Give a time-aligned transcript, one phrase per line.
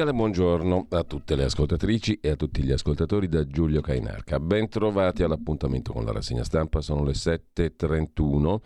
[0.00, 4.40] Un cordiale buongiorno a tutte le ascoltatrici e a tutti gli ascoltatori da Giulio Cainarca.
[4.40, 8.60] Ben trovati all'appuntamento con la rassegna stampa, sono le 7.31.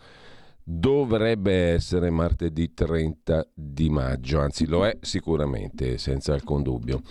[0.63, 7.01] Dovrebbe essere martedì 30 di maggio, anzi lo è sicuramente, senza alcun dubbio.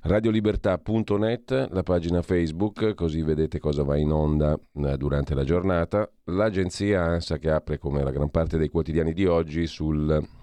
[0.00, 6.10] Radiolibertà.net, la pagina Facebook, così vedete cosa va in onda eh, durante la giornata.
[6.24, 10.38] L'agenzia ANSA che apre come la gran parte dei quotidiani di oggi sul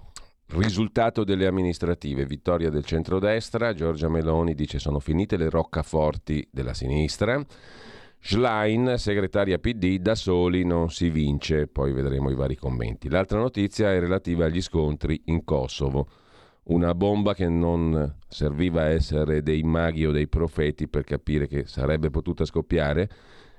[0.50, 7.44] Risultato delle amministrative, vittoria del centrodestra, Giorgia Meloni dice sono finite le roccaforti della sinistra.
[8.18, 13.10] Schlein, segretaria PD, da soli non si vince, poi vedremo i vari commenti.
[13.10, 16.08] L'altra notizia è relativa agli scontri in Kosovo.
[16.64, 21.66] Una bomba che non serviva a essere dei maghi o dei profeti per capire che
[21.66, 23.10] sarebbe potuta scoppiare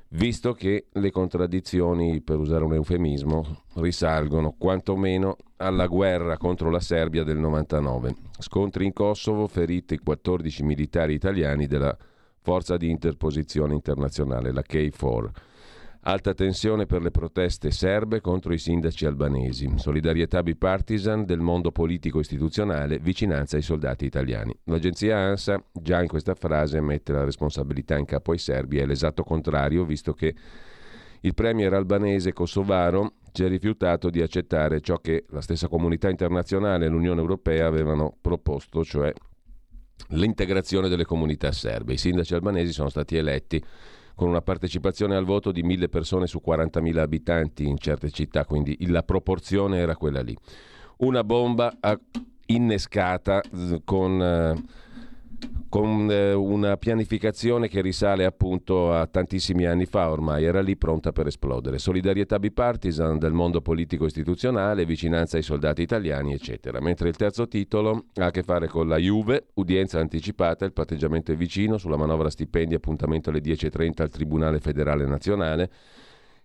[0.10, 7.24] visto che le contraddizioni, per usare un eufemismo, risalgono quantomeno alla guerra contro la Serbia
[7.24, 8.16] del 99.
[8.40, 11.96] Scontri in Kosovo, feriti 14 militari italiani della
[12.42, 15.30] Forza di Interposizione Internazionale, la K4.
[16.04, 19.70] Alta tensione per le proteste serbe contro i sindaci albanesi.
[19.76, 24.58] Solidarietà bipartisan del mondo politico istituzionale, vicinanza ai soldati italiani.
[24.66, 29.24] L'agenzia ANSA già in questa frase mette la responsabilità in capo ai serbi, è l'esatto
[29.24, 30.34] contrario, visto che
[31.20, 36.86] il premier albanese kosovaro si è rifiutato di accettare ciò che la stessa comunità internazionale
[36.86, 39.12] e l'Unione Europea avevano proposto, cioè
[40.12, 41.92] l'integrazione delle comunità serbe.
[41.92, 43.62] I sindaci albanesi sono stati eletti
[44.20, 48.76] con una partecipazione al voto di mille persone su 40.000 abitanti in certe città, quindi
[48.90, 50.36] la proporzione era quella lì.
[50.98, 51.74] Una bomba
[52.48, 53.42] innescata
[53.86, 54.62] con eh,
[55.70, 61.12] con eh, una pianificazione che risale appunto a tantissimi anni fa ormai, era lì pronta
[61.12, 61.78] per esplodere.
[61.78, 66.82] Solidarietà bipartisan del mondo politico istituzionale, vicinanza ai soldati italiani, eccetera.
[66.82, 71.32] Mentre il terzo titolo ha a che fare con la Juve, udienza anticipata, il patteggiamento
[71.32, 75.70] è vicino, sulla manovra stipendi appuntamento alle 10.30 al Tribunale federale nazionale.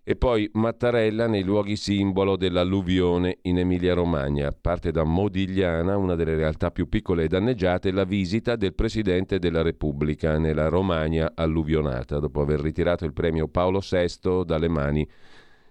[0.07, 4.53] E poi Mattarella nei luoghi simbolo dell'alluvione in Emilia-Romagna.
[4.53, 9.63] Parte da Modigliana, una delle realtà più piccole e danneggiate, la visita del Presidente della
[9.63, 15.09] Repubblica nella Romagna alluvionata, dopo aver ritirato il premio Paolo VI dalle mani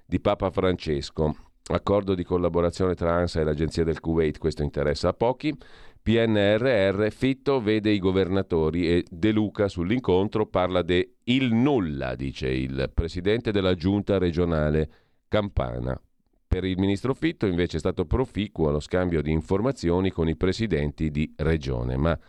[0.04, 1.36] di Papa Francesco.
[1.66, 5.56] Accordo di collaborazione tra ANSA e l'Agenzia del Kuwait, questo interessa a pochi.
[6.04, 12.92] PNRR, Fitto vede i governatori e De Luca sull'incontro parla de il nulla, dice il
[12.94, 14.90] presidente della giunta regionale
[15.30, 15.98] Campana.
[16.46, 21.10] Per il ministro Fitto invece è stato proficuo lo scambio di informazioni con i presidenti
[21.10, 22.20] di regione, ma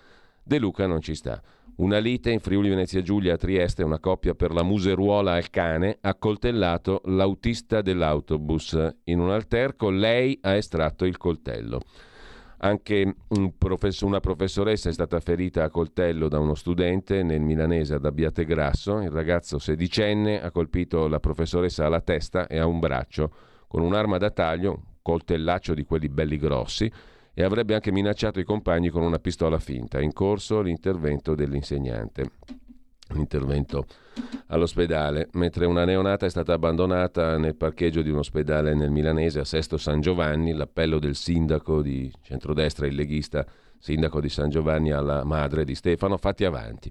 [0.41, 1.43] De Luca non ci sta.
[1.79, 5.99] Una lite in Friuli Venezia Giulia a Trieste, una coppia per la museruola al cane,
[6.01, 8.79] ha coltellato l'autista dell'autobus.
[9.07, 11.81] In un alterco lei ha estratto il coltello.
[12.65, 17.93] Anche un professor, una professoressa è stata ferita a coltello da uno studente nel milanese
[17.93, 19.03] ad Abbiategrasso.
[19.03, 23.31] Il ragazzo sedicenne ha colpito la professoressa alla testa e a un braccio
[23.69, 26.91] con un'arma da taglio, un coltellaccio di quelli belli grossi,
[27.35, 30.01] e avrebbe anche minacciato i compagni con una pistola finta.
[30.01, 32.31] In corso l'intervento dell'insegnante
[33.15, 33.87] intervento
[34.49, 39.45] all'ospedale, mentre una neonata è stata abbandonata nel parcheggio di un ospedale nel Milanese a
[39.45, 43.45] Sesto San Giovanni, l'appello del sindaco di centrodestra, il leghista
[43.79, 46.91] sindaco di San Giovanni alla madre di Stefano, fatti avanti.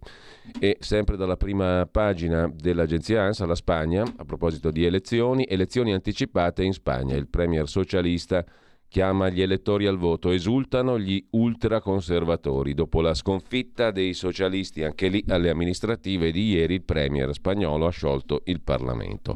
[0.59, 6.63] E sempre dalla prima pagina dell'agenzia ANSA, la Spagna, a proposito di elezioni, elezioni anticipate
[6.63, 8.45] in Spagna, il premier socialista
[8.93, 12.75] chiama gli elettori al voto, esultano gli ultraconservatori.
[12.75, 17.89] Dopo la sconfitta dei socialisti anche lì alle amministrative di ieri il premier spagnolo ha
[17.89, 19.35] sciolto il Parlamento.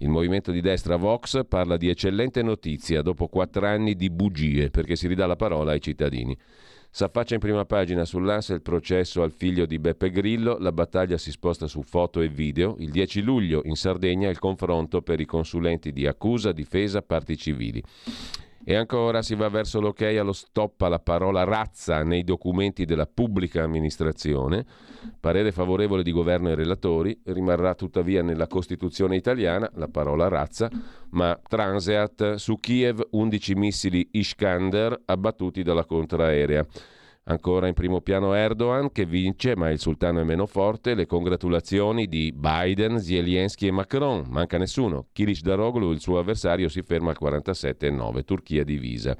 [0.00, 4.96] Il movimento di destra Vox parla di eccellente notizia dopo quattro anni di bugie perché
[4.96, 6.36] si ridà la parola ai cittadini.
[6.90, 11.30] S'affaccia in prima pagina sull'ANSA il processo al figlio di Beppe Grillo, la battaglia si
[11.30, 12.76] sposta su foto e video.
[12.80, 17.82] Il 10 luglio in Sardegna il confronto per i consulenti di accusa, difesa, parti civili.
[18.62, 23.62] E ancora si va verso l'ok allo stop alla parola razza nei documenti della pubblica
[23.62, 24.66] amministrazione.
[25.18, 27.18] Parere favorevole di governo e relatori.
[27.24, 30.70] Rimarrà tuttavia nella Costituzione italiana la parola razza,
[31.10, 36.66] ma Transeat su Kiev 11 missili Iskander abbattuti dalla contraerea.
[37.24, 40.94] Ancora in primo piano Erdogan che vince, ma il sultano è meno forte.
[40.94, 44.24] Le congratulazioni di Biden, Zelensky e Macron.
[44.28, 45.06] Manca nessuno.
[45.12, 48.24] Kilic Daroglu, il suo avversario, si ferma al 47,9.
[48.24, 49.16] Turchia divisa.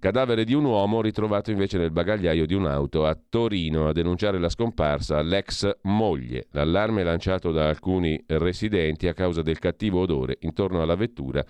[0.00, 4.48] Cadavere di un uomo ritrovato invece nel bagagliaio di un'auto a Torino a denunciare la
[4.48, 6.46] scomparsa l'ex moglie.
[6.52, 11.44] L'allarme lanciato da alcuni residenti a causa del cattivo odore intorno alla vettura.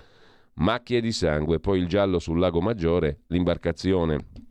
[0.54, 4.46] Macchie di sangue, poi il giallo sul lago Maggiore, l'imbarcazione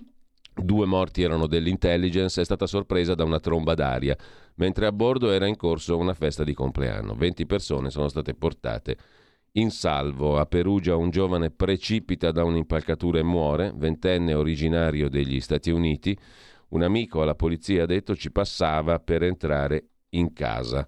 [0.60, 4.18] Due morti erano dell'intelligence, è stata sorpresa da una tromba d'aria,
[4.56, 7.14] mentre a bordo era in corso una festa di compleanno.
[7.14, 8.98] 20 persone sono state portate
[9.54, 10.40] in salvo.
[10.40, 16.18] A Perugia un giovane precipita da un'impalcatura e muore, ventenne originario degli Stati Uniti.
[16.70, 20.86] Un amico alla polizia ha detto ci passava per entrare in casa.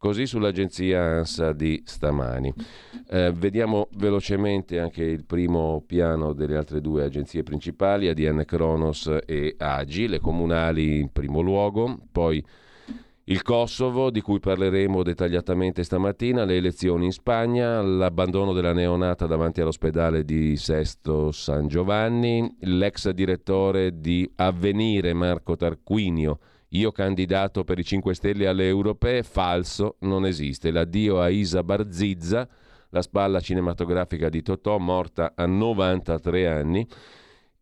[0.00, 2.54] Così sull'agenzia ANSA di stamani.
[3.10, 9.56] Eh, vediamo velocemente anche il primo piano delle altre due agenzie principali, ADN Kronos e
[9.58, 12.40] AGI, le comunali in primo luogo, poi
[13.24, 19.60] il Kosovo, di cui parleremo dettagliatamente stamattina, le elezioni in Spagna, l'abbandono della neonata davanti
[19.60, 26.38] all'ospedale di Sesto San Giovanni, l'ex direttore di Avvenire Marco Tarquinio
[26.70, 30.70] io candidato per i 5 Stelle alle europee, falso, non esiste.
[30.70, 32.46] L'addio a Isa Barzizza,
[32.90, 36.86] la spalla cinematografica di Totò, morta a 93 anni.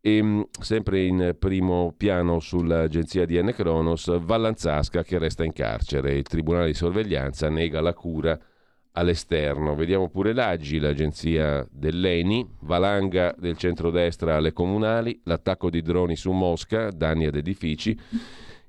[0.01, 3.53] E mm, sempre in primo piano sull'agenzia di N.
[3.53, 6.15] Cronos, Vallanzasca che resta in carcere.
[6.15, 8.37] Il tribunale di sorveglianza nega la cura
[8.91, 9.75] all'esterno.
[9.75, 16.89] Vediamo pure l'Aggi, l'agenzia dell'ENI, valanga del centrodestra alle comunali, l'attacco di droni su Mosca,
[16.91, 17.97] danni ad edifici.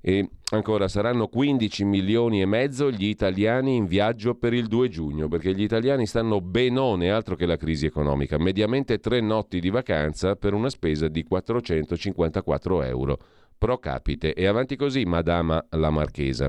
[0.01, 5.29] E ancora saranno 15 milioni e mezzo gli italiani in viaggio per il 2 giugno,
[5.29, 10.37] perché gli italiani stanno benone altro che la crisi economica, mediamente tre notti di vacanza
[10.37, 13.19] per una spesa di 454 euro
[13.59, 14.33] pro capite.
[14.35, 16.49] E avanti così, Madama la Marchesa.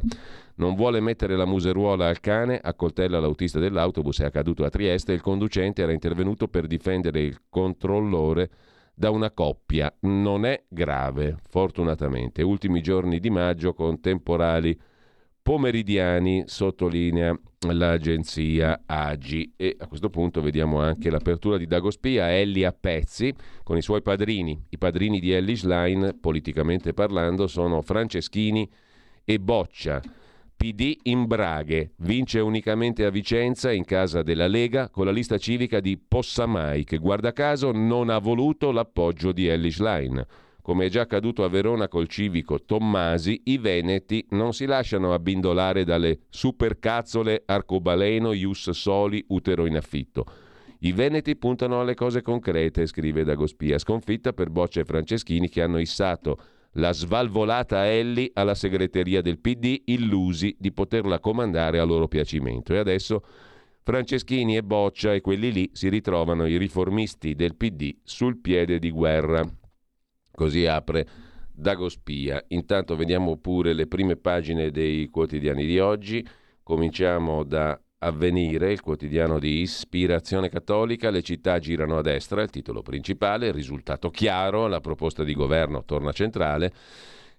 [0.56, 5.22] Non vuole mettere la museruola al cane, accoltella l'autista dell'autobus, è accaduto a Trieste, il
[5.22, 8.50] conducente era intervenuto per difendere il controllore
[9.00, 9.96] da una coppia.
[10.02, 12.42] Non è grave, fortunatamente.
[12.42, 14.78] Ultimi giorni di maggio con temporali
[15.42, 17.34] pomeridiani, sottolinea
[17.70, 19.54] l'agenzia AGI.
[19.56, 24.02] E a questo punto vediamo anche l'apertura di Dagospia, Elli a pezzi, con i suoi
[24.02, 24.66] padrini.
[24.68, 28.70] I padrini di Ellie Schlein, politicamente parlando, sono Franceschini
[29.24, 30.02] e Boccia.
[30.60, 35.80] PD in Braghe, vince unicamente a Vicenza in casa della Lega con la lista civica
[35.80, 40.28] di Possamai che guarda caso non ha voluto l'appoggio di Ellis Line.
[40.62, 45.86] Come è già accaduto a Verona col civico Tommasi, i veneti non si lasciano abbindolare
[45.86, 50.26] dalle supercazzole arcobaleno, ius soli, utero in affitto.
[50.80, 55.80] I veneti puntano alle cose concrete, scrive Dagospia, sconfitta per Boccia e Franceschini che hanno
[55.80, 56.38] issato
[56.80, 62.74] la svalvolata Elli alla segreteria del PD, illusi di poterla comandare a loro piacimento.
[62.74, 63.24] E adesso
[63.84, 68.92] Franceschini e Boccia e quelli lì si ritrovano i riformisti del PD sul piede di
[68.92, 69.48] guerra.
[70.32, 71.08] Così apre
[71.52, 72.44] Dagospia.
[72.50, 76.26] Intanto vediamo pure le prime pagine dei quotidiani di oggi.
[76.64, 82.82] Cominciamo da Avvenire, il quotidiano di ispirazione cattolica, le città girano a destra, il titolo
[82.82, 86.72] principale, il risultato chiaro, la proposta di governo torna centrale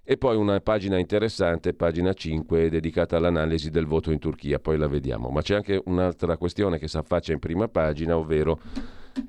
[0.05, 4.87] e poi una pagina interessante, pagina 5, dedicata all'analisi del voto in Turchia, poi la
[4.87, 5.31] vediamo.
[5.31, 8.61] Ma c'è anche un'altra questione che si affaccia in prima pagina, ovvero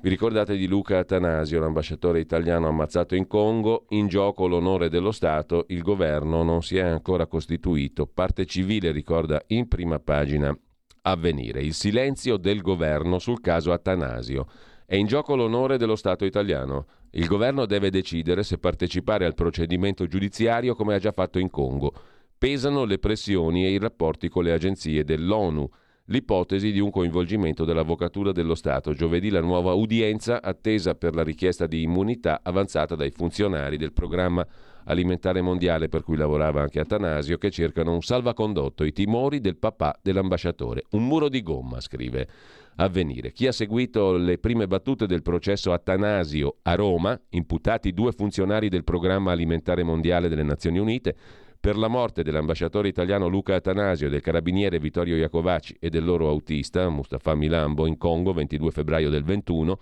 [0.02, 3.86] vi ricordate di Luca Atanasio, l'ambasciatore italiano ammazzato in Congo?
[3.90, 8.04] In gioco l'onore dello Stato, il governo non si è ancora costituito.
[8.04, 10.54] Parte civile ricorda in prima pagina
[11.02, 11.62] avvenire.
[11.62, 14.46] Il silenzio del governo sul caso Atanasio.
[14.84, 16.86] È in gioco l'onore dello Stato italiano.
[17.12, 21.92] Il governo deve decidere se partecipare al procedimento giudiziario come ha già fatto in Congo.
[22.36, 25.68] Pesano le pressioni e i rapporti con le agenzie dell'ONU.
[26.06, 28.92] l'ipotesi di un coinvolgimento dell'Avvocatura dello Stato.
[28.92, 34.46] Giovedì la nuova udienza attesa per la richiesta di immunità avanzata dai funzionari del programma
[34.84, 39.98] alimentare mondiale per cui lavorava anche Atanasio che cercano un salvacondotto, i timori del papà
[40.02, 40.84] dell'ambasciatore.
[40.90, 42.28] Un muro di gomma, scrive
[42.76, 43.32] Avvenire.
[43.32, 48.84] Chi ha seguito le prime battute del processo Atanasio a Roma, imputati due funzionari del
[48.84, 51.14] programma alimentare mondiale delle Nazioni Unite,
[51.62, 56.88] per la morte dell'ambasciatore italiano Luca Atanasio, del carabiniere Vittorio Iacovacci e del loro autista
[56.88, 59.78] Mustafa Milambo in Congo 22 febbraio del 21,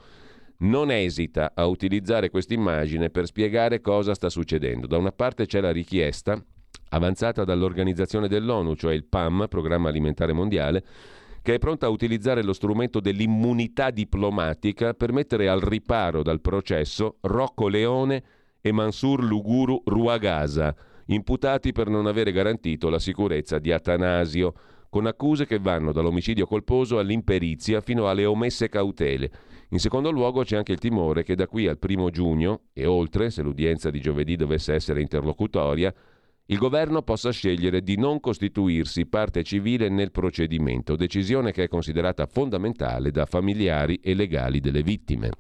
[0.61, 4.87] non esita a utilizzare questa immagine per spiegare cosa sta succedendo.
[4.87, 6.43] Da una parte c'è la richiesta
[6.91, 10.85] avanzata dall'organizzazione dell'ONU, cioè il PAM, Programma Alimentare Mondiale,
[11.43, 17.17] che è pronta a utilizzare lo strumento dell'immunità diplomatica per mettere al riparo dal processo
[17.23, 18.23] Rocco Leone
[18.61, 20.75] e Mansur Luguru Ruagasa,
[21.07, 24.53] imputati per non avere garantito la sicurezza di Atanasio,
[24.91, 29.31] con accuse che vanno dall'omicidio colposo all'imperizia fino alle omesse cautele.
[29.73, 33.31] In secondo luogo c'è anche il timore che da qui al primo giugno e oltre,
[33.31, 35.95] se l'udienza di giovedì dovesse essere interlocutoria,
[36.47, 42.27] il governo possa scegliere di non costituirsi parte civile nel procedimento, decisione che è considerata
[42.27, 45.31] fondamentale da familiari e legali delle vittime.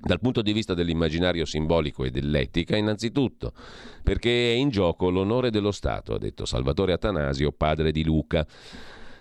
[0.00, 3.52] Dal punto di vista dell'immaginario simbolico e dell'etica, innanzitutto,
[4.04, 8.46] perché è in gioco l'onore dello Stato, ha detto Salvatore Atanasio, padre di Luca.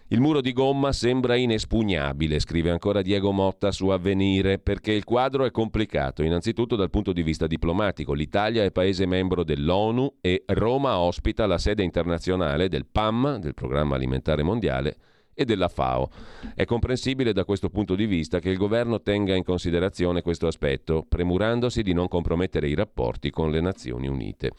[0.10, 5.44] Il muro di gomma sembra inespugnabile, scrive ancora Diego Motta su Avvenire, perché il quadro
[5.44, 8.14] è complicato, innanzitutto dal punto di vista diplomatico.
[8.14, 13.96] L'Italia è paese membro dell'ONU e Roma ospita la sede internazionale del PAM, del Programma
[13.96, 14.96] Alimentare Mondiale,
[15.34, 16.10] e della FAO.
[16.56, 21.06] È comprensibile da questo punto di vista che il governo tenga in considerazione questo aspetto,
[21.08, 24.52] premurandosi di non compromettere i rapporti con le Nazioni Unite.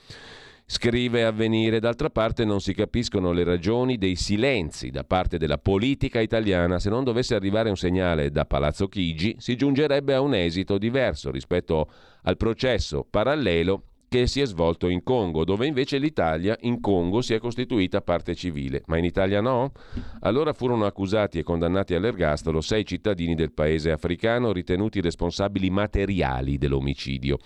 [0.71, 6.21] Scrive Avvenire, d'altra parte non si capiscono le ragioni dei silenzi da parte della politica
[6.21, 6.79] italiana.
[6.79, 11.31] Se non dovesse arrivare un segnale da Palazzo Chigi, si giungerebbe a un esito diverso
[11.31, 11.89] rispetto
[12.25, 17.33] al processo parallelo che si è svolto in Congo, dove invece l'Italia in Congo si
[17.33, 19.73] è costituita parte civile, ma in Italia no?
[20.21, 27.39] Allora furono accusati e condannati all'ergastolo sei cittadini del paese africano ritenuti responsabili materiali dell'omicidio.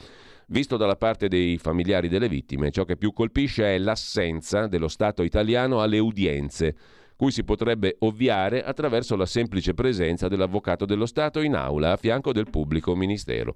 [0.53, 5.23] Visto dalla parte dei familiari delle vittime, ciò che più colpisce è l'assenza dello Stato
[5.23, 6.77] italiano alle udienze,
[7.17, 12.33] cui si potrebbe ovviare attraverso la semplice presenza dell'avvocato dello Stato in aula a fianco
[12.33, 13.55] del pubblico ministero.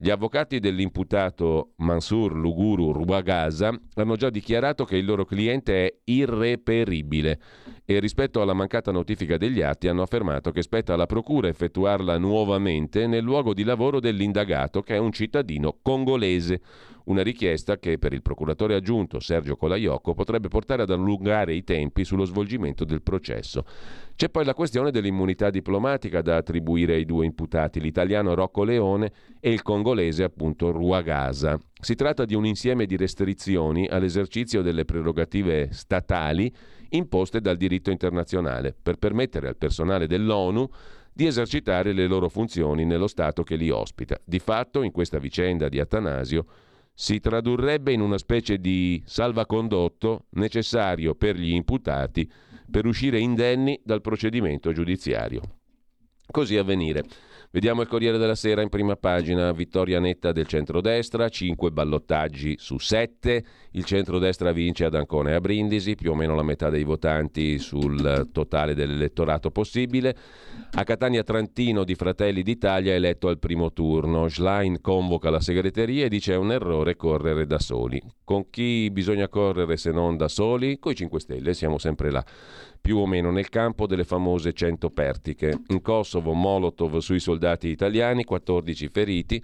[0.00, 7.40] Gli avvocati dell'imputato Mansur Luguru Ruagasa hanno già dichiarato che il loro cliente è irreperibile
[7.84, 13.08] e rispetto alla mancata notifica degli atti hanno affermato che spetta alla procura effettuarla nuovamente
[13.08, 16.60] nel luogo di lavoro dell'indagato che è un cittadino congolese
[17.08, 22.04] una richiesta che per il procuratore aggiunto Sergio Colaiocco potrebbe portare ad allungare i tempi
[22.04, 23.64] sullo svolgimento del processo.
[24.14, 29.52] C'è poi la questione dell'immunità diplomatica da attribuire ai due imputati, l'italiano Rocco Leone e
[29.52, 31.58] il congolese appunto Ruagasa.
[31.80, 36.52] Si tratta di un insieme di restrizioni all'esercizio delle prerogative statali
[36.90, 40.68] imposte dal diritto internazionale per permettere al personale dell'ONU
[41.12, 44.20] di esercitare le loro funzioni nello Stato che li ospita.
[44.24, 46.46] Di fatto, in questa vicenda di Atanasio,
[47.00, 52.28] si tradurrebbe in una specie di salvacondotto necessario per gli imputati
[52.68, 55.42] per uscire indenni dal procedimento giudiziario.
[56.28, 57.04] Così avvenire.
[57.50, 62.76] Vediamo il Corriere della Sera in prima pagina, vittoria netta del centrodestra, 5 ballottaggi su
[62.76, 66.84] 7, il centrodestra vince ad Ancona e a Brindisi, più o meno la metà dei
[66.84, 70.14] votanti sul totale dell'elettorato possibile.
[70.72, 76.10] A Catania Trantino di Fratelli d'Italia eletto al primo turno, Schlein convoca la segreteria e
[76.10, 77.98] dice è un errore correre da soli.
[78.24, 80.78] Con chi bisogna correre se non da soli?
[80.78, 82.22] Coi 5 Stelle, siamo sempre là
[82.88, 85.58] più o meno nel campo delle famose 100 pertiche.
[85.66, 89.42] In Kosovo Molotov sui soldati italiani, 14 feriti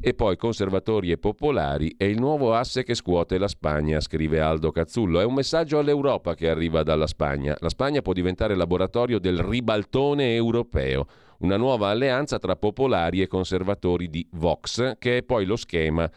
[0.00, 4.72] e poi conservatori e popolari è il nuovo asse che scuote la Spagna, scrive Aldo
[4.72, 5.20] Cazzullo.
[5.20, 7.56] È un messaggio all'Europa che arriva dalla Spagna.
[7.60, 11.06] La Spagna può diventare laboratorio del ribaltone europeo,
[11.38, 16.10] una nuova alleanza tra popolari e conservatori di Vox, che è poi lo schema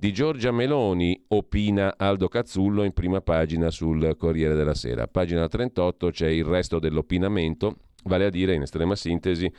[0.00, 5.08] di Giorgia Meloni, opina Aldo Cazzullo in prima pagina sul Corriere della Sera.
[5.08, 9.52] Pagina 38 c'è il resto dell'opinamento, vale a dire in estrema sintesi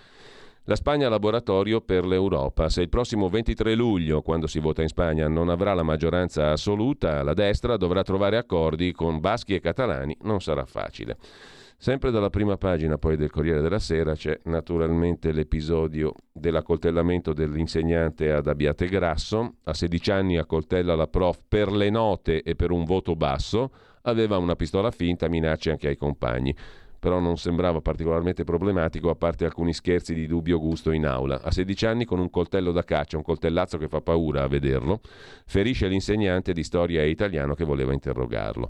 [0.63, 2.69] la Spagna laboratorio per l'Europa.
[2.69, 7.21] Se il prossimo 23 luglio, quando si vota in Spagna, non avrà la maggioranza assoluta,
[7.21, 11.17] la destra dovrà trovare accordi con baschi e catalani, non sarà facile.
[11.81, 18.47] Sempre dalla prima pagina poi del Corriere della Sera c'è naturalmente l'episodio dell'accoltellamento dell'insegnante ad
[18.47, 19.53] Abbiate Grasso.
[19.63, 23.71] A 16 anni accoltella la prof per le note e per un voto basso.
[24.01, 26.53] Aveva una pistola finta, minacce anche ai compagni.
[26.99, 31.41] però non sembrava particolarmente problematico a parte alcuni scherzi di dubbio gusto in aula.
[31.41, 34.99] A 16 anni con un coltello da caccia, un coltellazzo che fa paura a vederlo,
[35.45, 38.67] ferisce l'insegnante di storia italiano che voleva interrogarlo.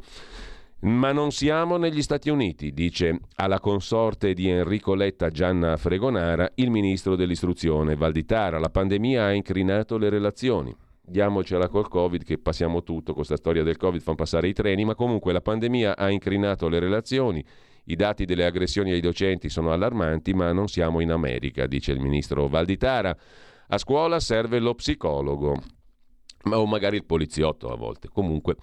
[0.82, 6.70] Ma non siamo negli Stati Uniti, dice alla consorte di Enrico Letta Gianna Fregonara il
[6.70, 8.60] ministro dell'istruzione Valditara.
[8.60, 10.74] La pandemia ha incrinato le relazioni.
[11.02, 14.96] Diamocela col Covid che passiamo tutto, questa storia del Covid fa passare i treni, ma
[14.96, 17.44] comunque la pandemia ha incrinato le relazioni.
[17.86, 22.00] I dati delle aggressioni ai docenti sono allarmanti, ma non siamo in America, dice il
[22.00, 23.14] ministro Valditara.
[23.68, 25.62] A scuola serve lo psicologo,
[26.52, 28.08] o magari il poliziotto a volte.
[28.08, 28.56] Comunque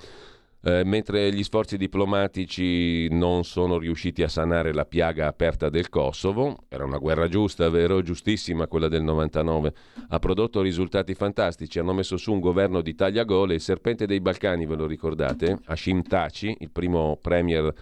[0.66, 6.64] eh, mentre gli sforzi diplomatici non sono riusciti a sanare la piaga aperta del Kosovo,
[6.68, 8.02] era una guerra giusta, vero?
[8.02, 9.72] Giustissima quella del 99,
[10.08, 14.66] ha prodotto risultati fantastici, hanno messo su un governo di tagliagole, il serpente dei Balcani,
[14.66, 15.60] ve lo ricordate?
[15.66, 17.72] Hashim Taci, il primo premier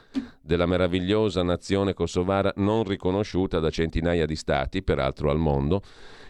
[0.42, 5.80] della meravigliosa nazione kosovara non riconosciuta da centinaia di stati, peraltro al mondo,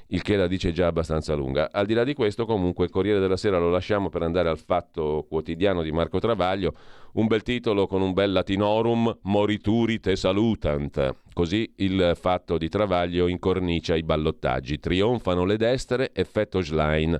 [0.09, 1.71] il che la dice già abbastanza lunga.
[1.73, 5.25] Al di là di questo, comunque, Corriere della Sera lo lasciamo per andare al fatto
[5.29, 6.75] quotidiano di Marco Travaglio,
[7.15, 11.17] un bel titolo con un bel latinorum, morituri te salutant.
[11.33, 14.79] Così il fatto di Travaglio incornicia i ballottaggi.
[14.79, 17.19] Trionfano le destre, effetto Schlein.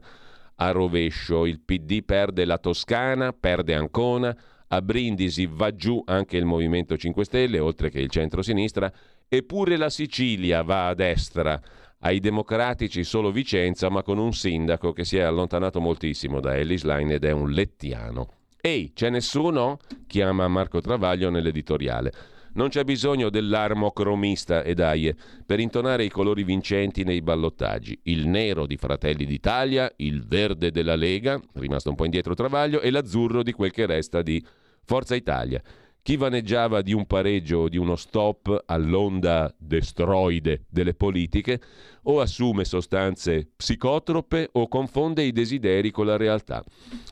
[0.57, 4.37] A rovescio, il PD perde la Toscana, perde Ancona,
[4.69, 8.93] a Brindisi va giù anche il Movimento 5 Stelle, oltre che il centro-sinistra,
[9.29, 11.61] eppure la Sicilia va a destra
[12.05, 16.85] ai democratici solo Vicenza, ma con un sindaco che si è allontanato moltissimo da Ellis
[16.85, 18.29] Line ed è un lettiano.
[18.61, 19.79] Ehi, c'è nessuno?
[20.07, 22.13] chiama Marco Travaglio nell'editoriale.
[22.55, 27.99] Non c'è bisogno dell'armocromista e dai per intonare i colori vincenti nei ballottaggi.
[28.05, 32.91] Il nero di Fratelli d'Italia, il verde della Lega, rimasto un po' indietro Travaglio, e
[32.91, 34.45] l'azzurro di quel che resta di
[34.85, 35.61] Forza Italia.
[36.05, 41.59] Chi vaneggiava di un pareggio o di uno stop all'onda destroide delle politiche
[42.03, 46.63] o assume sostanze psicotrope o confonde i desideri con la realtà.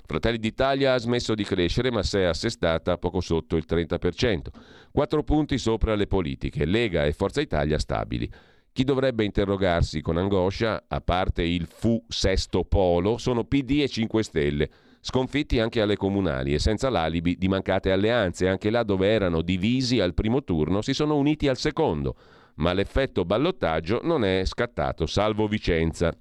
[0.04, 4.48] Fratelli d'Italia ha smesso di crescere ma si è assestata poco sotto il 30%,
[4.90, 8.30] quattro punti sopra le politiche, Lega e Forza Italia stabili.
[8.74, 14.22] Chi dovrebbe interrogarsi con angoscia, a parte il fu sesto polo, sono PD e 5
[14.22, 14.70] Stelle
[15.04, 19.98] sconfitti anche alle comunali e senza l'alibi di mancate alleanze, anche là dove erano divisi
[19.98, 22.14] al primo turno si sono uniti al secondo,
[22.56, 26.16] ma l'effetto ballottaggio non è scattato, salvo Vicenza.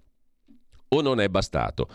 [0.93, 1.87] O non è bastato.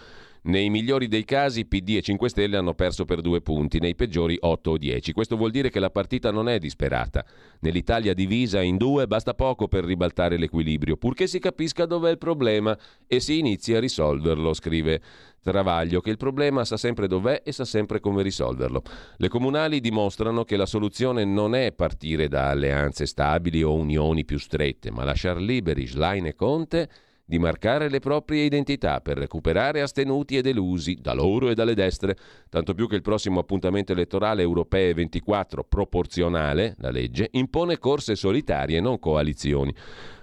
[0.47, 4.37] Nei migliori dei casi PD e 5 Stelle hanno perso per due punti, nei peggiori
[4.39, 5.13] 8 o 10.
[5.13, 7.25] Questo vuol dire che la partita non è disperata.
[7.63, 12.79] Nell'Italia divisa in due basta poco per ribaltare l'equilibrio, purché si capisca dov'è il problema
[13.09, 15.03] e si inizi a risolverlo, scrive
[15.43, 18.83] Travaglio, che il problema sa sempre dov'è e sa sempre come risolverlo.
[19.17, 24.39] Le comunali dimostrano che la soluzione non è partire da alleanze stabili o unioni più
[24.39, 26.89] strette, ma lasciar liberi Schlein e Conte
[27.27, 32.17] di marcare le proprie identità per recuperare astenuti e delusi da loro e dalle destre,
[32.49, 38.81] tanto più che il prossimo appuntamento elettorale europee 24 proporzionale, la legge, impone corse solitarie,
[38.81, 39.75] non coalizioni.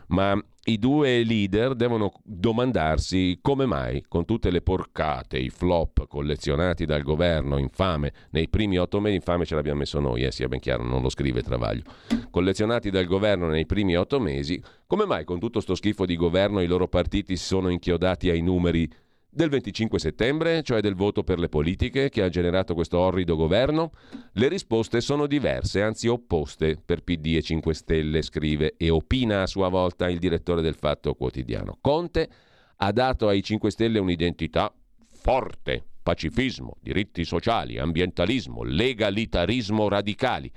[0.08, 6.86] Ma i due leader devono domandarsi come mai, con tutte le porcate, i flop collezionati
[6.86, 10.60] dal governo infame nei primi otto mesi, infame ce l'abbiamo messo noi, eh, sia ben
[10.60, 11.84] chiaro, non lo scrive Travaglio,
[12.30, 16.62] collezionati dal governo nei primi otto mesi, come mai con tutto sto schifo di governo
[16.62, 18.90] i loro partiti si sono inchiodati ai numeri
[19.34, 23.92] del 25 settembre, cioè del voto per le politiche che ha generato questo orrido governo?
[24.34, 29.48] Le risposte sono diverse, anzi opposte, per PD e 5 Stelle, scrive e opina a
[29.48, 31.78] sua volta il direttore del Fatto Quotidiano.
[31.82, 32.30] Conte
[32.78, 34.72] ha dato ai 5 Stelle un'identità
[35.12, 40.52] forte, pacifismo, diritti sociali, ambientalismo, legalitarismo radicali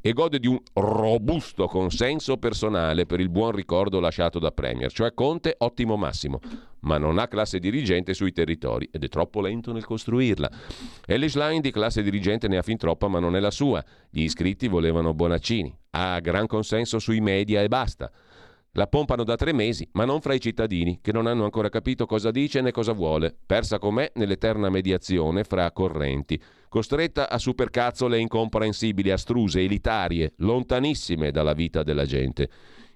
[0.00, 5.12] e gode di un robusto consenso personale per il buon ricordo lasciato da Premier, cioè
[5.12, 6.40] Conte ottimo massimo,
[6.80, 10.50] ma non ha classe dirigente sui territori ed è troppo lento nel costruirla.
[11.04, 13.84] Ellis Line di classe dirigente ne ha fin troppa, ma non è la sua.
[14.08, 18.10] Gli iscritti volevano Bonaccini, ha gran consenso sui media e basta.
[18.76, 22.06] La pompano da tre mesi, ma non fra i cittadini, che non hanno ancora capito
[22.06, 29.10] cosa dice né cosa vuole, persa com'è nell'eterna mediazione fra correnti, costretta a supercazzole incomprensibili,
[29.10, 32.48] astruse, elitarie, lontanissime dalla vita della gente.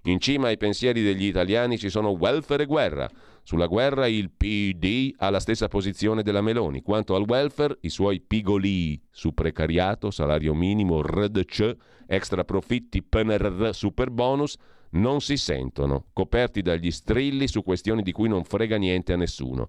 [0.05, 3.07] In cima ai pensieri degli italiani ci sono welfare e guerra.
[3.43, 6.81] Sulla guerra il PD ha la stessa posizione della Meloni.
[6.81, 14.11] Quanto al welfare, i suoi pigolii su precariato, salario minimo, RDC, extra profitti, PNRR, super
[14.11, 14.57] bonus–
[14.91, 19.69] non si sentono, coperti dagli strilli su questioni di cui non frega niente a nessuno.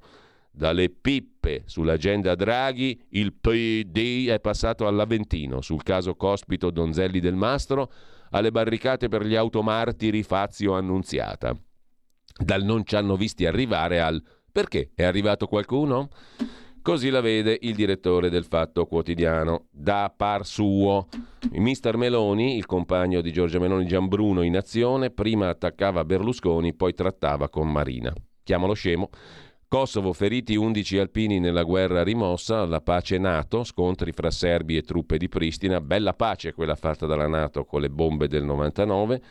[0.52, 7.92] Dalle pippe sull'agenda Draghi, il PD è passato all'Aventino sul caso Cospito Donzelli del Mastro,
[8.32, 11.56] alle barricate per gli automartiri Fazio Annunziata.
[12.40, 14.22] Dal non ci hanno visti arrivare al
[14.58, 16.10] perché è arrivato qualcuno?
[16.88, 21.10] Così la vede il direttore del Fatto Quotidiano, da par suo.
[21.52, 27.50] Mister Meloni, il compagno di Giorgia Meloni Gianbruno in azione, prima attaccava Berlusconi, poi trattava
[27.50, 28.14] con Marina.
[28.42, 29.10] Chiamalo scemo.
[29.68, 35.18] Kosovo, feriti 11 alpini nella guerra rimossa, la pace NATO, scontri fra serbi e truppe
[35.18, 39.22] di Pristina, bella pace quella fatta dalla NATO con le bombe del 99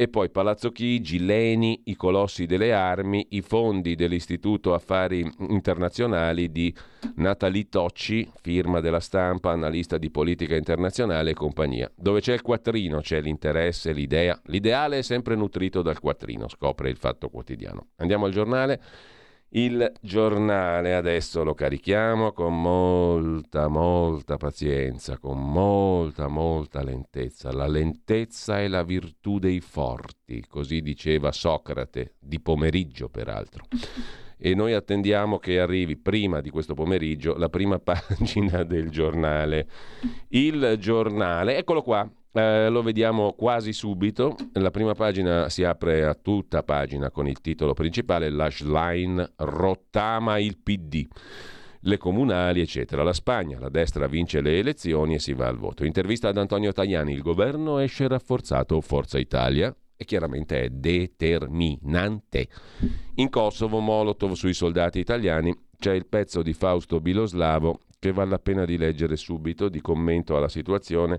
[0.00, 6.72] e poi Palazzo Chigi, Leni, i colossi delle armi, i fondi dell'Istituto Affari Internazionali di
[7.16, 11.90] Natalie Tocci, firma della stampa, analista di politica internazionale e compagnia.
[11.96, 14.40] Dove c'è il quattrino c'è l'interesse, l'idea.
[14.44, 17.88] L'ideale è sempre nutrito dal quattrino, scopre il fatto quotidiano.
[17.96, 18.80] Andiamo al giornale.
[19.52, 27.50] Il giornale adesso lo carichiamo con molta, molta pazienza, con molta, molta lentezza.
[27.50, 33.64] La lentezza è la virtù dei forti, così diceva Socrate, di pomeriggio peraltro.
[34.40, 39.68] E noi attendiamo che arrivi prima di questo pomeriggio la prima pagina del giornale.
[40.28, 44.36] Il giornale, eccolo qua, eh, lo vediamo quasi subito.
[44.52, 50.38] La prima pagina si apre a tutta pagina con il titolo principale La Schlein rottama
[50.38, 51.06] il PD.
[51.80, 53.02] Le comunali, eccetera.
[53.02, 55.84] La Spagna, la destra vince le elezioni e si va al voto.
[55.84, 59.74] Intervista ad Antonio Tajani: il governo esce rafforzato, Forza Italia.
[59.96, 62.46] E chiaramente è determinante.
[63.16, 65.52] In Kosovo, Molotov sui soldati italiani.
[65.76, 70.36] C'è il pezzo di Fausto Biloslavo che vale la pena di leggere subito, di commento
[70.36, 71.18] alla situazione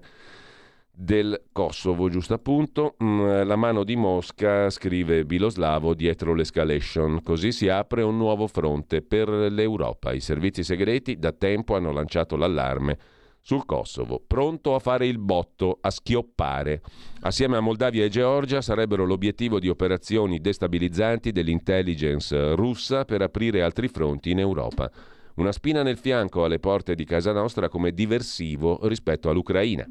[1.01, 2.95] del Kosovo, giusto appunto.
[3.01, 7.23] Mm, la mano di Mosca, scrive Biloslavo, dietro l'escalation.
[7.23, 10.12] Così si apre un nuovo fronte per l'Europa.
[10.12, 12.97] I servizi segreti da tempo hanno lanciato l'allarme
[13.39, 16.81] sul Kosovo, pronto a fare il botto, a schioppare.
[17.21, 23.88] Assieme a Moldavia e Georgia sarebbero l'obiettivo di operazioni destabilizzanti dell'intelligence russa per aprire altri
[23.88, 24.91] fronti in Europa.
[25.35, 29.88] Una spina nel fianco alle porte di casa nostra come diversivo rispetto all'Ucraina.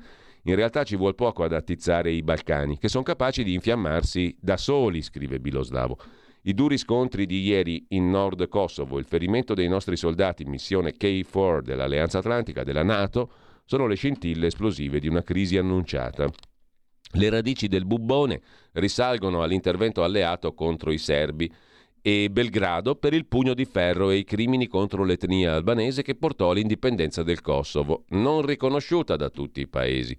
[0.49, 4.57] In realtà ci vuole poco ad attizzare i Balcani, che sono capaci di infiammarsi da
[4.57, 5.99] soli, scrive Biloslavo.
[6.45, 10.95] I duri scontri di ieri in Nord Kosovo, il ferimento dei nostri soldati in missione
[10.99, 13.31] K4 dell'Alleanza Atlantica, della Nato,
[13.67, 16.31] sono le scintille esplosive di una crisi annunciata.
[17.13, 18.41] Le radici del bubbone
[18.73, 21.53] risalgono all'intervento alleato contro i serbi
[22.11, 26.49] e Belgrado per il pugno di ferro e i crimini contro l'etnia albanese che portò
[26.49, 30.17] all'indipendenza del Kosovo, non riconosciuta da tutti i paesi.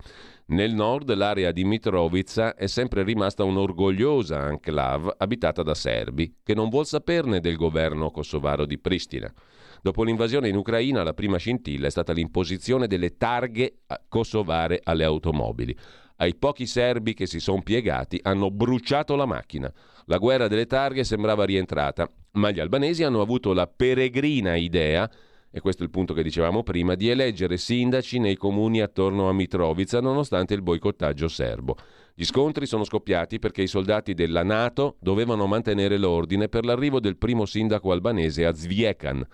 [0.49, 6.69] Nel nord l'area di Mitrovica è sempre rimasta un'orgogliosa enclave abitata da serbi, che non
[6.69, 9.34] vuol saperne del governo kosovaro di Pristina.
[9.82, 15.75] Dopo l'invasione in Ucraina, la prima scintilla è stata l'imposizione delle targhe kosovare alle automobili.
[16.22, 19.72] Ai pochi serbi che si sono piegati hanno bruciato la macchina.
[20.06, 25.10] La guerra delle targhe sembrava rientrata, ma gli albanesi hanno avuto la peregrina idea,
[25.50, 29.34] e questo è il punto che dicevamo prima, di eleggere sindaci nei comuni attorno a
[29.34, 31.78] Mitrovica nonostante il boicottaggio serbo.
[32.20, 37.16] Gli scontri sono scoppiati perché i soldati della Nato dovevano mantenere l'ordine per l'arrivo del
[37.16, 39.26] primo sindaco albanese a Zviekan.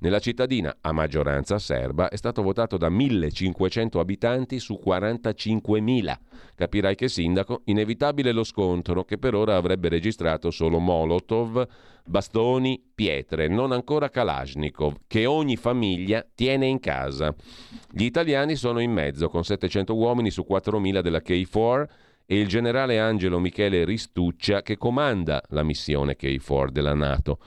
[0.00, 6.16] Nella cittadina, a maggioranza serba, è stato votato da 1500 abitanti su 45.000.
[6.56, 11.64] Capirai che sindaco, inevitabile lo scontro che per ora avrebbe registrato solo Molotov,
[12.04, 17.32] bastoni, pietre, non ancora Kalashnikov, che ogni famiglia tiene in casa.
[17.88, 22.98] Gli italiani sono in mezzo, con 700 uomini su 4.000 della K4 e il generale
[22.98, 27.38] Angelo Michele Ristuccia che comanda la missione KFOR della Nato.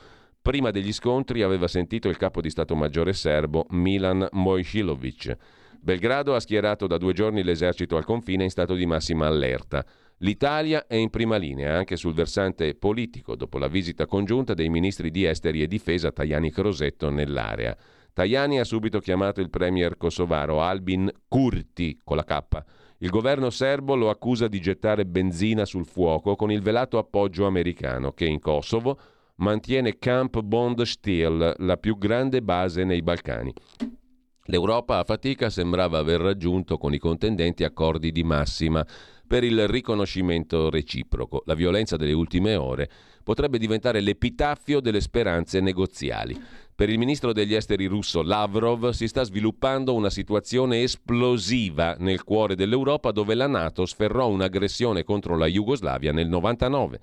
[0.41, 5.35] Prima degli scontri aveva sentito il capo di Stato Maggiore serbo Milan Mojsilovic.
[5.79, 9.85] Belgrado ha schierato da due giorni l'esercito al confine in stato di massima allerta.
[10.19, 15.11] L'Italia è in prima linea anche sul versante politico dopo la visita congiunta dei ministri
[15.11, 17.75] di esteri e difesa Tajani Crosetto nell'area.
[18.13, 22.63] Tajani ha subito chiamato il premier kosovaro Albin Kurti con la K
[22.99, 28.13] il governo serbo lo accusa di gettare benzina sul fuoco con il velato appoggio americano
[28.13, 28.97] che in Kosovo
[29.37, 33.53] mantiene Camp Bond Steel, la più grande base nei Balcani.
[34.47, 38.85] L'Europa a fatica sembrava aver raggiunto con i contendenti accordi di massima
[39.25, 41.41] per il riconoscimento reciproco.
[41.45, 42.87] La violenza delle ultime ore
[43.23, 46.39] potrebbe diventare l'epitaffio delle speranze negoziali.
[46.75, 52.55] Per il ministro degli esteri russo Lavrov si sta sviluppando una situazione esplosiva nel cuore
[52.55, 56.99] dell'Europa dove la Nato sferrò un'aggressione contro la Jugoslavia nel 99.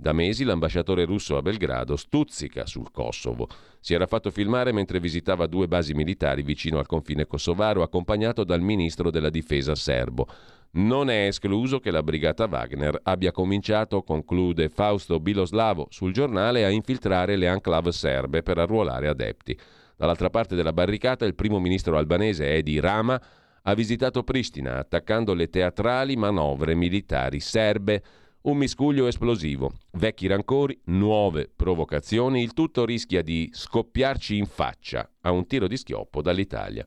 [0.00, 3.48] Da mesi l'ambasciatore russo a Belgrado stuzzica sul Kosovo.
[3.80, 8.60] Si era fatto filmare mentre visitava due basi militari vicino al confine kosovaro, accompagnato dal
[8.60, 10.28] ministro della difesa serbo.
[10.74, 16.68] Non è escluso che la brigata Wagner abbia cominciato, conclude Fausto Biloslavo sul giornale, a
[16.70, 19.58] infiltrare le enclave serbe per arruolare adepti.
[19.96, 23.20] Dall'altra parte della barricata il primo ministro albanese Edi Rama
[23.62, 28.00] ha visitato Pristina attaccando le teatrali manovre militari serbe.
[28.40, 35.32] Un miscuglio esplosivo, vecchi rancori, nuove provocazioni, il tutto rischia di scoppiarci in faccia a
[35.32, 36.86] un tiro di schioppo dall'Italia.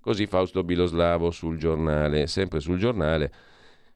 [0.00, 3.30] Così Fausto Biloslavo sul giornale, sempre sul giornale,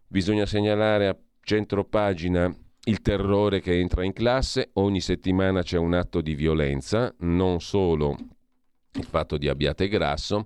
[0.06, 5.94] bisogna segnalare a centro pagina il terrore che entra in classe, ogni settimana c'è un
[5.94, 8.14] atto di violenza, non solo
[8.92, 10.44] il fatto di Abbiate Grasso,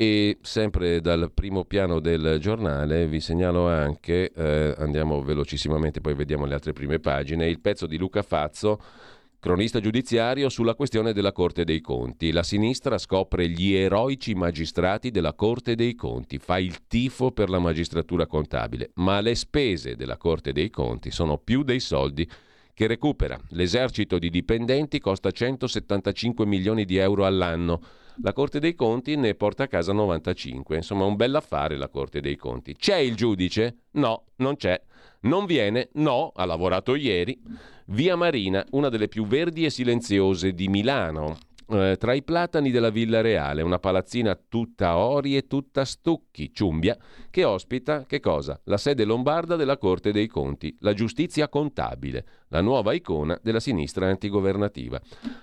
[0.00, 6.46] e sempre dal primo piano del giornale vi segnalo anche, eh, andiamo velocissimamente, poi vediamo
[6.46, 8.80] le altre prime pagine, il pezzo di Luca Fazzo
[9.38, 12.32] Cronista giudiziario sulla questione della Corte dei Conti.
[12.32, 17.58] La sinistra scopre gli eroici magistrati della Corte dei Conti, fa il tifo per la
[17.58, 22.26] magistratura contabile, ma le spese della Corte dei Conti sono più dei soldi
[22.72, 23.38] che recupera.
[23.50, 27.80] L'esercito di dipendenti costa 175 milioni di euro all'anno.
[28.22, 30.76] La Corte dei Conti ne porta a casa 95.
[30.76, 32.76] Insomma, un bell'affare la Corte dei Conti.
[32.76, 33.84] C'è il giudice?
[33.92, 34.78] No, non c'è.
[35.20, 35.88] Non viene?
[35.94, 37.40] No, ha lavorato ieri.
[37.86, 41.38] Via Marina, una delle più verdi e silenziose di Milano.
[41.72, 46.98] Eh, tra i platani della Villa Reale, una palazzina tutta ori e tutta stucchi, ciumbia,
[47.30, 48.60] che ospita, che cosa?
[48.64, 54.08] La sede lombarda della Corte dei Conti, la giustizia contabile, la nuova icona della sinistra
[54.08, 55.00] antigovernativa.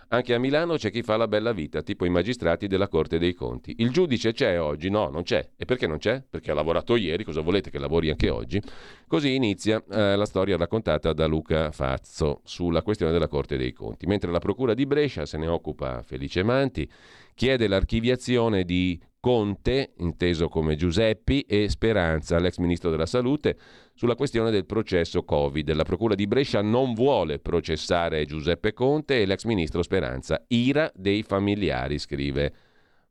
[0.09, 3.33] Anche a Milano c'è chi fa la bella vita, tipo i magistrati della Corte dei
[3.33, 3.75] Conti.
[3.79, 4.89] Il giudice c'è oggi?
[4.89, 5.49] No, non c'è.
[5.55, 6.23] E perché non c'è?
[6.29, 8.61] Perché ha lavorato ieri, cosa volete che lavori anche oggi?
[9.07, 14.05] Così inizia eh, la storia raccontata da Luca Fazzo sulla questione della Corte dei Conti.
[14.05, 16.89] Mentre la Procura di Brescia se ne occupa Felice Manti,
[17.33, 23.58] chiede l'archiviazione di Conte, inteso come Giuseppi, e Speranza, l'ex ministro della Salute,
[23.93, 25.73] sulla questione del processo Covid.
[25.73, 30.43] La Procura di Brescia non vuole processare Giuseppe Conte e l'ex ministro Speranza.
[30.47, 32.53] Ira dei familiari, scrive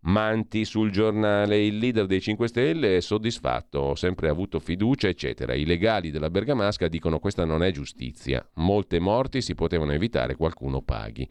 [0.07, 1.64] Manti sul giornale.
[1.64, 5.53] Il leader dei 5 Stelle è soddisfatto, ho sempre avuto fiducia, eccetera.
[5.55, 8.47] I legali della Bergamasca dicono questa non è giustizia.
[8.55, 11.29] Molte morti si potevano evitare, qualcuno paghi.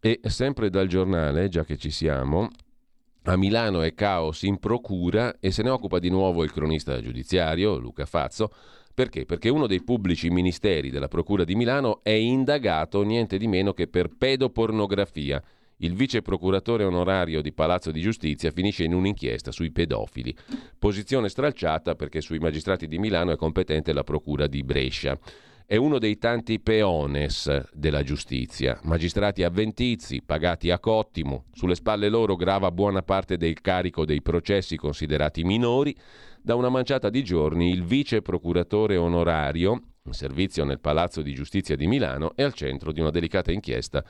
[0.00, 2.50] E sempre dal giornale, già che ci siamo,
[3.28, 7.76] a Milano è caos in procura e se ne occupa di nuovo il cronista giudiziario
[7.76, 8.50] Luca Fazzo.
[8.94, 9.26] Perché?
[9.26, 13.86] Perché uno dei pubblici ministeri della Procura di Milano è indagato niente di meno che
[13.86, 15.42] per pedopornografia.
[15.80, 20.34] Il vice procuratore onorario di Palazzo di Giustizia finisce in un'inchiesta sui pedofili.
[20.78, 25.16] Posizione stralciata perché sui magistrati di Milano è competente la Procura di Brescia
[25.70, 32.36] è uno dei tanti peones della giustizia, magistrati avventizi, pagati a cottimo, sulle spalle loro
[32.36, 35.94] grava buona parte del carico dei processi considerati minori,
[36.40, 41.76] da una manciata di giorni il vice procuratore onorario, in servizio nel Palazzo di Giustizia
[41.76, 44.02] di Milano, è al centro di una delicata inchiesta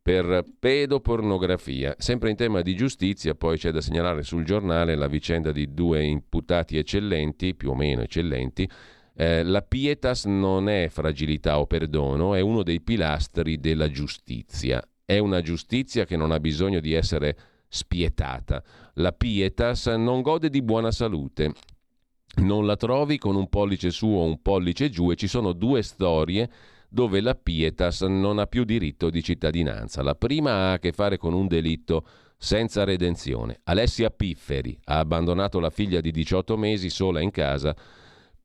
[0.00, 1.96] per pedopornografia.
[1.98, 6.04] Sempre in tema di giustizia, poi c'è da segnalare sul giornale la vicenda di due
[6.04, 8.70] imputati eccellenti, più o meno eccellenti,
[9.16, 14.82] eh, la pietas non è fragilità o perdono, è uno dei pilastri della giustizia.
[15.04, 17.36] È una giustizia che non ha bisogno di essere
[17.68, 18.62] spietata.
[18.94, 21.52] La pietas non gode di buona salute.
[22.36, 25.82] Non la trovi con un pollice su o un pollice giù e ci sono due
[25.82, 26.50] storie
[26.88, 30.02] dove la pietas non ha più diritto di cittadinanza.
[30.02, 33.60] La prima ha a che fare con un delitto senza redenzione.
[33.64, 37.74] Alessia Pifferi ha abbandonato la figlia di 18 mesi sola in casa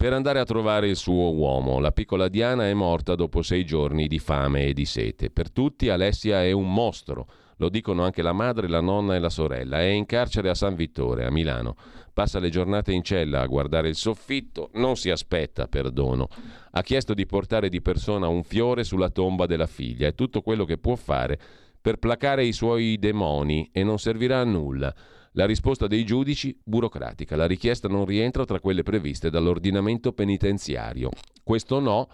[0.02, 1.82] per andare a trovare il suo uomo.
[1.82, 5.30] La piccola Diana è morta dopo sei giorni di fame e di sete.
[5.30, 7.28] Per tutti Alessia è un mostro.
[7.58, 9.82] Lo dicono anche la madre, la nonna e la sorella.
[9.82, 11.76] È in carcere a San Vittore, a Milano.
[12.14, 16.30] Passa le giornate in cella a guardare il soffitto, non si aspetta perdono.
[16.72, 20.08] Ha chiesto di portare di persona un fiore sulla tomba della figlia.
[20.08, 21.38] È tutto quello che può fare
[21.82, 24.96] per placare i suoi demoni e non servirà a nulla.
[25.34, 27.36] La risposta dei giudici burocratica.
[27.36, 31.10] La richiesta non rientra tra quelle previste dall'ordinamento penitenziario.
[31.44, 32.10] Questo no,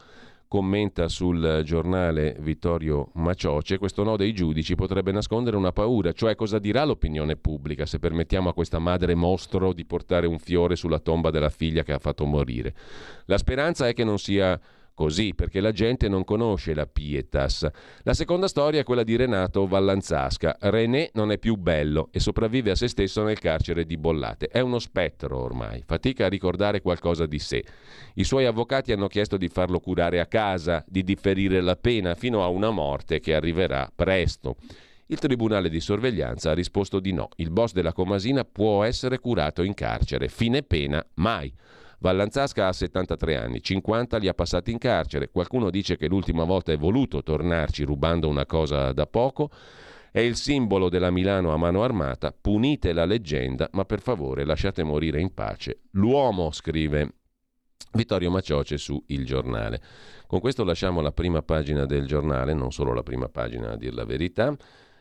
[0.47, 6.59] commenta sul giornale Vittorio Macioce, questo no dei giudici potrebbe nascondere una paura, cioè cosa
[6.59, 11.29] dirà l'opinione pubblica se permettiamo a questa madre mostro di portare un fiore sulla tomba
[11.29, 12.73] della figlia che ha fatto morire.
[13.25, 14.59] La speranza è che non sia
[14.95, 17.67] così, perché la gente non conosce la Pietas.
[18.01, 20.57] La seconda storia è quella di Renato Vallanzasca.
[20.61, 24.47] René non è più bello e sopravvive a se stesso nel carcere di Bollate.
[24.47, 27.63] È uno spettro ormai, fatica a ricordare qualcosa di sé.
[28.15, 32.43] I suoi avvocati hanno chiesto di farlo curare a casa, di differire la pena fino
[32.43, 34.55] a una morte che arriverà presto.
[35.07, 37.29] Il tribunale di sorveglianza ha risposto di no.
[37.35, 40.29] Il boss della Comasina può essere curato in carcere.
[40.29, 41.53] Fine pena, mai.
[41.99, 45.29] Vallanzasca ha 73 anni, 50 li ha passati in carcere.
[45.29, 49.49] Qualcuno dice che l'ultima volta è voluto tornarci rubando una cosa da poco.
[50.11, 52.33] È il simbolo della Milano a mano armata.
[52.39, 55.81] Punite la leggenda, ma per favore lasciate morire in pace.
[55.91, 57.15] L'uomo, scrive
[57.91, 59.81] Vittorio Macioce su Il Giornale.
[60.27, 63.93] Con questo lasciamo la prima pagina del giornale, non solo la prima pagina a dir
[63.93, 64.55] la verità.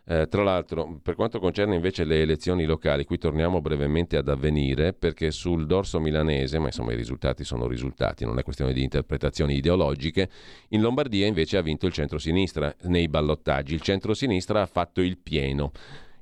[0.06, 4.92] Eh, tra l'altro, per quanto concerne invece le elezioni locali, qui torniamo brevemente ad avvenire
[4.92, 9.56] perché sul dorso milanese, ma insomma i risultati sono risultati, non è questione di interpretazioni
[9.56, 10.28] ideologiche,
[10.68, 13.72] in Lombardia invece ha vinto il centro-sinistra nei ballottaggi.
[13.72, 15.72] Il centro-sinistra ha fatto il pieno.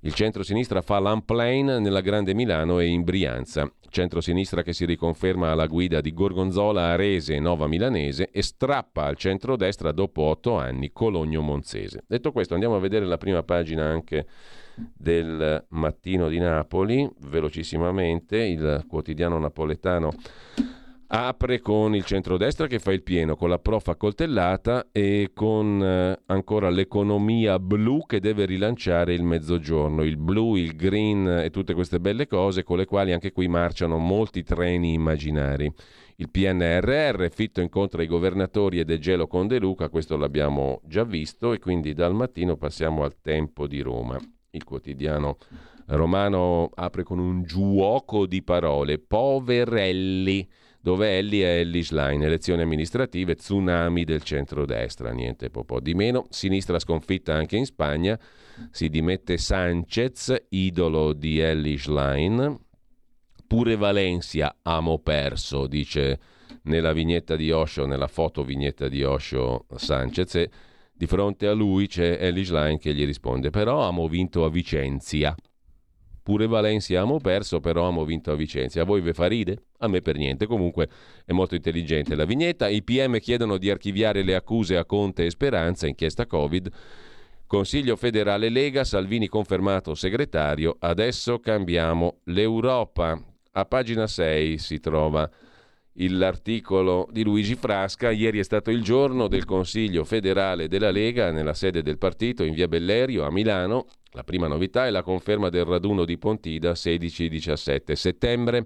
[0.04, 3.72] Il centro-sinistra fa l'unplane nella Grande Milano e in Brianza.
[3.88, 9.14] Centro-sinistra che si riconferma alla guida di Gorgonzola, Arese e Nova Milanese e strappa al
[9.14, 12.02] centro-destra dopo otto anni Cologno Monzese.
[12.04, 14.26] Detto questo, andiamo a vedere la prima pagina anche
[14.74, 20.12] del Mattino di Napoli, velocissimamente, il quotidiano napoletano
[21.14, 26.18] apre con il centrodestra che fa il pieno, con la prof accoltellata e con eh,
[26.26, 32.00] ancora l'economia blu che deve rilanciare il mezzogiorno, il blu, il green e tutte queste
[32.00, 35.70] belle cose con le quali anche qui marciano molti treni immaginari.
[36.16, 41.04] Il PNRR, Fitto incontra i governatori ed è gelo con De Luca, questo l'abbiamo già
[41.04, 44.18] visto e quindi dal mattino passiamo al tempo di Roma.
[44.50, 45.36] Il quotidiano
[45.88, 50.48] romano apre con un giuoco di parole, poverelli
[50.82, 56.26] dove Ellie è Ellie Line, elezioni amministrative, tsunami del centro-destra, niente po' di meno.
[56.28, 58.18] Sinistra sconfitta anche in Spagna,
[58.70, 62.58] si dimette Sanchez, idolo di Ellie Line.
[63.46, 66.18] Pure Valencia amo perso, dice
[66.62, 70.34] nella vignetta di Osho, nella foto vignetta di Osho Sanchez.
[70.34, 70.50] E
[70.92, 75.32] di fronte a lui c'è Ellie Line che gli risponde: Però amo vinto a Vicenzia.
[76.22, 78.80] Pure Valencia amo perso, però amo vinto a Vicenza.
[78.80, 79.64] A voi ve fa ride?
[79.78, 80.46] A me per niente.
[80.46, 80.88] Comunque
[81.24, 82.68] è molto intelligente la vignetta.
[82.68, 86.70] I PM chiedono di archiviare le accuse a Conte e Speranza, inchiesta Covid.
[87.46, 90.76] Consiglio federale Lega, Salvini confermato segretario.
[90.78, 93.20] Adesso cambiamo l'Europa.
[93.54, 95.28] A pagina 6 si trova
[95.94, 98.10] l'articolo di Luigi Frasca.
[98.10, 102.54] Ieri è stato il giorno del Consiglio federale della Lega nella sede del partito in
[102.54, 103.86] via Bellerio a Milano.
[104.12, 108.64] La prima novità è la conferma del raduno di Pontida 16-17 settembre.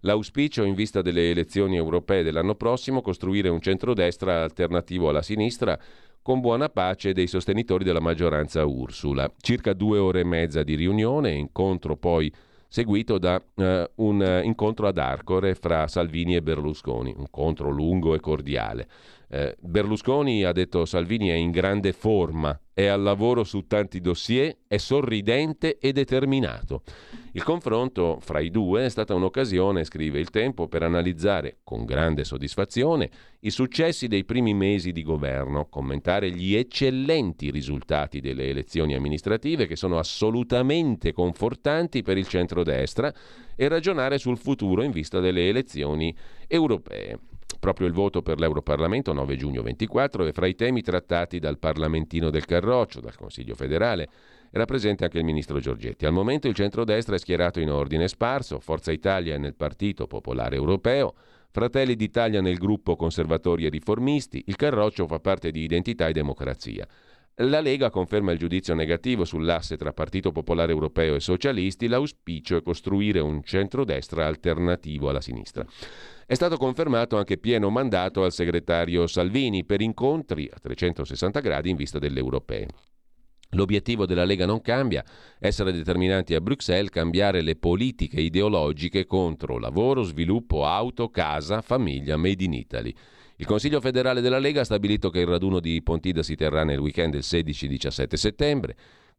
[0.00, 5.78] L'auspicio in vista delle elezioni europee dell'anno prossimo costruire un centrodestra alternativo alla sinistra
[6.20, 9.32] con buona pace dei sostenitori della maggioranza Ursula.
[9.40, 12.32] Circa due ore e mezza di riunione, incontro poi
[12.76, 18.20] seguito da uh, un incontro ad Arcore fra Salvini e Berlusconi, un incontro lungo e
[18.20, 18.86] cordiale.
[19.28, 24.56] Eh, Berlusconi, ha detto Salvini, è in grande forma, è al lavoro su tanti dossier,
[24.68, 26.82] è sorridente e determinato.
[27.32, 32.22] Il confronto fra i due è stata un'occasione, scrive il Tempo, per analizzare con grande
[32.22, 33.10] soddisfazione
[33.40, 39.76] i successi dei primi mesi di governo, commentare gli eccellenti risultati delle elezioni amministrative che
[39.76, 43.12] sono assolutamente confortanti per il centrodestra
[43.56, 46.14] e ragionare sul futuro in vista delle elezioni
[46.46, 47.18] europee.
[47.58, 52.30] Proprio il voto per l'Europarlamento 9 giugno 24 è fra i temi trattati dal Parlamentino
[52.30, 54.08] del Carroccio, dal Consiglio federale.
[54.50, 56.06] Era presente anche il ministro Giorgetti.
[56.06, 61.14] Al momento il centrodestra è schierato in ordine sparso, Forza Italia nel Partito Popolare Europeo,
[61.50, 66.86] Fratelli d'Italia nel gruppo Conservatori e Riformisti, il Carroccio fa parte di Identità e Democrazia.
[67.40, 72.62] La Lega conferma il giudizio negativo sull'asse tra Partito Popolare Europeo e Socialisti, l'auspicio è
[72.62, 75.66] costruire un centrodestra alternativo alla sinistra.
[76.28, 81.76] È stato confermato anche pieno mandato al segretario Salvini per incontri a 360 gradi in
[81.76, 82.66] vista delle europee.
[83.50, 85.04] L'obiettivo della Lega non cambia,
[85.38, 92.42] essere determinanti a Bruxelles, cambiare le politiche ideologiche contro lavoro, sviluppo, auto, casa, famiglia, made
[92.42, 92.92] in Italy.
[93.36, 96.80] Il Consiglio federale della Lega ha stabilito che il raduno di Pontida si terrà nel
[96.80, 98.76] weekend del 16-17 settembre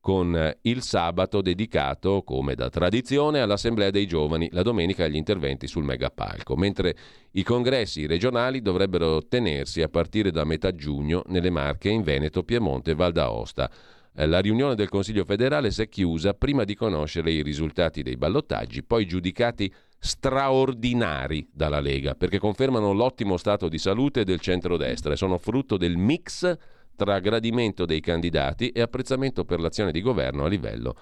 [0.07, 5.67] con eh, il sabato dedicato, come da tradizione, all'Assemblea dei Giovani, la domenica agli interventi
[5.67, 6.95] sul megapalco, mentre
[7.31, 12.91] i congressi regionali dovrebbero tenersi a partire da metà giugno nelle Marche, in Veneto, Piemonte
[12.91, 13.69] e Val d'Aosta.
[14.15, 18.15] Eh, la riunione del Consiglio federale si è chiusa prima di conoscere i risultati dei
[18.15, 19.69] ballottaggi, poi giudicati
[19.99, 25.97] straordinari dalla Lega, perché confermano l'ottimo stato di salute del centrodestra e sono frutto del
[25.97, 26.57] mix
[26.97, 30.95] tra gradimento dei candidati e apprezzamento per l'azione di governo a livello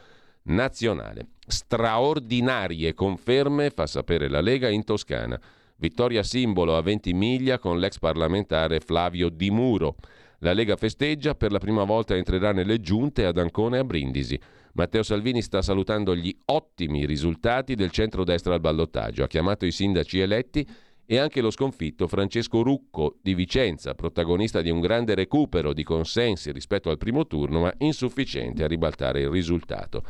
[0.43, 1.29] nazionale.
[1.47, 5.39] Straordinarie conferme, fa sapere la Lega, in Toscana.
[5.77, 9.95] Vittoria simbolo a 20 miglia con l'ex parlamentare Flavio Di Muro.
[10.39, 14.39] La Lega festeggia, per la prima volta entrerà nelle giunte ad Ancona e a Brindisi.
[14.73, 19.23] Matteo Salvini sta salutando gli ottimi risultati del centro-destra al ballottaggio.
[19.23, 20.67] Ha chiamato i sindaci eletti
[21.05, 26.51] e anche lo sconfitto Francesco Rucco di Vicenza, protagonista di un grande recupero di consensi
[26.51, 30.03] rispetto al primo turno, ma insufficiente a ribaltare il risultato.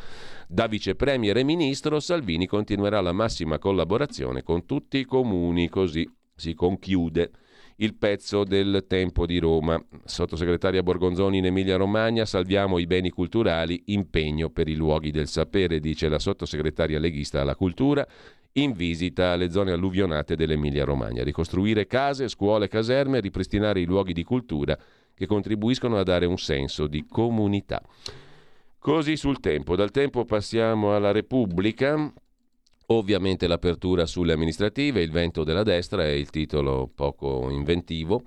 [0.47, 6.09] Da vice premier e ministro, Salvini continuerà la massima collaborazione con tutti i comuni, così
[6.33, 7.31] si conchiude
[7.77, 9.83] il pezzo del tempo di Roma.
[10.05, 15.79] Sottosegretaria Borgonzoni in Emilia Romagna, salviamo i beni culturali, impegno per i luoghi del sapere,
[15.79, 18.07] dice la sottosegretaria leghista alla cultura
[18.57, 21.23] in visita alle zone alluvionate dell'Emilia Romagna.
[21.23, 24.77] Ricostruire case, scuole, caserme, ripristinare i luoghi di cultura
[25.13, 27.81] che contribuiscono a dare un senso di comunità.
[28.79, 29.75] Così sul tempo.
[29.75, 32.11] Dal tempo passiamo alla Repubblica.
[32.87, 38.23] Ovviamente l'apertura sulle amministrative, il vento della destra è il titolo poco inventivo.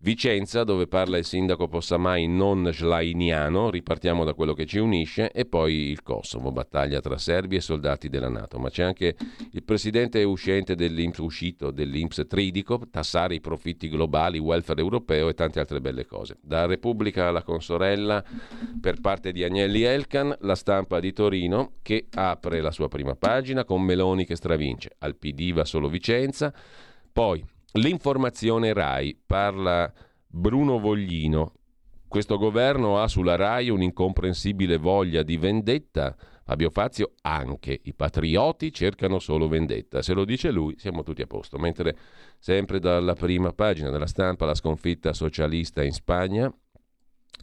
[0.00, 5.44] Vicenza, dove parla il sindaco Possamai non schleiniano, ripartiamo da quello che ci unisce, e
[5.44, 8.60] poi il Kosovo, battaglia tra serbi e soldati della Nato.
[8.60, 9.16] Ma c'è anche
[9.50, 15.58] il presidente uscente dell'Inps, uscito dell'Inps Tridico, tassare i profitti globali, welfare europeo e tante
[15.58, 16.38] altre belle cose.
[16.42, 18.22] Da Repubblica alla consorella,
[18.80, 23.64] per parte di Agnelli Elkan, la stampa di Torino che apre la sua prima pagina
[23.64, 24.94] con Meloni che stravince.
[24.98, 26.54] Al PD va solo Vicenza.
[27.12, 29.92] Poi L'informazione RAI, parla
[30.26, 31.52] Bruno Voglino.
[32.08, 36.16] Questo governo ha sulla RAI un'incomprensibile voglia di vendetta.
[36.44, 37.78] Fabio Fazio anche.
[37.82, 40.00] I patrioti cercano solo vendetta.
[40.00, 41.58] Se lo dice lui, siamo tutti a posto.
[41.58, 41.94] Mentre
[42.38, 46.50] sempre dalla prima pagina della stampa la sconfitta socialista in Spagna,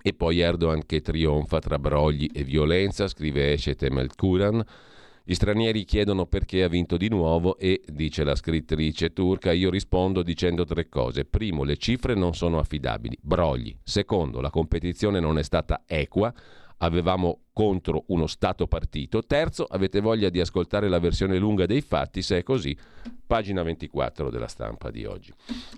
[0.02, 4.64] e poi Erdogan che trionfa tra brogli e violenza, scrive Esce Temel Kuran.
[5.28, 10.22] Gli stranieri chiedono perché ha vinto di nuovo e, dice la scrittrice turca, io rispondo
[10.22, 11.26] dicendo tre cose.
[11.26, 13.76] Primo, le cifre non sono affidabili, brogli.
[13.82, 16.32] Secondo, la competizione non è stata equa,
[16.78, 19.24] avevamo contro uno Stato partito.
[19.24, 22.78] Terzo, avete voglia di ascoltare la versione lunga dei fatti, se è così,
[23.26, 25.34] pagina 24 della stampa di oggi.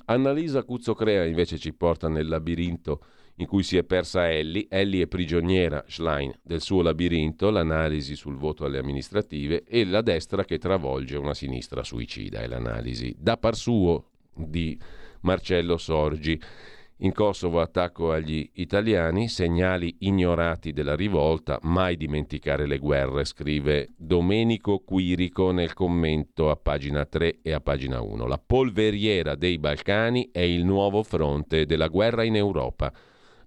[0.07, 3.01] Annalisa Cuzzocrea invece ci porta nel labirinto
[3.37, 4.67] in cui si è persa Ellie.
[4.69, 10.45] Ellie è prigioniera, Schlein, del suo labirinto, l'analisi sul voto alle amministrative e la destra
[10.45, 14.77] che travolge una sinistra suicida, è l'analisi da par suo di
[15.21, 16.39] Marcello Sorgi.
[17.01, 24.79] In Kosovo attacco agli italiani, segnali ignorati della rivolta, mai dimenticare le guerre, scrive Domenico
[24.79, 28.25] Quirico nel commento a pagina 3 e a pagina 1.
[28.25, 32.91] La polveriera dei Balcani è il nuovo fronte della guerra in Europa.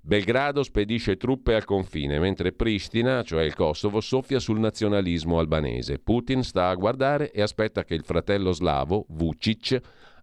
[0.02, 5.98] Belgrado spedisce truppe al confine, mentre Pristina, cioè il Kosovo, soffia sul nazionalismo albanese.
[5.98, 9.78] Putin sta a guardare e aspetta che il fratello slavo, Vucic,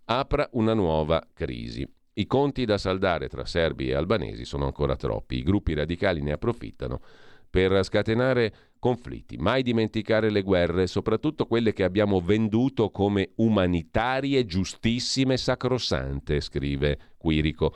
[0.06, 1.88] apra una nuova crisi.
[2.14, 5.38] I conti da saldare tra serbi e albanesi sono ancora troppi.
[5.38, 7.00] I gruppi radicali ne approfittano
[7.48, 9.38] per scatenare conflitti.
[9.38, 17.76] Mai dimenticare le guerre, soprattutto quelle che abbiamo venduto come umanitarie, giustissime, sacrosante, scrive Quirico.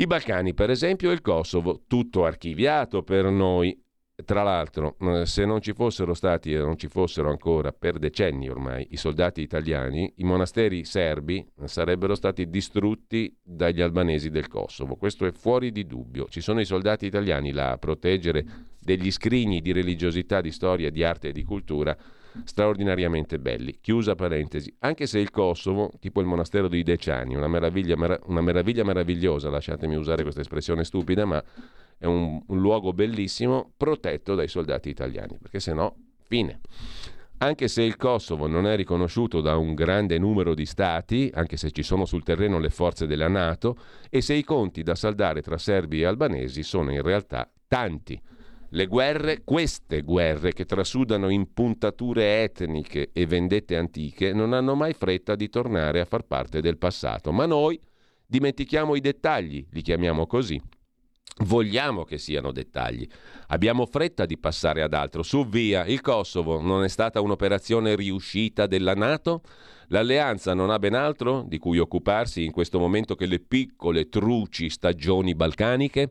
[0.00, 3.76] I Balcani, per esempio, e il Kosovo, tutto archiviato per noi.
[4.24, 8.48] Tra l'altro, eh, se non ci fossero stati e non ci fossero ancora per decenni
[8.48, 14.94] ormai i soldati italiani, i monasteri serbi sarebbero stati distrutti dagli albanesi del Kosovo.
[14.94, 16.26] Questo è fuori di dubbio.
[16.28, 18.44] Ci sono i soldati italiani là a proteggere
[18.78, 21.96] degli scrigni di religiosità, di storia, di arte e di cultura
[22.44, 23.78] straordinariamente belli.
[23.80, 24.74] Chiusa parentesi.
[24.80, 29.96] Anche se il Kosovo, tipo il monastero dei Deciani, una meraviglia, una meraviglia meravigliosa, lasciatemi
[29.96, 31.42] usare questa espressione stupida, ma
[31.98, 36.60] è un, un luogo bellissimo protetto dai soldati italiani, perché se no, fine.
[37.40, 41.70] Anche se il Kosovo non è riconosciuto da un grande numero di stati, anche se
[41.70, 43.78] ci sono sul terreno le forze della Nato,
[44.10, 48.20] e se i conti da saldare tra serbi e albanesi sono in realtà tanti.
[48.70, 54.92] Le guerre, queste guerre che trasudano in puntature etniche e vendette antiche, non hanno mai
[54.92, 57.80] fretta di tornare a far parte del passato, ma noi
[58.26, 60.60] dimentichiamo i dettagli, li chiamiamo così.
[61.44, 63.06] Vogliamo che siano dettagli.
[63.48, 65.22] Abbiamo fretta di passare ad altro.
[65.22, 69.42] Su via, il Kosovo non è stata un'operazione riuscita della Nato?
[69.86, 74.68] L'alleanza non ha ben altro di cui occuparsi in questo momento che le piccole truci
[74.68, 76.10] stagioni balcaniche?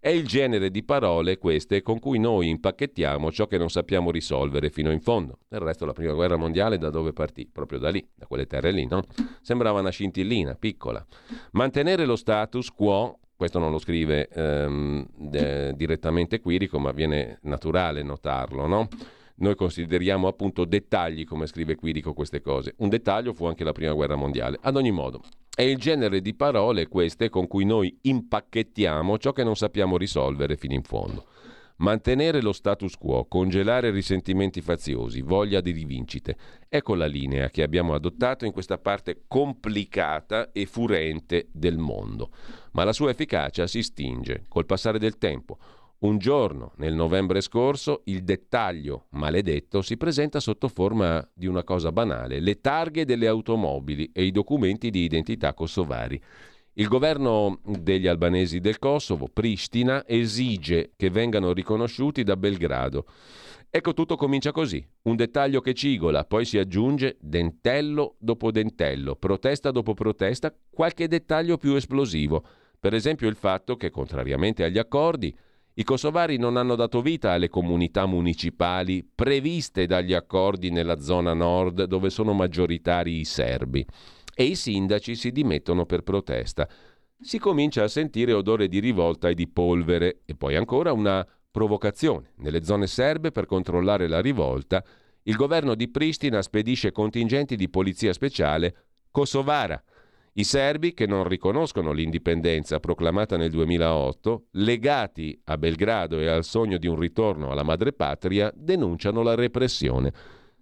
[0.00, 4.70] È il genere di parole queste con cui noi impacchettiamo ciò che non sappiamo risolvere
[4.70, 5.38] fino in fondo.
[5.48, 7.48] Del resto la prima guerra mondiale da dove partì?
[7.52, 9.02] Proprio da lì, da quelle terre lì, no?
[9.42, 11.04] Sembrava una scintillina, piccola.
[11.52, 18.02] Mantenere lo status quo questo non lo scrive ehm, de, direttamente Quirico, ma viene naturale
[18.02, 18.88] notarlo, no?
[19.36, 22.74] Noi consideriamo appunto dettagli, come scrive Quirico, queste cose.
[22.78, 24.58] Un dettaglio fu anche la prima guerra mondiale.
[24.60, 25.22] Ad ogni modo,
[25.58, 30.56] è il genere di parole queste con cui noi impacchettiamo ciò che non sappiamo risolvere
[30.56, 31.26] fino in fondo.
[31.78, 36.36] Mantenere lo status quo, congelare risentimenti faziosi, voglia di rivincite.
[36.68, 42.30] Ecco la linea che abbiamo adottato in questa parte complicata e furente del mondo.
[42.74, 45.58] Ma la sua efficacia si stinge col passare del tempo.
[46.00, 51.90] Un giorno, nel novembre scorso, il dettaglio maledetto si presenta sotto forma di una cosa
[51.90, 56.20] banale, le targhe delle automobili e i documenti di identità kosovari.
[56.74, 63.04] Il governo degli albanesi del Kosovo, Pristina, esige che vengano riconosciuti da Belgrado.
[63.68, 64.86] Ecco, tutto comincia così.
[65.02, 71.56] Un dettaglio che cigola, poi si aggiunge dentello dopo dentello, protesta dopo protesta, qualche dettaglio
[71.56, 72.44] più esplosivo.
[72.78, 75.36] Per esempio il fatto che, contrariamente agli accordi,
[75.78, 81.84] i kosovari non hanno dato vita alle comunità municipali previste dagli accordi nella zona nord
[81.84, 83.86] dove sono maggioritari i serbi
[84.34, 86.68] e i sindaci si dimettono per protesta.
[87.20, 92.32] Si comincia a sentire odore di rivolta e di polvere e poi ancora una provocazione.
[92.38, 94.84] Nelle zone serbe per controllare la rivolta,
[95.22, 98.74] il governo di Pristina spedisce contingenti di polizia speciale
[99.12, 99.80] kosovara.
[100.34, 106.78] I serbi, che non riconoscono l'indipendenza proclamata nel 2008, legati a Belgrado e al sogno
[106.78, 110.12] di un ritorno alla madrepatria, denunciano la repressione.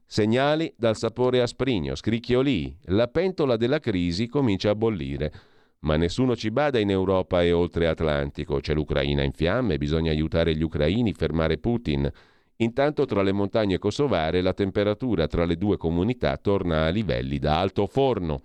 [0.06, 5.32] Segnali dal sapore asprigno, scricchiolii, la pentola della crisi comincia a bollire.
[5.80, 8.60] Ma nessuno ci bada in Europa e oltre Atlantico.
[8.60, 12.10] C'è l'Ucraina in fiamme, bisogna aiutare gli ucraini, fermare Putin.
[12.58, 17.58] Intanto tra le montagne kosovare la temperatura tra le due comunità torna a livelli da
[17.58, 18.40] alto forno.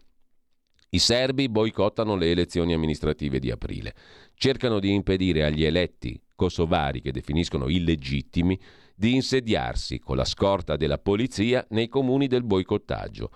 [0.93, 3.93] I serbi boicottano le elezioni amministrative di aprile.
[4.33, 8.59] Cercano di impedire agli eletti kosovari che definiscono illegittimi
[8.93, 13.31] di insediarsi con la scorta della polizia nei comuni del boicottaggio.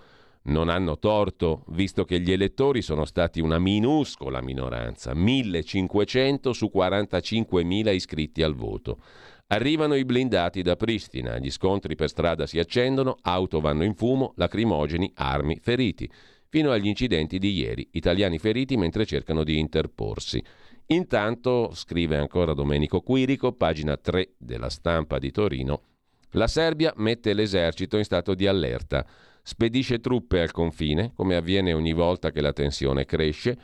[0.48, 7.94] Non hanno torto, visto che gli elettori sono stati una minuscola minoranza, 1500 su 45.000
[7.94, 8.98] iscritti al voto.
[9.46, 14.34] Arrivano i blindati da Pristina, gli scontri per strada si accendono, auto vanno in fumo,
[14.36, 16.10] lacrimogeni, armi, feriti,
[16.48, 20.42] fino agli incidenti di ieri, italiani feriti mentre cercano di interporsi.
[20.86, 25.82] Intanto, scrive ancora Domenico Quirico, pagina 3 della stampa di Torino,
[26.30, 29.06] la Serbia mette l'esercito in stato di allerta,
[29.42, 33.56] spedisce truppe al confine, come avviene ogni volta che la tensione cresce,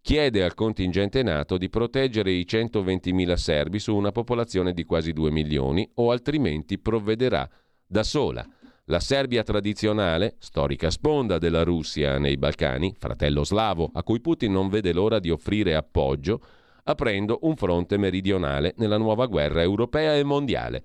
[0.00, 5.30] chiede al contingente NATO di proteggere i 120.000 serbi su una popolazione di quasi 2
[5.30, 7.48] milioni o altrimenti provvederà
[7.86, 8.46] da sola.
[8.90, 14.70] La Serbia tradizionale, storica sponda della Russia nei Balcani, fratello slavo, a cui Putin non
[14.70, 16.40] vede l'ora di offrire appoggio,
[16.84, 20.82] aprendo un fronte meridionale nella nuova guerra europea e mondiale.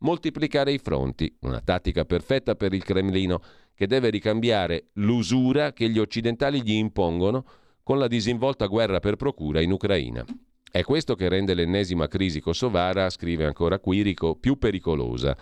[0.00, 3.40] Moltiplicare i fronti, una tattica perfetta per il Cremlino,
[3.74, 7.42] che deve ricambiare l'usura che gli occidentali gli impongono
[7.82, 10.22] con la disinvolta guerra per procura in Ucraina.
[10.70, 15.34] È questo che rende l'ennesima crisi kosovara, scrive ancora Quirico, più pericolosa,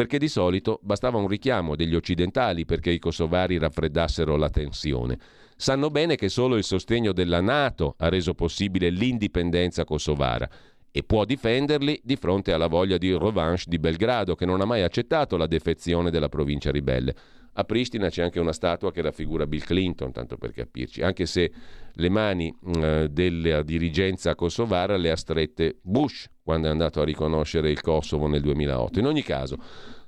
[0.00, 5.18] perché di solito bastava un richiamo degli occidentali perché i kosovari raffreddassero la tensione
[5.56, 10.48] sanno bene che solo il sostegno della Nato ha reso possibile l'indipendenza kosovara
[10.90, 14.82] e può difenderli di fronte alla voglia di revanche di Belgrado, che non ha mai
[14.82, 17.14] accettato la defezione della provincia ribelle.
[17.52, 21.52] A Pristina c'è anche una statua che raffigura Bill Clinton, tanto per capirci, anche se
[21.92, 27.70] le mani eh, della dirigenza kosovara le ha strette Bush quando è andato a riconoscere
[27.70, 28.98] il Kosovo nel 2008.
[28.98, 29.56] In ogni caso,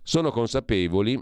[0.02, 1.16] sono consapevoli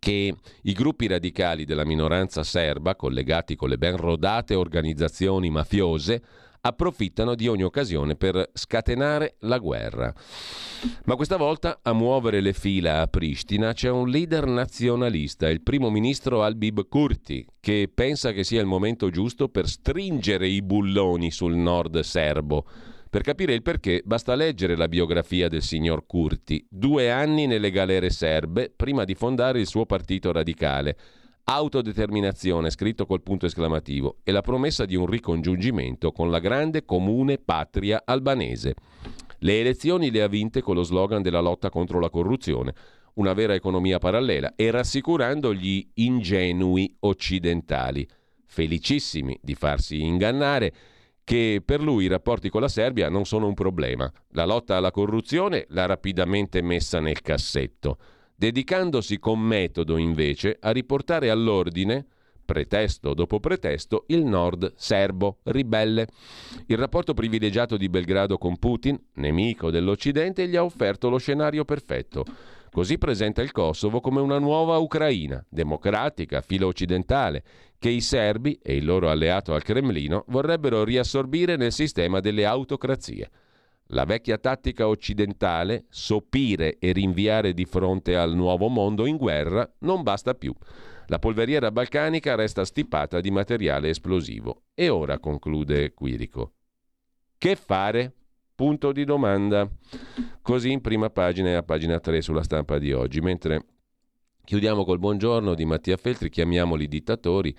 [0.00, 6.20] che i gruppi radicali della minoranza serba, collegati con le ben rodate organizzazioni mafiose,
[6.60, 10.12] approfittano di ogni occasione per scatenare la guerra.
[11.04, 15.88] Ma questa volta a muovere le fila a Pristina c'è un leader nazionalista, il primo
[15.88, 21.54] ministro Albib Kurti, che pensa che sia il momento giusto per stringere i bulloni sul
[21.54, 22.66] nord serbo
[23.16, 28.10] per capire il perché basta leggere la biografia del signor Curti, due anni nelle galere
[28.10, 30.98] serbe prima di fondare il suo partito radicale.
[31.44, 37.38] Autodeterminazione, scritto col punto esclamativo, e la promessa di un ricongiungimento con la grande comune
[37.38, 38.74] patria albanese.
[39.38, 42.74] Le elezioni le ha vinte con lo slogan della lotta contro la corruzione,
[43.14, 48.06] una vera economia parallela, e rassicurando gli ingenui occidentali,
[48.44, 50.74] felicissimi di farsi ingannare
[51.26, 54.08] che per lui i rapporti con la Serbia non sono un problema.
[54.28, 57.98] La lotta alla corruzione l'ha rapidamente messa nel cassetto,
[58.36, 62.06] dedicandosi con metodo invece a riportare all'ordine
[62.44, 66.06] pretesto dopo pretesto, il nord serbo ribelle.
[66.66, 72.24] Il rapporto privilegiato di Belgrado con Putin, nemico dell'Occidente, gli ha offerto lo scenario perfetto.
[72.70, 77.42] Così presenta il Kosovo come una nuova Ucraina, democratica, filo occidentale,
[77.78, 83.30] che i serbi e il loro alleato al Cremlino vorrebbero riassorbire nel sistema delle autocrazie.
[83.90, 90.02] La vecchia tattica occidentale, sopire e rinviare di fronte al nuovo mondo in guerra, non
[90.02, 90.52] basta più.
[91.06, 94.62] La polveriera balcanica resta stipata di materiale esplosivo.
[94.74, 96.54] E ora conclude Quirico.
[97.38, 98.12] Che fare?
[98.56, 99.68] Punto di domanda.
[100.42, 103.20] Così in prima pagina e a pagina 3 sulla stampa di oggi.
[103.20, 103.64] Mentre
[104.46, 107.52] chiudiamo col buongiorno di Mattia Feltri, chiamiamoli dittatori.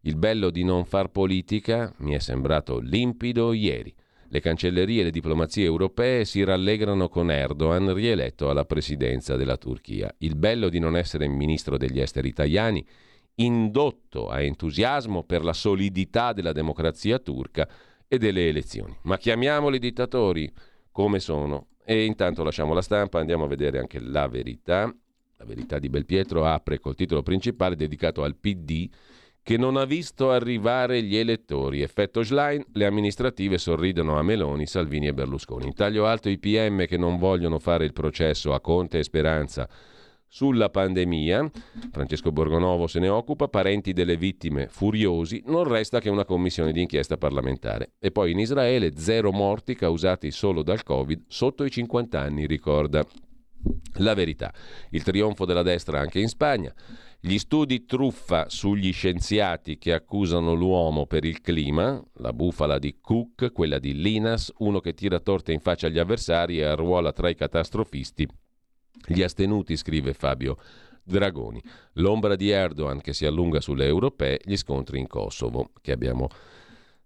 [0.00, 3.94] Il bello di non far politica mi è sembrato limpido ieri.
[4.26, 10.12] Le cancellerie e le diplomazie europee si rallegrano con Erdogan rieletto alla presidenza della Turchia.
[10.18, 12.84] Il bello di non essere ministro degli esteri italiani,
[13.36, 17.68] indotto a entusiasmo per la solidità della democrazia turca
[18.08, 18.98] e delle elezioni.
[19.02, 20.52] Ma chiamiamoli dittatori
[20.90, 21.68] come sono.
[21.84, 24.92] E intanto lasciamo la stampa, andiamo a vedere anche la verità.
[25.42, 28.88] La verità di Belpietro apre col titolo principale dedicato al PD
[29.42, 31.82] che non ha visto arrivare gli elettori.
[31.82, 35.66] Effetto Schlein, le amministrative sorridono a Meloni, Salvini e Berlusconi.
[35.66, 39.68] In taglio alto i PM che non vogliono fare il processo a Conte e Speranza
[40.28, 41.50] sulla pandemia.
[41.90, 46.82] Francesco Borgonovo se ne occupa, parenti delle vittime furiosi, non resta che una commissione di
[46.82, 47.94] inchiesta parlamentare.
[47.98, 53.04] E poi in Israele zero morti causati solo dal Covid sotto i 50 anni, ricorda
[53.96, 54.52] la verità.
[54.90, 56.72] Il trionfo della destra anche in Spagna.
[57.20, 63.52] Gli studi truffa sugli scienziati che accusano l'uomo per il clima, la bufala di Cook,
[63.52, 67.36] quella di Linas, uno che tira torte in faccia agli avversari e arruola tra i
[67.36, 68.26] catastrofisti.
[69.06, 70.56] Gli astenuti, scrive Fabio
[71.04, 71.62] Dragoni.
[71.94, 76.28] L'ombra di Erdogan che si allunga sulle europee, gli scontri in Kosovo, che abbiamo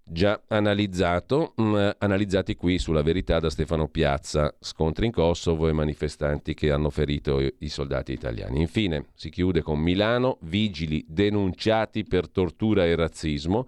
[0.08, 5.72] già analizzato, mh, mm, analizzati qui sulla verità da Stefano Piazza, scontri in Kosovo e
[5.72, 8.60] manifestanti che hanno ferito i, i soldati italiani.
[8.60, 13.66] Infine si chiude con Milano, vigili denunciati per tortura e razzismo.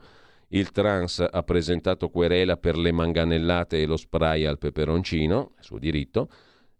[0.50, 6.28] Il trans ha presentato querela per le manganellate e lo spray al peperoncino, suo diritto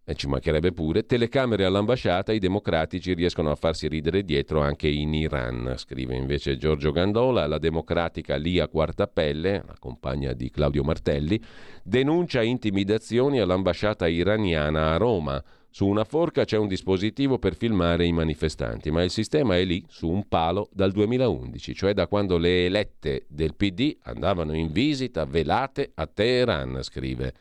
[0.09, 5.13] e ci mancherebbe pure, telecamere all'ambasciata, i democratici riescono a farsi ridere dietro anche in
[5.13, 11.39] Iran, scrive invece Giorgio Gandola, la democratica Lia Quartapelle, la compagna di Claudio Martelli,
[11.83, 15.43] denuncia intimidazioni all'ambasciata iraniana a Roma.
[15.69, 19.85] Su una forca c'è un dispositivo per filmare i manifestanti, ma il sistema è lì,
[19.87, 25.25] su un palo, dal 2011, cioè da quando le elette del PD andavano in visita
[25.25, 27.33] velate a Teheran, scrive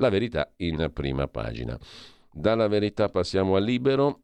[0.00, 1.78] la verità in prima pagina.
[2.32, 4.22] Dalla verità passiamo al libero.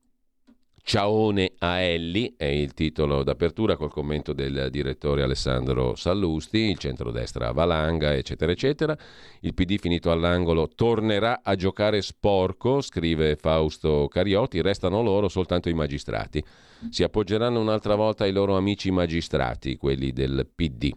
[0.88, 7.50] Ciaone a Elli è il titolo d'apertura col commento del direttore Alessandro Sallusti, il centrodestra
[7.50, 8.96] Valanga, eccetera, eccetera.
[9.40, 15.74] Il PD finito all'angolo tornerà a giocare sporco, scrive Fausto Cariotti, restano loro soltanto i
[15.74, 16.40] magistrati
[16.90, 20.92] si appoggeranno un'altra volta ai loro amici magistrati, quelli del PD.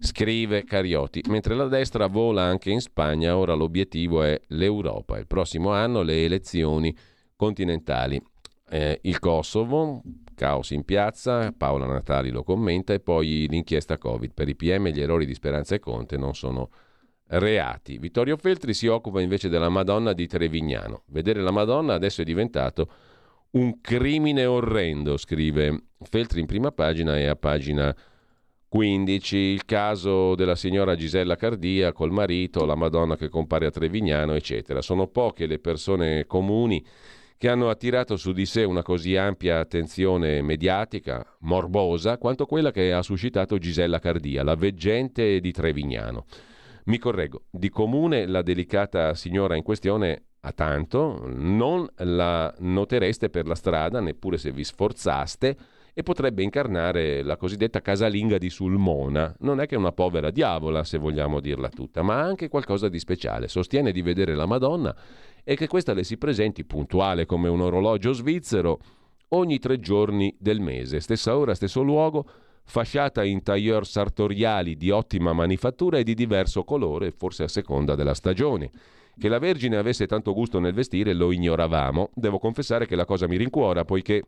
[0.00, 5.18] Scrive Cariotti, mentre la destra vola anche in Spagna, ora l'obiettivo è l'Europa.
[5.18, 6.94] Il prossimo anno le elezioni
[7.36, 8.20] continentali.
[8.72, 10.00] Eh, il Kosovo,
[10.36, 14.32] caos in piazza, Paola Natali lo commenta, e poi l'inchiesta Covid.
[14.32, 16.70] Per i PM gli errori di Speranza e Conte non sono
[17.26, 17.98] reati.
[17.98, 21.02] Vittorio Feltri si occupa invece della Madonna di Trevignano.
[21.06, 22.88] Vedere la Madonna adesso è diventato
[23.52, 27.94] un crimine orrendo, scrive Feltri in prima pagina e a pagina
[28.68, 34.34] 15 il caso della signora Gisella Cardia col marito, la Madonna che compare a Trevignano,
[34.34, 34.80] eccetera.
[34.80, 36.84] Sono poche le persone comuni
[37.40, 42.92] che hanno attirato su di sé una così ampia attenzione mediatica, morbosa, quanto quella che
[42.92, 46.26] ha suscitato Gisella Cardia, la veggente di Trevignano.
[46.84, 53.46] Mi correggo, di comune la delicata signora in questione a tanto, non la notereste per
[53.46, 55.56] la strada neppure se vi sforzaste
[55.94, 59.34] e potrebbe incarnare la cosiddetta casalinga di Sulmona.
[59.40, 63.48] Non è che una povera diavola, se vogliamo dirla tutta, ma anche qualcosa di speciale.
[63.48, 64.94] Sostiene di vedere la Madonna
[65.42, 68.78] e che questa le si presenti puntuale come un orologio svizzero
[69.28, 72.26] ogni tre giorni del mese, stessa ora, stesso luogo,
[72.64, 78.14] fasciata in tailleur sartoriali di ottima manifattura e di diverso colore, forse a seconda della
[78.14, 78.70] stagione.
[79.18, 82.10] Che la Vergine avesse tanto gusto nel vestire lo ignoravamo.
[82.14, 84.22] Devo confessare che la cosa mi rincuora, poiché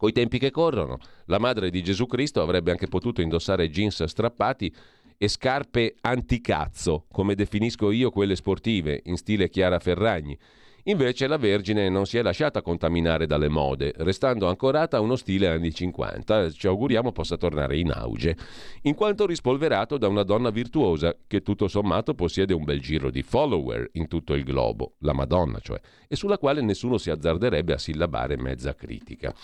[0.00, 0.96] coi tempi che corrono,
[1.26, 4.74] la madre di Gesù Cristo avrebbe anche potuto indossare jeans strappati
[5.18, 10.38] e scarpe anticazzo, come definisco io quelle sportive, in stile Chiara Ferragni
[10.84, 15.48] Invece la Vergine non si è lasciata contaminare dalle mode, restando ancorata a uno stile
[15.48, 18.36] anni 50, ci auguriamo possa tornare in auge,
[18.82, 23.22] in quanto rispolverato da una donna virtuosa che tutto sommato possiede un bel giro di
[23.22, 27.78] follower in tutto il globo, la Madonna cioè, e sulla quale nessuno si azzarderebbe a
[27.78, 29.34] sillabare mezza critica.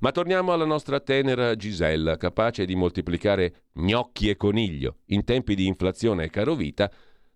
[0.00, 5.66] Ma torniamo alla nostra tenera Gisella, capace di moltiplicare gnocchi e coniglio in tempi di
[5.66, 6.90] inflazione e carovita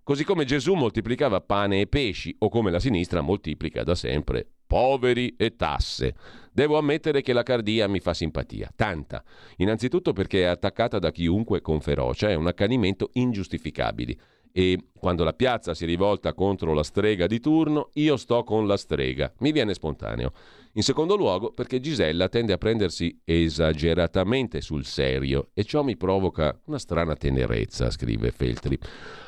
[0.07, 5.35] Così come Gesù moltiplicava pane e pesci, o come la sinistra moltiplica da sempre poveri
[5.37, 6.15] e tasse.
[6.53, 9.25] Devo ammettere che la cardia mi fa simpatia, tanta.
[9.57, 14.17] Innanzitutto perché è attaccata da chiunque con ferocia, è un accanimento ingiustificabile.
[14.59, 18.79] E quando la piazza si rivolta contro la strega di turno, io sto con la
[18.79, 19.31] strega.
[19.41, 20.33] Mi viene spontaneo.
[20.73, 26.59] In secondo luogo, perché Gisella tende a prendersi esageratamente sul serio e ciò mi provoca
[26.69, 28.79] una strana tenerezza, scrive Feltri.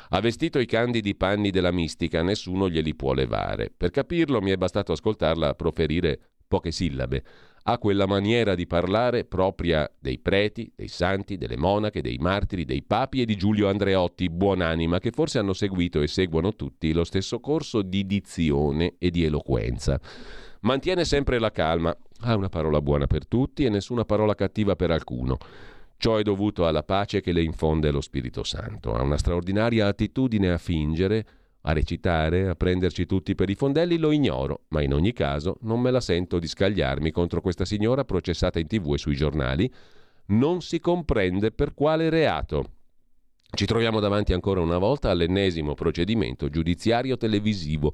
[0.09, 3.71] Ha vestito i candidi panni della mistica, nessuno glieli può levare.
[3.75, 7.23] Per capirlo mi è bastato ascoltarla proferire poche sillabe.
[7.63, 12.83] Ha quella maniera di parlare propria dei preti, dei santi, delle monache, dei martiri, dei
[12.83, 17.39] papi e di Giulio Andreotti, buonanima, che forse hanno seguito e seguono tutti lo stesso
[17.39, 19.99] corso di dizione e di eloquenza.
[20.61, 24.91] Mantiene sempre la calma, ha una parola buona per tutti e nessuna parola cattiva per
[24.91, 25.37] alcuno.
[25.95, 30.49] Ciò è dovuto alla pace che le infonde lo Spirito Santo, ha una straordinaria attitudine
[30.49, 31.25] a fingere,
[31.61, 35.81] a recitare, a prenderci tutti per i fondelli, lo ignoro, ma in ogni caso non
[35.81, 39.71] me la sento di scagliarmi contro questa signora processata in tv e sui giornali.
[40.27, 42.73] Non si comprende per quale reato.
[43.51, 47.91] Ci troviamo davanti ancora una volta all'ennesimo procedimento giudiziario televisivo.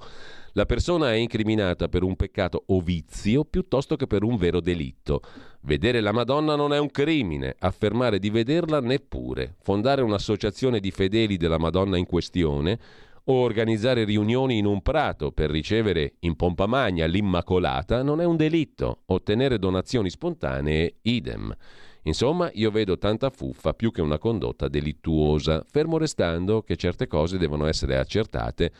[0.51, 5.22] La persona è incriminata per un peccato o vizio piuttosto che per un vero delitto.
[5.61, 9.55] Vedere la Madonna non è un crimine, affermare di vederla neppure.
[9.61, 12.78] Fondare un'associazione di fedeli della Madonna in questione
[13.26, 18.36] o organizzare riunioni in un prato per ricevere in pompa magna l'Immacolata non è un
[18.36, 19.01] delitto.
[19.05, 21.55] Ottenere donazioni spontanee idem.
[22.03, 27.39] Insomma, io vedo tanta fuffa più che una condotta delittuosa, fermo restando che certe cose
[27.39, 28.71] devono essere accertate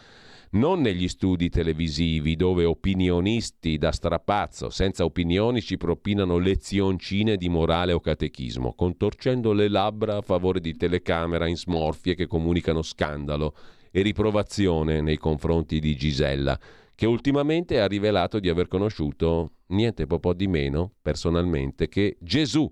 [0.52, 7.92] non negli studi televisivi dove opinionisti da strapazzo senza opinioni ci propinano lezioncine di morale
[7.92, 13.56] o catechismo, contorcendo le labbra a favore di telecamera in smorfie che comunicano scandalo
[13.96, 16.60] e riprovazione nei confronti di Gisella,
[16.94, 22.70] che ultimamente ha rivelato di aver conosciuto niente po' di meno, personalmente, che Gesù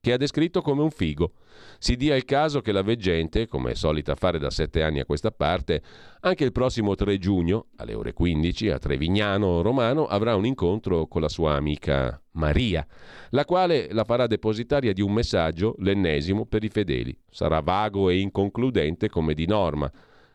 [0.00, 1.32] che ha descritto come un figo.
[1.78, 5.04] Si dia il caso che la veggente, come è solita fare da sette anni a
[5.04, 5.82] questa parte,
[6.20, 11.20] anche il prossimo 3 giugno, alle ore 15, a Trevignano Romano, avrà un incontro con
[11.20, 12.86] la sua amica Maria,
[13.30, 17.14] la quale la farà depositaria di un messaggio, l'ennesimo, per i fedeli.
[17.28, 19.90] Sarà vago e inconcludente come di norma.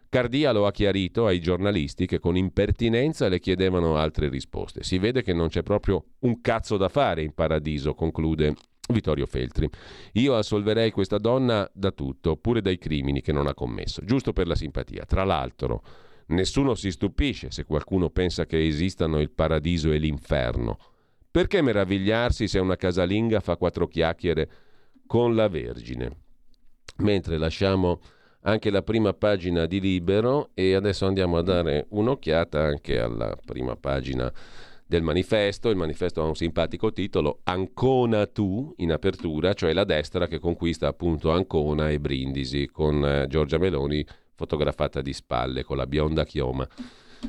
[0.09, 4.83] Cardia lo ha chiarito ai giornalisti che con impertinenza le chiedevano altre risposte.
[4.83, 8.55] Si vede che non c'è proprio un cazzo da fare in paradiso, conclude
[8.93, 9.69] Vittorio Feltri.
[10.13, 14.47] Io assolverei questa donna da tutto, pure dai crimini che non ha commesso, giusto per
[14.47, 15.05] la simpatia.
[15.05, 15.81] Tra l'altro,
[16.27, 20.77] nessuno si stupisce se qualcuno pensa che esistano il paradiso e l'inferno.
[21.29, 24.49] Perché meravigliarsi se una casalinga fa quattro chiacchiere
[25.05, 26.23] con la Vergine?
[26.97, 27.99] Mentre lasciamo
[28.45, 33.75] anche la prima pagina di Libero e adesso andiamo a dare un'occhiata anche alla prima
[33.75, 34.31] pagina
[34.85, 35.69] del manifesto.
[35.69, 40.87] Il manifesto ha un simpatico titolo Ancona tu in apertura, cioè la destra che conquista
[40.87, 46.67] appunto Ancona e Brindisi con eh, Giorgia Meloni fotografata di spalle con la bionda chioma.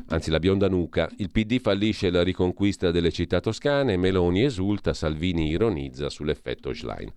[0.09, 1.09] Anzi, la bionda nuca.
[1.17, 7.11] Il PD fallisce la riconquista delle città toscane, Meloni esulta, Salvini ironizza sull'effetto Schlein.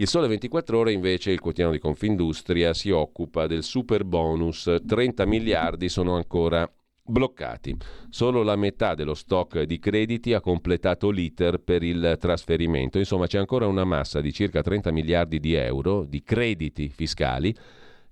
[0.00, 4.72] Il Sole 24 Ore invece, il quotidiano di Confindustria, si occupa del super bonus.
[4.86, 6.72] 30 miliardi sono ancora
[7.02, 7.76] bloccati.
[8.08, 12.98] Solo la metà dello stock di crediti ha completato l'iter per il trasferimento.
[12.98, 17.52] Insomma, c'è ancora una massa di circa 30 miliardi di euro di crediti fiscali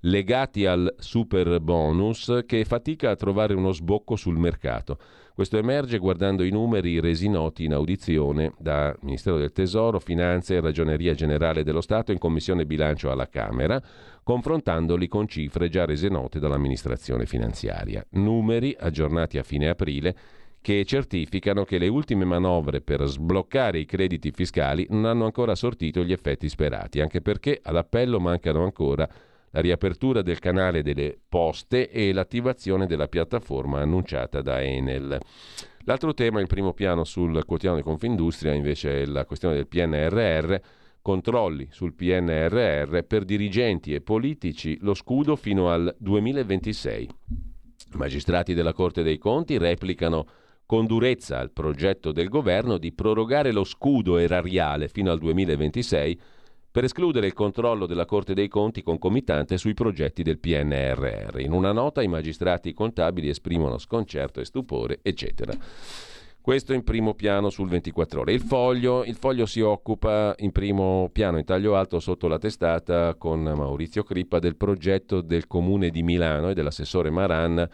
[0.01, 4.99] legati al super bonus che fatica a trovare uno sbocco sul mercato.
[5.37, 10.61] Questo emerge guardando i numeri resi noti in audizione da Ministero del Tesoro, Finanze e
[10.63, 13.79] Ragioneria Generale dello Stato in Commissione Bilancio alla Camera,
[14.23, 18.03] confrontandoli con cifre già rese note dall'amministrazione finanziaria.
[18.13, 20.17] Numeri aggiornati a fine aprile
[20.63, 26.03] che certificano che le ultime manovre per sbloccare i crediti fiscali non hanno ancora sortito
[26.03, 29.07] gli effetti sperati, anche perché all'appello mancano ancora
[29.57, 35.19] la riapertura del canale delle poste e l'attivazione della piattaforma annunciata da Enel.
[35.85, 40.57] L'altro tema in primo piano sul quotidiano di Confindustria invece è la questione del PNRR,
[41.01, 47.09] controlli sul PNRR per dirigenti e politici lo scudo fino al 2026.
[47.93, 50.27] I magistrati della Corte dei Conti replicano
[50.67, 56.21] con durezza al progetto del governo di prorogare lo scudo erariale fino al 2026
[56.77, 61.41] per escludere il controllo della Corte dei Conti concomitante sui progetti del PNRR.
[61.41, 65.55] In una nota i magistrati contabili esprimono sconcerto e stupore, eccetera.
[66.39, 68.35] Questo in primo piano sul 24 ore.
[68.35, 73.15] Il foglio, il foglio si occupa in primo piano, in taglio alto, sotto la testata,
[73.15, 77.67] con Maurizio Crippa, del progetto del comune di Milano e dell'assessore Maran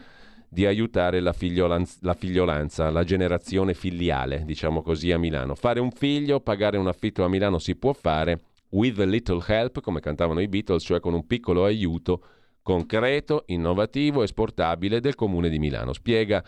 [0.47, 5.55] di aiutare la, figliolanza, la figliolanza, la generazione filiale, diciamo così, a Milano.
[5.55, 8.39] Fare un figlio, pagare un affitto a Milano si può fare
[8.73, 12.23] with a little help, come cantavano i Beatles, cioè con un piccolo aiuto
[12.61, 15.93] concreto, innovativo, esportabile del comune di Milano.
[15.93, 16.43] Spiega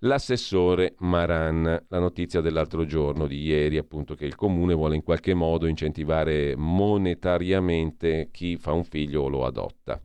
[0.00, 1.84] l'assessore Maran.
[1.88, 6.54] La notizia dell'altro giorno, di ieri, appunto, che il comune vuole in qualche modo incentivare
[6.56, 10.00] monetariamente chi fa un figlio o lo adotta.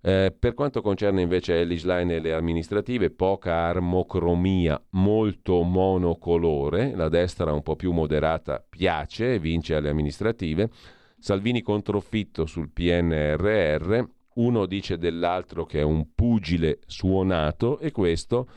[0.00, 7.08] Eh, per quanto concerne invece Ellis Line e le amministrative, poca armocromia, molto monocolore, la
[7.08, 10.70] destra un po' più moderata piace e vince alle amministrative,
[11.18, 14.02] Salvini controfitto sul PNRR,
[14.34, 18.48] uno dice dell'altro che è un pugile suonato e questo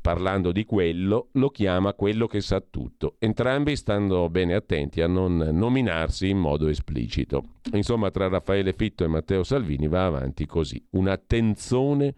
[0.00, 3.16] parlando di quello, lo chiama quello che sa tutto.
[3.18, 7.42] Entrambi stanno bene attenti a non nominarsi in modo esplicito.
[7.72, 12.14] Insomma, tra Raffaele Fitto e Matteo Salvini va avanti così, una tenzone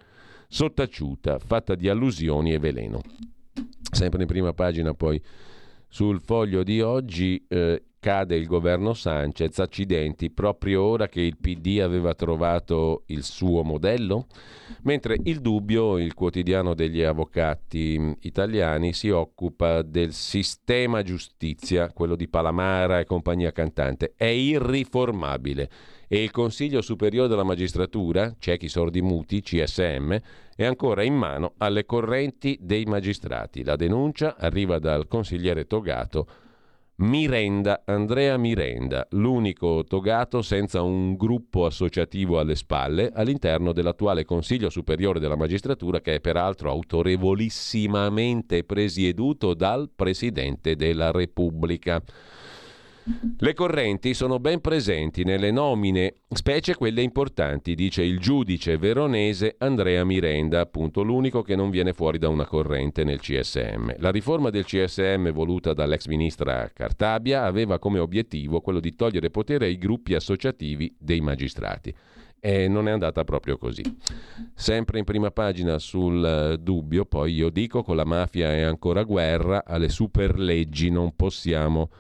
[0.49, 3.01] sottaciuta, fatta di allusioni e veleno.
[3.91, 5.20] Sempre in prima pagina poi
[5.89, 11.81] sul foglio di oggi eh, cade il governo Sanchez, accidenti, proprio ora che il PD
[11.81, 14.27] aveva trovato il suo modello?
[14.83, 22.17] Mentre il dubbio, il quotidiano degli avvocati mm, italiani, si occupa del sistema giustizia, quello
[22.17, 25.71] di Palamara e compagnia cantante, è irriformabile
[26.09, 30.17] e il Consiglio Superiore della Magistratura, ciechi sordi muti, CSM,
[30.57, 33.63] è ancora in mano alle correnti dei magistrati.
[33.63, 36.27] La denuncia arriva dal consigliere togato
[37.01, 45.19] Mirenda, Andrea Mirenda, l'unico togato senza un gruppo associativo alle spalle all'interno dell'attuale Consiglio Superiore
[45.19, 52.03] della Magistratura che è peraltro autorevolissimamente presieduto dal Presidente della Repubblica.
[53.39, 60.05] Le correnti sono ben presenti nelle nomine, specie quelle importanti, dice il giudice veronese Andrea
[60.05, 63.95] Mirenda, appunto l'unico che non viene fuori da una corrente nel CSM.
[63.99, 69.67] La riforma del CSM voluta dall'ex ministra Cartabia aveva come obiettivo quello di togliere potere
[69.67, 71.93] ai gruppi associativi dei magistrati.
[72.39, 73.83] E non è andata proprio così.
[74.55, 79.03] Sempre in prima pagina sul eh, dubbio, poi io dico con la mafia è ancora
[79.03, 81.91] guerra, alle superleggi non possiamo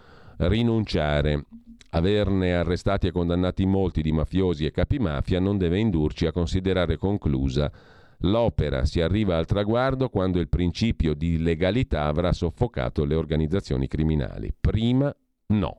[0.40, 1.44] rinunciare.
[1.90, 7.70] Averne arrestati e condannati molti di mafiosi e capimafia non deve indurci a considerare conclusa
[8.18, 8.84] l'opera.
[8.84, 14.52] Si arriva al traguardo quando il principio di legalità avrà soffocato le organizzazioni criminali.
[14.58, 15.14] Prima
[15.48, 15.78] no.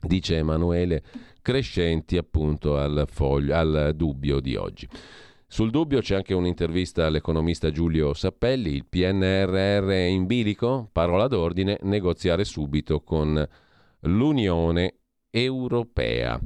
[0.00, 1.02] Dice Emanuele
[1.40, 4.88] Crescenti appunto al, foglio, al dubbio di oggi.
[5.46, 10.88] Sul dubbio c'è anche un'intervista all'economista Giulio Sappelli, il PNRR è in bilico?
[10.90, 13.46] Parola d'ordine, negoziare subito con
[14.02, 14.96] l'Unione
[15.30, 16.38] europea.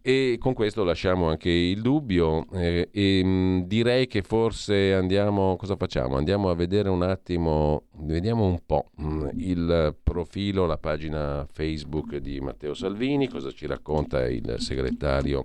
[0.00, 5.56] E con questo lasciamo anche il dubbio eh, e mh, mm, direi che forse andiamo,
[5.56, 6.16] cosa facciamo?
[6.16, 12.16] Andiamo a vedere un attimo, vediamo un po' mh, mm, il profilo, la pagina Facebook
[12.16, 15.42] di Matteo Salvini, cosa ci racconta il segretario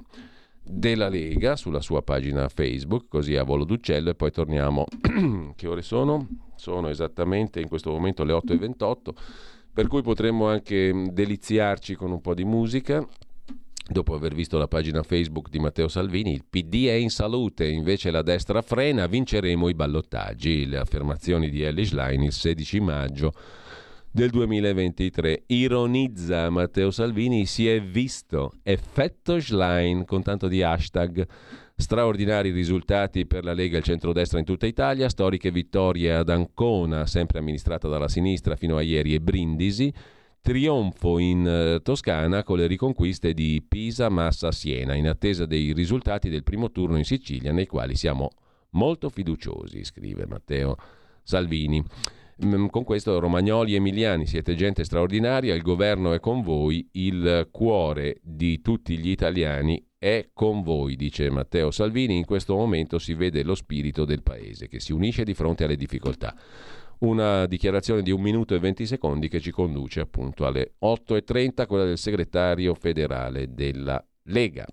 [0.61, 4.85] della Lega sulla sua pagina Facebook, così a volo d'uccello e poi torniamo.
[5.55, 6.27] che ore sono?
[6.55, 8.97] Sono esattamente in questo momento le 8.28,
[9.79, 13.01] per cui potremmo anche mm, deliziarci con un po' di musica.
[13.87, 18.11] Dopo aver visto la pagina Facebook di Matteo Salvini, il PD è in salute, invece
[18.11, 20.65] la destra frena, vinceremo i ballottaggi.
[20.65, 23.31] Le affermazioni di Ellis Line il 16 maggio
[24.11, 25.43] del 2023.
[25.45, 31.25] Ironizza Matteo Salvini, si è visto effetto Schlein con tanto di hashtag.
[31.79, 37.05] Straordinari risultati per la Lega e il centrodestra in tutta Italia, storiche vittorie ad Ancona,
[37.05, 39.91] sempre amministrata dalla sinistra fino a ieri, e Brindisi,
[40.41, 46.27] trionfo in uh, Toscana con le riconquiste di Pisa, Massa, Siena, in attesa dei risultati
[46.27, 48.31] del primo turno in Sicilia, nei quali siamo
[48.71, 50.75] molto fiduciosi, scrive Matteo
[51.23, 51.81] Salvini.
[52.45, 57.47] Mm, con questo Romagnoli e Emiliani siete gente straordinaria, il governo è con voi, il
[57.49, 62.15] cuore di tutti gli italiani è con voi, dice Matteo Salvini.
[62.15, 65.75] In questo momento si vede lo spirito del paese che si unisce di fronte alle
[65.75, 66.33] difficoltà.
[66.99, 71.83] Una dichiarazione di un minuto e venti secondi che ci conduce appunto alle 8.30, quella
[71.83, 74.65] del segretario federale della Lega.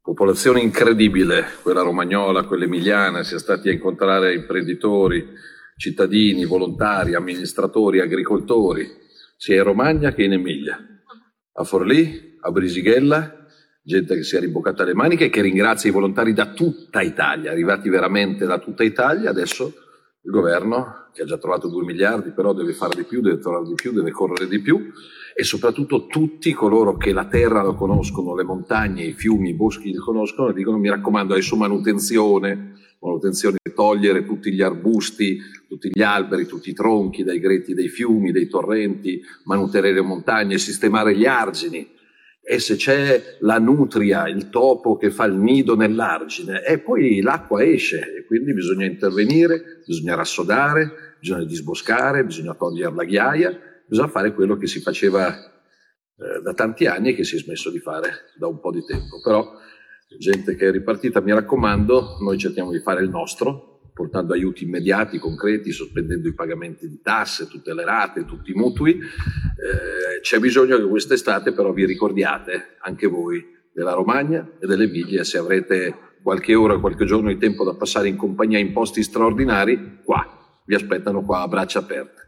[0.00, 5.26] Popolazione incredibile, quella romagnola, quella emiliana, si è stati a incontrare imprenditori,
[5.76, 8.86] cittadini, volontari, amministratori, agricoltori,
[9.36, 10.78] sia in Romagna che in Emilia.
[11.54, 13.43] A Forlì, a Brisighella,
[13.84, 17.50] gente che si è rimboccata le maniche e che ringrazia i volontari da tutta Italia,
[17.50, 19.72] arrivati veramente da tutta Italia, adesso
[20.26, 23.66] Il governo, che ha già trovato 2 miliardi, però deve fare di più, deve trovare
[23.66, 24.90] di più, deve correre di più
[25.36, 29.90] e soprattutto tutti coloro che la terra lo conoscono, le montagne, i fiumi, i boschi
[29.90, 36.46] li conoscono, dicono mi raccomando adesso manutenzione, manutenzione togliere tutti gli arbusti, tutti gli alberi,
[36.46, 41.86] tutti i tronchi dai gretti dei fiumi, dei torrenti, manutenere le montagne, sistemare gli argini.
[42.46, 47.64] E se c'è la nutria, il topo che fa il nido nell'argine, e poi l'acqua
[47.64, 54.34] esce e quindi bisogna intervenire, bisogna rassodare, bisogna disboscare, bisogna togliere la ghiaia bisogna fare
[54.34, 58.32] quello che si faceva eh, da tanti anni e che si è smesso di fare
[58.36, 59.20] da un po' di tempo.
[59.22, 59.52] Però
[60.18, 65.18] gente che è ripartita, mi raccomando, noi cerchiamo di fare il nostro, portando aiuti immediati,
[65.18, 68.98] concreti, sospendendo i pagamenti di tasse, tutte le rate, tutti i mutui.
[68.98, 73.42] Eh, c'è bisogno che quest'estate però vi ricordiate, anche voi,
[73.72, 78.16] della Romagna e dell'Emilia, se avrete qualche ora, qualche giorno di tempo da passare in
[78.16, 82.22] compagnia in posti straordinari, qua, vi aspettano qua a braccia aperte.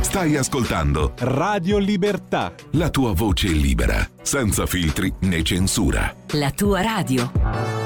[0.00, 2.54] Stai ascoltando Radio Libertà.
[2.72, 6.10] La tua voce libera, senza filtri né censura.
[6.32, 7.85] La tua radio.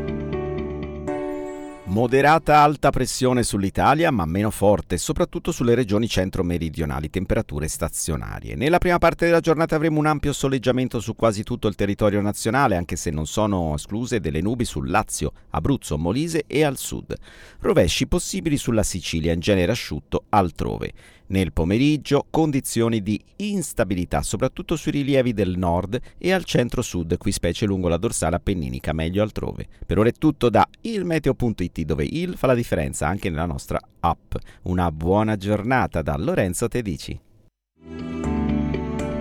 [1.91, 8.55] Moderata alta pressione sull'Italia, ma meno forte, soprattutto sulle regioni centro-meridionali, temperature stazionarie.
[8.55, 12.77] Nella prima parte della giornata avremo un ampio soleggiamento su quasi tutto il territorio nazionale,
[12.77, 17.13] anche se non sono escluse delle nubi sul Lazio, Abruzzo, Molise e al sud.
[17.59, 20.93] Rovesci possibili sulla Sicilia, in genere asciutto altrove.
[21.31, 27.65] Nel pomeriggio condizioni di instabilità soprattutto sui rilievi del nord e al centro-sud, qui specie
[27.65, 29.65] lungo la dorsale appenninica, meglio altrove.
[29.85, 34.35] Per ora è tutto da ilmeteo.it dove il fa la differenza anche nella nostra app.
[34.63, 37.17] Una buona giornata da Lorenzo Tedici.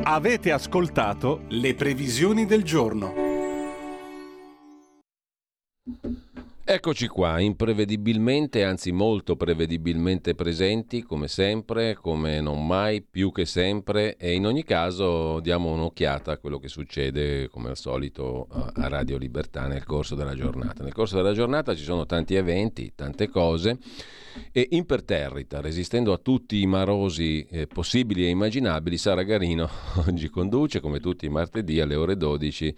[0.02, 3.14] Avete ascoltato le previsioni del giorno.
[6.72, 14.16] Eccoci qua, imprevedibilmente, anzi molto prevedibilmente presenti, come sempre, come non mai, più che sempre,
[14.16, 19.18] e in ogni caso diamo un'occhiata a quello che succede, come al solito, a Radio
[19.18, 20.84] Libertà nel corso della giornata.
[20.84, 23.76] Nel corso della giornata ci sono tanti eventi, tante cose,
[24.52, 29.68] e imperterrita, resistendo a tutti i marosi eh, possibili e immaginabili, Sara Garino
[30.06, 32.76] oggi conduce, come tutti i martedì, alle ore 12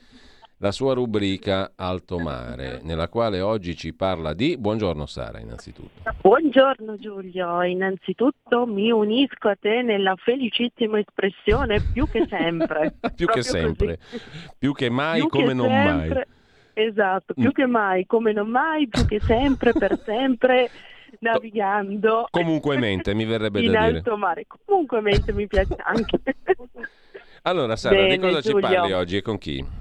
[0.63, 4.57] la sua rubrica Alto Mare, nella quale oggi ci parla di...
[4.57, 6.15] Buongiorno Sara, innanzitutto.
[6.21, 12.95] Buongiorno Giulio, innanzitutto mi unisco a te nella felicissima espressione più che sempre.
[13.13, 14.23] più che sempre, così.
[14.57, 16.15] più che mai più come che non sempre.
[16.15, 16.87] mai.
[16.87, 17.55] Esatto, più mm.
[17.55, 20.71] che mai come non mai, più che sempre, per sempre
[21.19, 22.29] navigando.
[22.31, 23.91] Comunque mente, mi verrebbe in da dire.
[23.91, 26.21] In alto mare, comunque mente mi piace anche.
[27.43, 28.69] allora Sara, Bene, di cosa Giulio.
[28.69, 29.81] ci parli oggi e con chi?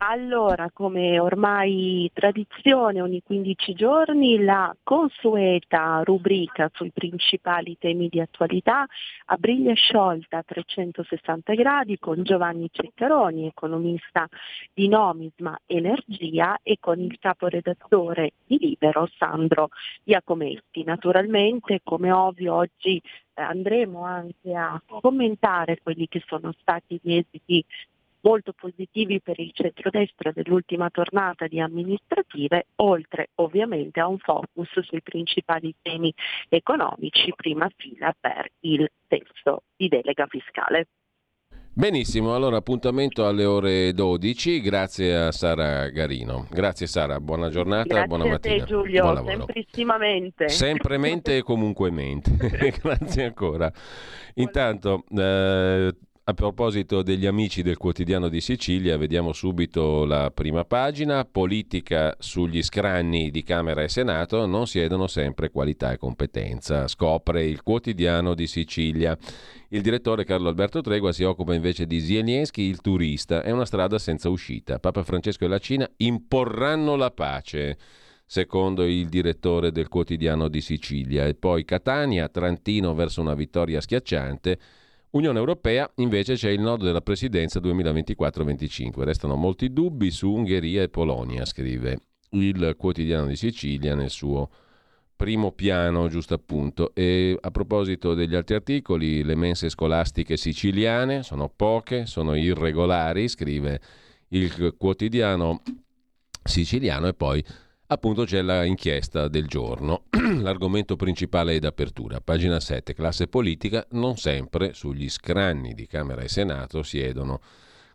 [0.00, 8.86] Allora, come ormai tradizione, ogni 15 giorni la consueta rubrica sui principali temi di attualità
[9.26, 14.28] a briglia sciolta a 360 gradi con Giovanni Ceccaroni, economista
[14.72, 19.70] di Nomisma Energia e con il caporedattore di Libero Sandro
[20.04, 20.84] Iacometti.
[20.84, 23.02] Naturalmente, come ovvio, oggi
[23.34, 27.64] eh, andremo anche a commentare quelli che sono stati gli esiti
[28.20, 35.02] molto positivi per il centrodestra dell'ultima tornata di amministrative, oltre ovviamente a un focus sui
[35.02, 36.12] principali temi
[36.48, 40.88] economici, prima fila per il testo di delega fiscale.
[41.78, 46.48] Benissimo, allora appuntamento alle ore 12, grazie a Sara Garino.
[46.50, 48.56] Grazie Sara, buona giornata, grazie buona mattina.
[48.56, 50.48] Grazie a te Giulio, semprissimamente.
[50.48, 52.32] Sempremente e comunque mente,
[52.82, 53.72] grazie ancora.
[54.34, 55.94] Intanto, eh,
[56.28, 61.24] A proposito degli amici del quotidiano di Sicilia, vediamo subito la prima pagina.
[61.24, 67.62] Politica sugli scranni di Camera e Senato non siedono sempre qualità e competenza, scopre il
[67.62, 69.16] quotidiano di Sicilia.
[69.70, 73.40] Il direttore Carlo Alberto Tregua si occupa invece di Zielinski, il turista.
[73.40, 74.78] È una strada senza uscita.
[74.78, 77.78] Papa Francesco e la Cina imporranno la pace
[78.26, 81.26] secondo il direttore del quotidiano di Sicilia.
[81.26, 84.58] E poi Catania, Trantino verso una vittoria schiacciante.
[85.10, 89.02] Unione Europea invece c'è il nodo della presidenza 2024-25.
[89.02, 92.00] Restano molti dubbi su Ungheria e Polonia, scrive
[92.30, 94.50] il quotidiano di Sicilia nel suo
[95.16, 96.94] primo piano, giusto appunto.
[96.94, 103.80] E a proposito degli altri articoli, le mense scolastiche siciliane sono poche, sono irregolari, scrive
[104.28, 105.62] il quotidiano
[106.44, 107.44] siciliano e poi
[107.90, 110.02] Appunto c'è l'inchiesta del giorno,
[110.42, 112.20] l'argomento principale è d'apertura.
[112.20, 117.40] Pagina 7, classe politica, non sempre sugli scranni di Camera e Senato siedono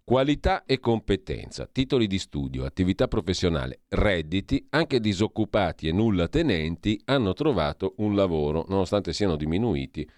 [0.03, 7.33] qualità e competenza, titoli di studio, attività professionale, redditi, anche disoccupati e nulla tenenti hanno
[7.33, 10.09] trovato un lavoro, nonostante siano diminuiti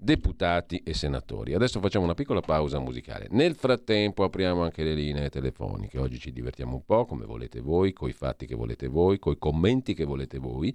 [0.00, 1.52] deputati e senatori.
[1.52, 3.26] Adesso facciamo una piccola pausa musicale.
[3.30, 5.98] Nel frattempo apriamo anche le linee telefoniche.
[5.98, 9.92] Oggi ci divertiamo un po' come volete voi, coi fatti che volete voi, coi commenti
[9.92, 10.74] che volete voi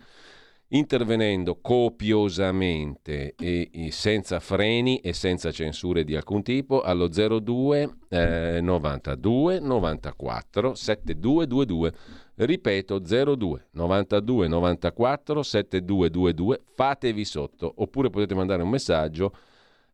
[0.69, 9.59] intervenendo copiosamente e senza freni e senza censure di alcun tipo allo 02 eh, 92
[9.59, 11.93] 94 7222
[12.35, 19.33] ripeto 02 92 94 7222 fatevi sotto oppure potete mandare un messaggio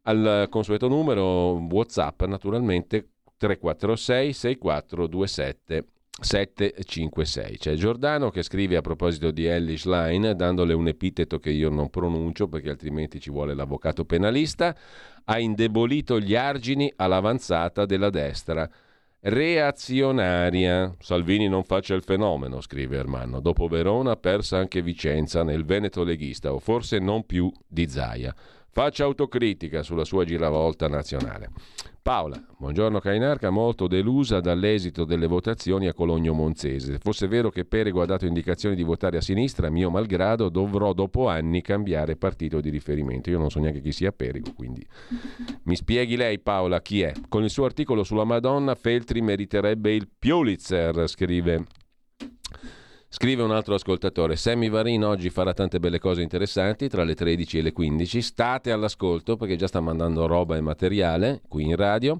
[0.03, 5.85] al consueto numero whatsapp naturalmente 346 6427
[6.21, 7.57] 756.
[7.57, 11.89] C'è Giordano che scrive a proposito di Ellis Line, dandole un epiteto che io non
[11.89, 14.75] pronuncio perché altrimenti ci vuole l'avvocato penalista,
[15.25, 18.69] ha indebolito gli argini all'avanzata della destra.
[19.23, 20.95] Reazionaria.
[20.99, 23.39] Salvini non faccia il fenomeno, scrive Ermanno.
[23.39, 28.33] Dopo Verona persa anche Vicenza nel Veneto leghista, o forse non più di Zaia.
[28.67, 31.51] Faccia autocritica sulla sua giravolta nazionale.
[32.03, 36.93] Paola, buongiorno Cainarca, molto delusa dall'esito delle votazioni a Cologno Monzese.
[36.93, 40.93] Se fosse vero che Perego ha dato indicazioni di votare a sinistra, mio malgrado, dovrò
[40.93, 43.29] dopo anni cambiare partito di riferimento.
[43.29, 44.83] Io non so neanche chi sia Perego, quindi
[45.65, 47.13] mi spieghi lei Paola chi è.
[47.29, 51.65] Con il suo articolo sulla Madonna, Feltri meriterebbe il Pulitzer, scrive
[53.13, 57.57] Scrive un altro ascoltatore, Sammy Varin oggi farà tante belle cose interessanti tra le 13
[57.57, 62.17] e le 15, state all'ascolto perché già sta mandando roba e materiale qui in radio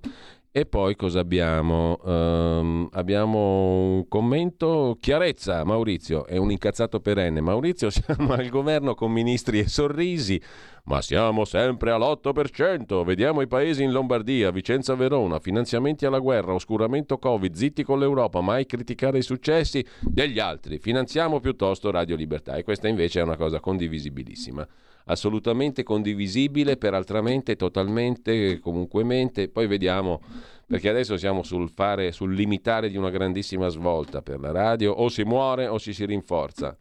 [0.53, 1.97] e poi cosa abbiamo?
[2.03, 7.39] Um, abbiamo un commento, chiarezza Maurizio, è un incazzato perenne.
[7.39, 10.41] Maurizio, siamo al governo con ministri e sorrisi,
[10.85, 13.05] ma siamo sempre all'8%.
[13.05, 18.41] Vediamo i paesi in Lombardia, Vicenza Verona, finanziamenti alla guerra, oscuramento Covid, zitti con l'Europa,
[18.41, 20.79] mai criticare i successi degli altri.
[20.79, 24.67] Finanziamo piuttosto Radio Libertà e questa invece è una cosa condivisibilissima
[25.05, 29.49] assolutamente condivisibile, per altramente totalmente, comunquemente.
[29.49, 30.21] Poi vediamo,
[30.65, 35.09] perché adesso siamo sul fare, sul limitare di una grandissima svolta per la radio, o
[35.09, 36.77] si muore o si si rinforza.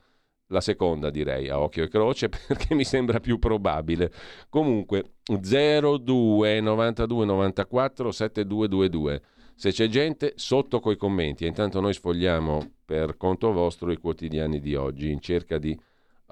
[0.52, 4.12] La seconda direi a occhio e croce perché mi sembra più probabile.
[4.48, 9.22] Comunque 02 92 94 7222.
[9.54, 14.74] Se c'è gente sotto coi commenti, intanto noi sfogliamo per conto vostro i quotidiani di
[14.74, 15.78] oggi in cerca di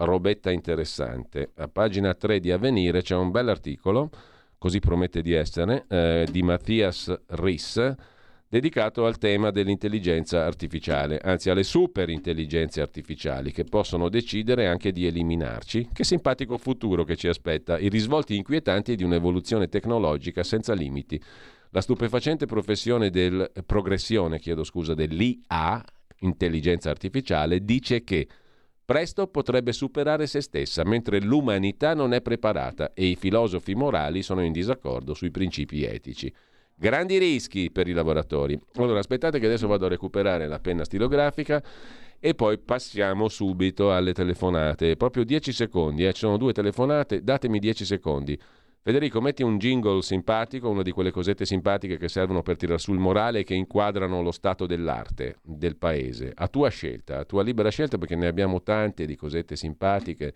[0.04, 1.50] robetta interessante.
[1.56, 4.10] A pagina 3 di Avvenire c'è un bell'articolo,
[4.58, 7.94] così promette di essere, eh, di Mattias Riss,
[8.48, 15.90] dedicato al tema dell'intelligenza artificiale, anzi alle superintelligenze artificiali che possono decidere anche di eliminarci.
[15.92, 21.20] Che simpatico futuro che ci aspetta, i risvolti inquietanti di un'evoluzione tecnologica senza limiti.
[21.70, 25.84] La stupefacente professione del progressione, chiedo scusa, dell'IA,
[26.20, 28.26] intelligenza artificiale, dice che
[28.88, 34.42] presto potrebbe superare se stessa, mentre l'umanità non è preparata e i filosofi morali sono
[34.42, 36.32] in disaccordo sui principi etici.
[36.74, 38.58] Grandi rischi per i lavoratori.
[38.76, 41.62] Allora aspettate che adesso vado a recuperare la penna stilografica
[42.18, 44.96] e poi passiamo subito alle telefonate.
[44.96, 46.14] Proprio 10 secondi, eh.
[46.14, 48.40] ci sono due telefonate, datemi 10 secondi.
[48.80, 52.98] Federico, metti un jingle simpatico, una di quelle cosette simpatiche che servono per tirare sul
[52.98, 56.32] morale e che inquadrano lo stato dell'arte del paese.
[56.34, 60.32] A tua scelta, a tua libera scelta, perché ne abbiamo tante di cosette simpatiche.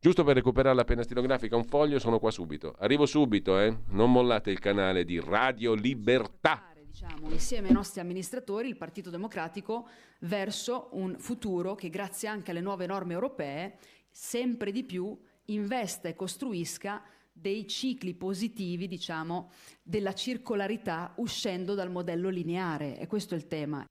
[0.00, 2.74] Giusto per recuperare la penna stilografica, un foglio, sono qua subito.
[2.78, 3.76] Arrivo subito, eh?
[3.88, 6.72] Non mollate il canale di Radio Libertà.
[6.74, 9.88] Diciamo, insieme ai nostri amministratori, il Partito Democratico,
[10.20, 13.76] verso un futuro che, grazie anche alle nuove norme europee,
[14.10, 17.02] sempre di più investa e costruisca
[17.32, 19.50] dei cicli positivi, diciamo,
[19.82, 23.84] della circolarità uscendo dal modello lineare e questo è il tema.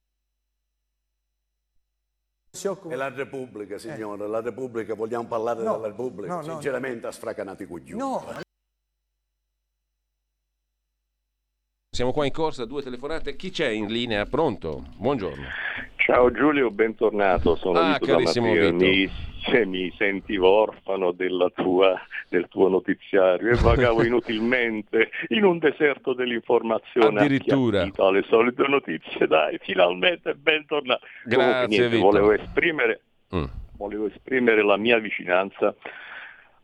[2.54, 4.28] È la Repubblica, signore, eh.
[4.28, 6.34] la Repubblica, vogliamo parlare no, della Repubblica?
[6.36, 7.08] No, Sinceramente no.
[7.08, 7.98] ha sfracanato i coglioni.
[7.98, 8.40] No.
[11.94, 13.36] Siamo qua in corsa, due telefonate.
[13.36, 14.24] Chi c'è in linea?
[14.24, 14.84] Pronto?
[14.96, 15.44] Buongiorno.
[15.96, 17.56] Ciao Giulio, bentornato.
[17.56, 19.31] Sono ah, Vito carissimo Vito.
[19.44, 21.14] Se mi sentivo orfano
[21.54, 29.26] tua, del tuo notiziario e vagavo inutilmente in un deserto dell'informazione addirittura alle solite notizie.
[29.26, 31.04] Dai, finalmente bentornato.
[31.24, 32.02] Grazie Vito.
[32.02, 33.00] Volevo esprimere,
[33.34, 33.44] mm.
[33.76, 35.74] volevo esprimere la mia vicinanza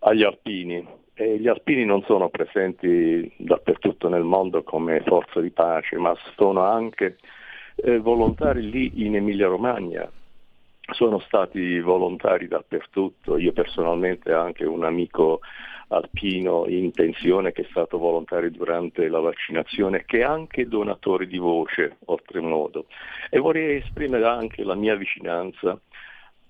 [0.00, 0.86] agli alpini.
[1.14, 6.62] E gli alpini non sono presenti dappertutto nel mondo come forza di pace, ma sono
[6.62, 7.16] anche
[7.74, 10.08] eh, volontari lì in Emilia Romagna.
[10.90, 15.40] Sono stati volontari dappertutto, io personalmente anche un amico
[15.88, 21.38] alpino in pensione che è stato volontario durante la vaccinazione, che è anche donatore di
[21.38, 22.86] voce, oltremodo.
[23.30, 25.78] E vorrei esprimere anche la mia vicinanza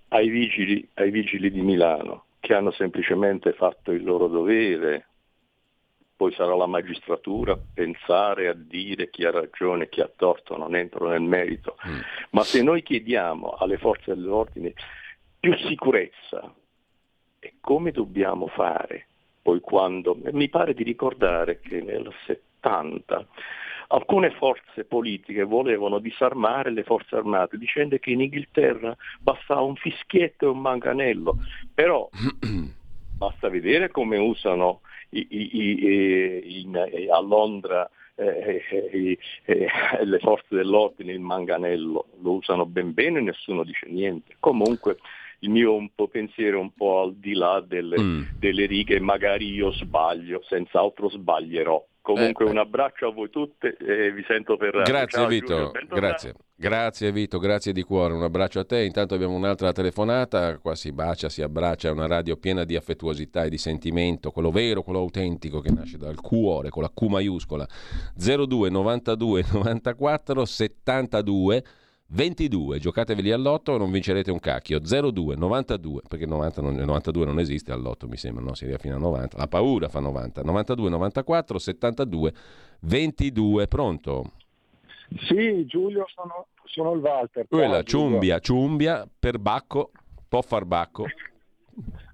[0.08, 5.06] ai vigili, ai vigili di Milano, che hanno semplicemente fatto il loro dovere,
[6.18, 10.74] poi sarà la magistratura pensare a dire chi ha ragione e chi ha torto, non
[10.74, 11.98] entro nel merito, mm.
[12.30, 14.74] ma se noi chiediamo alle forze dell'ordine
[15.38, 16.52] più sicurezza,
[17.38, 19.06] e come dobbiamo fare?
[19.40, 23.24] Poi quando, mi pare di ricordare che nel 70
[23.90, 30.46] alcune forze politiche volevano disarmare le forze armate dicendo che in Inghilterra bastava un fischietto
[30.46, 31.36] e un manganello,
[31.72, 32.08] però
[33.16, 39.68] basta vedere come usano i, i, in, a Londra eh, eh, eh,
[40.04, 44.34] le forze dell'ordine il manganello lo usano ben bene e nessuno dice niente.
[44.40, 44.98] Comunque
[45.40, 48.22] il mio un po' pensiero è un po' al di là delle, mm.
[48.38, 51.86] delle righe, magari io sbaglio, senz'altro sbaglierò.
[52.00, 54.82] Comunque eh, un abbraccio a voi tutte e vi sento per...
[54.82, 56.34] Grazie Ciao, Vito, grazie.
[56.60, 58.82] Grazie Vito, grazie di cuore, un abbraccio a te.
[58.82, 63.44] Intanto abbiamo un'altra telefonata, qua si bacia, si abbraccia, è una radio piena di affettuosità
[63.44, 67.64] e di sentimento, quello vero, quello autentico che nasce dal cuore, con la Q maiuscola.
[68.16, 71.64] 02 92 94 72
[72.10, 74.80] 22, giocatevi all'otto e non vincerete un cacchio.
[74.80, 78.54] 02 92, perché 90 non, 92 non esiste all'otto, mi sembra, no?
[78.54, 79.36] Si arriva fino a 90.
[79.36, 80.42] La paura fa 90.
[80.42, 82.32] 92 94 72
[82.80, 84.32] 22, pronto?
[85.26, 87.46] Sì, Giulio, sono, sono il Walter.
[87.46, 89.90] Quella, ciumbia, ciumbia, per bacco,
[90.26, 91.04] può far bacco.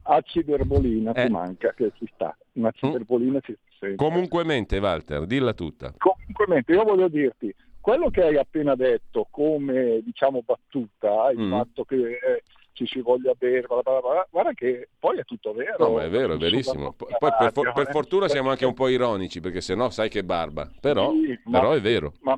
[0.02, 1.26] Aciderbolina eh.
[1.26, 2.36] ti manca, che ci sta.
[2.52, 3.42] Una ciderbolina mm.
[3.42, 3.96] ci sente.
[3.96, 5.94] Comunquemente, Walter, dilla tutta.
[5.96, 7.54] Comunquemente, io voglio dirti,
[7.84, 11.50] quello che hai appena detto come, diciamo, battuta, il mm.
[11.50, 11.96] fatto che...
[11.96, 12.42] Eh,
[12.74, 15.76] ci si voglia bere, bla bla bla, guarda che poi è tutto vero.
[15.78, 16.92] No, ma è vero, è verissimo.
[16.92, 20.24] Poi per, for- per, fortuna siamo anche un po' ironici, perché se no sai che
[20.24, 20.68] barba.
[20.80, 22.14] Però, sì, però ma, è vero.
[22.22, 22.36] Ma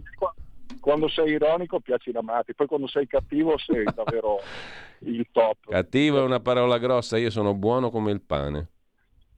[0.79, 4.41] quando sei ironico piaci da matti, poi quando sei cattivo sei davvero
[4.99, 5.71] il top.
[5.71, 8.73] Cattivo è una parola grossa, io sono buono come il pane.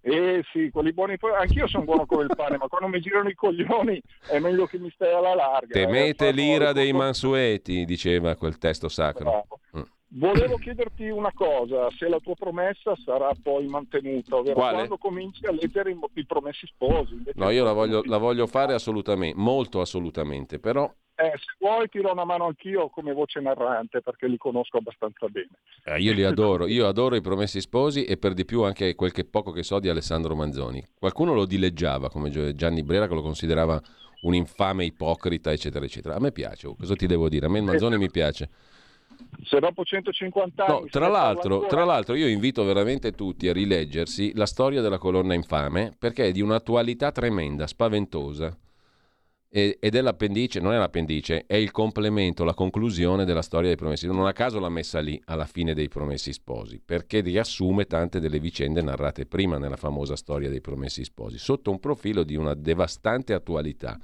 [0.01, 3.35] Eh sì, quelli buoni, anch'io sono buono come il pane, ma quando mi girano i
[3.35, 5.73] coglioni è meglio che mi stai alla larga.
[5.73, 9.47] Temete eh, l'ira dei mansueti, diceva quel testo sacro.
[9.77, 9.83] Mm.
[10.11, 14.75] Volevo chiederti una cosa, se la tua promessa sarà poi mantenuta, ovvero Quale?
[14.77, 17.23] quando cominci a leggere i, i promessi sposi.
[17.35, 20.91] No, io la voglio, la voglio, fare assolutamente, molto assolutamente, però...
[21.21, 25.27] Eh, se vuoi ti do una mano anch'io come voce narrante perché li conosco abbastanza
[25.27, 25.51] bene.
[25.85, 29.11] Eh, io li adoro, io adoro i promessi sposi e per di più anche quel
[29.11, 30.81] che poco che so di Alessandro Manzoni.
[30.97, 33.83] Qualcuno lo dileggiava come Gianni Brera che lo considerava
[34.23, 36.15] un infame ipocrita, eccetera, eccetera.
[36.15, 37.47] A me piace, cosa ti devo dire?
[37.47, 38.49] A me il Manzoni mi piace
[39.43, 40.81] se dopo 150 anni...
[40.81, 45.35] No, tra, l'altro, tra l'altro io invito veramente tutti a rileggersi la storia della colonna
[45.35, 48.57] infame perché è di un'attualità tremenda, spaventosa.
[49.51, 54.07] Ed è l'appendice, non è l'appendice, è il complemento, la conclusione della storia dei promessi.
[54.07, 58.41] Non a caso l'ha messa lì alla fine dei promessi sposi, perché riassume tante delle
[58.41, 63.33] vicende narrate prima nella famosa storia dei promessi sposi, sotto un profilo di una devastante
[63.33, 63.99] attualità,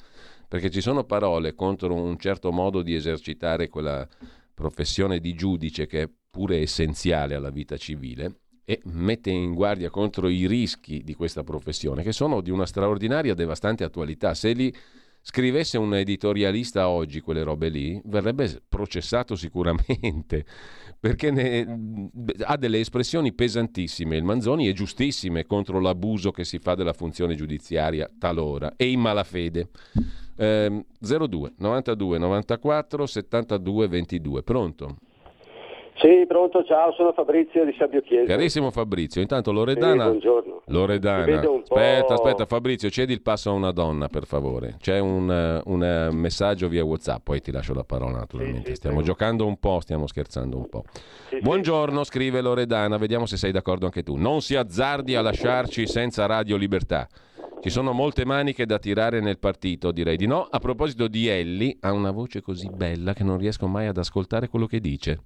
[0.48, 4.08] perché ci sono parole contro un certo modo di esercitare quella
[4.54, 10.28] professione di giudice che è pure essenziale alla vita civile e mette in guardia contro
[10.28, 14.32] i rischi di questa professione che sono di una straordinaria devastante attualità.
[14.32, 14.74] Se li
[15.26, 20.44] scrivesse un editorialista oggi quelle robe lì, verrebbe processato sicuramente,
[21.01, 22.10] perché ne,
[22.42, 27.36] ha delle espressioni pesantissime, il Manzoni, e giustissime contro l'abuso che si fa della funzione
[27.36, 29.70] giudiziaria talora e in malafede.
[30.36, 34.42] Eh, 02 92 94 72 22.
[34.42, 34.98] Pronto?
[35.96, 38.26] Sì, pronto, ciao, sono Fabrizio di Sabio Chiesa.
[38.26, 40.04] Carissimo Fabrizio, intanto Loredana...
[40.04, 40.62] Sì, buongiorno.
[40.66, 44.76] Loredana, aspetta, aspetta Fabrizio, cedi il passo a una donna per favore.
[44.80, 48.62] C'è un, un messaggio via Whatsapp, poi ti lascio la parola naturalmente.
[48.62, 50.84] Sì, sì, stiamo giocando un po', stiamo scherzando un po'.
[51.40, 54.16] Buongiorno, scrive Loredana, vediamo se sei d'accordo anche tu.
[54.16, 57.06] Non si azzardi a lasciarci senza Radio Libertà.
[57.60, 60.46] Ci sono molte maniche da tirare nel partito, direi di no.
[60.50, 64.48] A proposito di Elli, ha una voce così bella che non riesco mai ad ascoltare
[64.48, 65.20] quello che dice.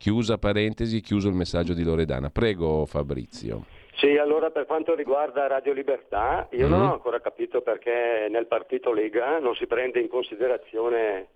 [0.00, 2.30] Chiusa parentesi, chiuso il messaggio di Loredana.
[2.30, 3.66] Prego Fabrizio.
[3.96, 6.70] Sì, allora per quanto riguarda Radio Libertà, io mm.
[6.70, 11.26] non ho ancora capito perché nel partito Lega non si prende in considerazione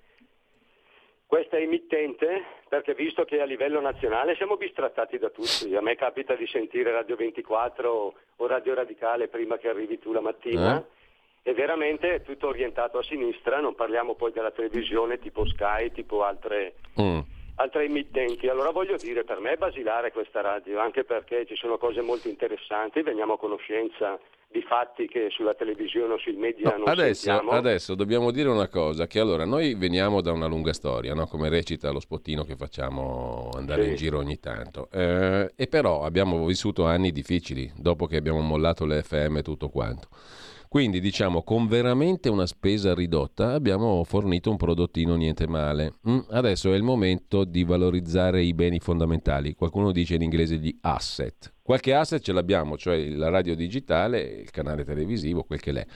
[1.27, 6.35] questa emittente, perché visto che a livello nazionale siamo bistrattati da tutti, a me capita
[6.35, 10.79] di sentire Radio 24 o Radio Radicale prima che arrivi tu la mattina.
[10.79, 11.51] Eh?
[11.51, 16.25] E veramente è tutto orientato a sinistra, non parliamo poi della televisione tipo Sky, tipo
[16.25, 17.21] altre, mm
[17.57, 18.49] altre emittenti.
[18.49, 22.29] Allora voglio dire, per me è basilare questa radio, anche perché ci sono cose molto
[22.29, 24.19] interessanti, veniamo a conoscenza
[24.55, 27.51] di fatti che sulla televisione o sui media no, non adesso, sentiamo.
[27.51, 31.27] Adesso dobbiamo dire una cosa, che allora noi veniamo da una lunga storia, no?
[31.27, 33.89] come recita lo spottino che facciamo andare sì.
[33.89, 38.85] in giro ogni tanto, eh, e però abbiamo vissuto anni difficili dopo che abbiamo mollato
[38.87, 40.07] le FM e tutto quanto.
[40.75, 45.93] Quindi diciamo con veramente una spesa ridotta abbiamo fornito un prodottino niente male.
[46.09, 49.55] Mm, adesso è il momento di valorizzare i beni fondamentali.
[49.55, 51.53] Qualcuno dice in inglese gli asset.
[51.63, 55.87] Qualche asset ce l'abbiamo, cioè la radio digitale, il canale televisivo, quel che l'è.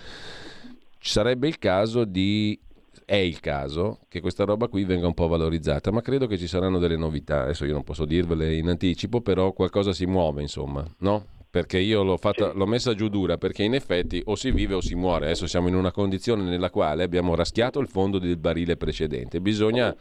[1.00, 2.56] Sarebbe il caso di
[3.04, 6.46] è il caso che questa roba qui venga un po' valorizzata, ma credo che ci
[6.46, 7.42] saranno delle novità.
[7.42, 11.36] Adesso io non posso dirvele in anticipo, però qualcosa si muove, insomma, no?
[11.50, 14.80] Perché io l'ho, fatta, l'ho, messa giù dura, perché in effetti o si vive o
[14.80, 15.26] si muore.
[15.26, 19.94] Adesso siamo in una condizione nella quale abbiamo raschiato il fondo del barile precedente, bisogna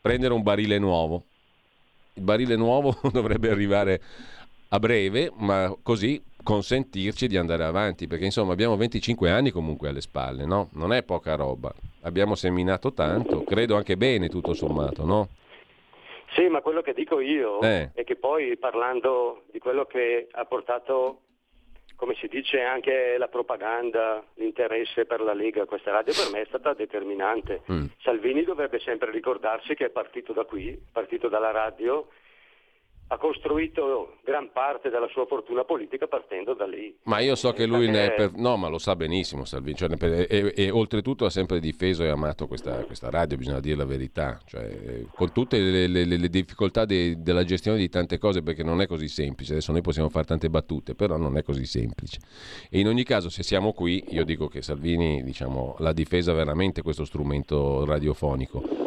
[0.00, 1.24] prendere un barile nuovo.
[2.14, 4.00] Il barile nuovo dovrebbe arrivare
[4.68, 10.00] a breve, ma così consentirci di andare avanti, perché insomma abbiamo 25 anni comunque alle
[10.00, 10.68] spalle, no?
[10.74, 11.74] Non è poca roba.
[12.02, 15.28] Abbiamo seminato tanto, credo anche bene tutto sommato, no?
[16.34, 17.90] Sì, ma quello che dico io eh.
[17.94, 21.22] è che poi parlando di quello che ha portato,
[21.96, 26.46] come si dice, anche la propaganda, l'interesse per la Lega, questa radio per me è
[26.46, 27.62] stata determinante.
[27.70, 27.84] Mm.
[28.00, 32.08] Salvini dovrebbe sempre ricordarsi che è partito da qui, partito dalla radio
[33.08, 36.94] ha costruito gran parte della sua fortuna politica partendo da lì.
[37.04, 38.32] Ma io so che lui ne è per...
[38.34, 42.08] No, ma lo sa benissimo Salvini, cioè, e, e, e, oltretutto ha sempre difeso e
[42.08, 46.84] amato questa, questa radio, bisogna dire la verità, cioè, con tutte le, le, le difficoltà
[46.84, 50.24] de, della gestione di tante cose, perché non è così semplice, adesso noi possiamo fare
[50.24, 52.18] tante battute, però non è così semplice.
[52.68, 56.82] E in ogni caso, se siamo qui, io dico che Salvini diciamo, l'ha difesa veramente
[56.82, 58.85] questo strumento radiofonico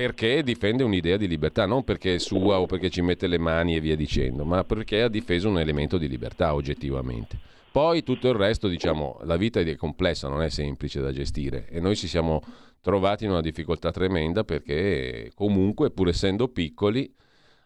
[0.00, 3.76] perché difende un'idea di libertà, non perché è sua o perché ci mette le mani
[3.76, 7.38] e via dicendo, ma perché ha difeso un elemento di libertà oggettivamente.
[7.70, 11.80] Poi tutto il resto, diciamo, la vita è complessa, non è semplice da gestire e
[11.80, 12.40] noi ci siamo
[12.80, 17.12] trovati in una difficoltà tremenda perché comunque, pur essendo piccoli,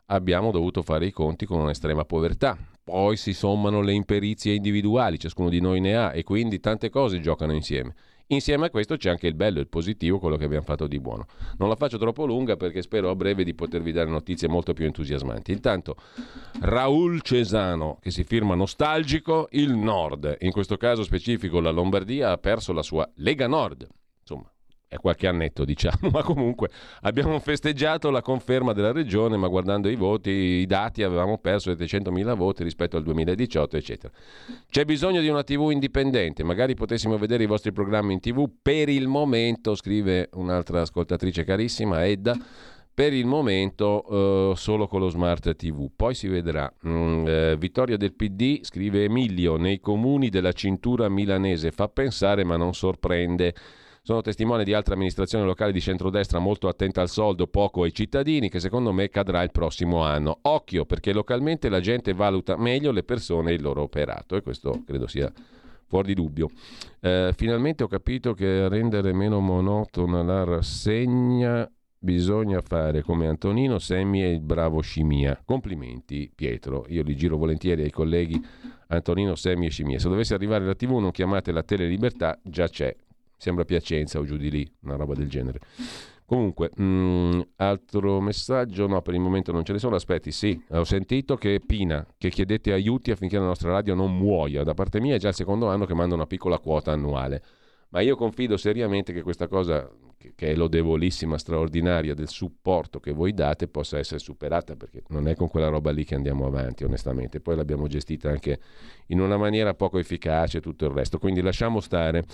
[0.07, 2.59] abbiamo dovuto fare i conti con un'estrema povertà.
[2.83, 7.21] Poi si sommano le imperizie individuali, ciascuno di noi ne ha e quindi tante cose
[7.21, 7.95] giocano insieme.
[8.29, 11.27] Insieme a questo c'è anche il bello, il positivo, quello che abbiamo fatto di buono.
[11.59, 14.87] Non la faccio troppo lunga perché spero a breve di potervi dare notizie molto più
[14.87, 15.53] entusiasmanti.
[15.53, 15.97] Intanto
[16.61, 22.39] Raul Cesano, che si firma nostalgico, il Nord, in questo caso specifico la Lombardia, ha
[22.39, 23.87] perso la sua Lega Nord.
[24.87, 26.71] È qualche annetto diciamo, ma comunque
[27.03, 32.37] abbiamo festeggiato la conferma della regione, ma guardando i voti, i dati avevamo perso 700.000
[32.37, 34.13] voti rispetto al 2018, eccetera.
[34.71, 38.89] C'è bisogno di una TV indipendente, magari potessimo vedere i vostri programmi in TV per
[38.89, 42.37] il momento, scrive un'altra ascoltatrice carissima, Edda.
[42.95, 46.73] Per il momento uh, solo con lo smart TV, poi si vedrà.
[46.87, 52.57] Mm, eh, vittoria del PD, scrive Emilio, nei comuni della cintura milanese fa pensare ma
[52.57, 53.53] non sorprende.
[54.07, 58.51] Sono testimone di altre amministrazioni locali di centrodestra molto attenta al soldo, poco ai cittadini,
[58.51, 60.41] che secondo me cadrà il prossimo anno.
[60.43, 64.83] Occhio, perché localmente la gente valuta meglio le persone e il loro operato, e questo
[64.85, 65.33] credo sia
[65.87, 66.51] fuori di dubbio.
[67.01, 71.67] Eh, finalmente ho capito che rendere meno monotona la rassegna
[71.99, 75.41] bisogna fare come Antonino Semmi e il bravo Scimia.
[75.43, 78.39] Complimenti Pietro, io li giro volentieri ai colleghi
[78.89, 79.99] Antonino Semmi e Scimia.
[79.99, 82.95] Se dovesse arrivare la TV non chiamate la Tele Libertà, già c'è
[83.37, 85.61] sembra Piacenza o giù di lì, una roba del genere.
[86.27, 88.87] Comunque, mh, mm, altro messaggio?
[88.87, 89.97] No, per il momento non ce ne sono.
[89.97, 94.63] Aspetti, sì, ho sentito che Pina, che chiedete aiuti affinché la nostra radio non muoia.
[94.63, 97.43] Da parte mia è già il secondo anno che manda una piccola quota annuale.
[97.95, 99.89] Ma io confido seriamente che questa cosa,
[100.35, 105.37] che è lodevolissima, straordinaria del supporto che voi date, possa essere superata, perché non è
[105.37, 107.39] con quella roba lì che andiamo avanti, onestamente.
[107.39, 108.59] Poi l'abbiamo gestita anche
[109.07, 111.21] in una maniera poco efficace tutto il resto.
[111.21, 112.25] Quindi lasciamo stare.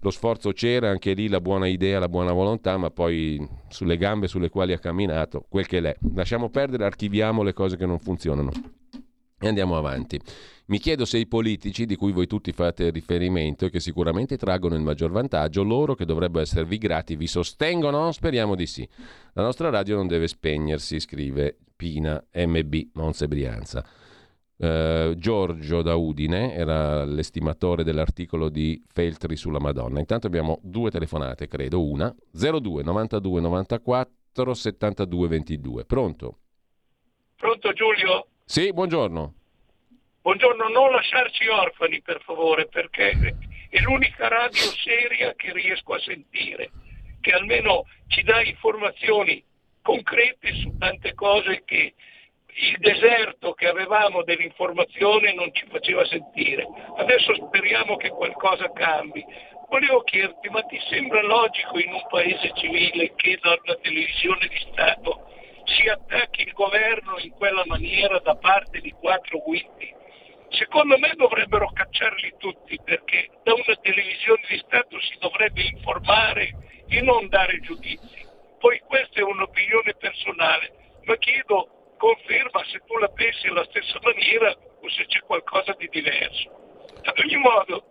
[0.00, 4.26] Lo sforzo c'era, anche lì la buona idea, la buona volontà, ma poi sulle gambe
[4.26, 5.94] sulle quali ha camminato, quel che l'è.
[6.14, 8.52] Lasciamo perdere, archiviamo le cose che non funzionano.
[9.38, 10.18] E andiamo avanti.
[10.70, 14.76] Mi chiedo se i politici, di cui voi tutti fate riferimento e che sicuramente traggono
[14.76, 18.12] il maggior vantaggio, loro che dovrebbero esservi grati, vi sostengono?
[18.12, 18.88] Speriamo di sì.
[19.32, 23.84] La nostra radio non deve spegnersi, scrive Pina MB Monza Brianza.
[24.58, 29.98] Uh, Giorgio da Udine era l'estimatore dell'articolo di Feltri sulla Madonna.
[29.98, 35.84] Intanto abbiamo due telefonate, credo, una 02 92 94 72 22.
[35.84, 36.38] Pronto?
[37.34, 38.26] Pronto Giulio?
[38.44, 39.34] Sì, buongiorno.
[40.22, 43.08] Buongiorno, non lasciarci orfani per favore, perché
[43.70, 46.70] è l'unica radio seria che riesco a sentire,
[47.22, 49.42] che almeno ci dà informazioni
[49.80, 51.94] concrete su tante cose che
[52.46, 56.66] il deserto che avevamo dell'informazione non ci faceva sentire.
[56.98, 59.24] Adesso speriamo che qualcosa cambi.
[59.70, 64.58] Volevo chiederti, ma ti sembra logico in un paese civile che da una televisione di
[64.70, 65.30] Stato
[65.64, 69.96] si attacchi il governo in quella maniera da parte di quattro guidi.
[70.50, 77.00] Secondo me dovrebbero cacciarli tutti perché da una televisione di Stato si dovrebbe informare e
[77.00, 78.26] non dare giudizi.
[78.58, 84.50] Poi questa è un'opinione personale, ma chiedo conferma se tu la pensi alla stessa maniera
[84.50, 86.50] o se c'è qualcosa di diverso.
[87.02, 87.84] Ad ogni modo,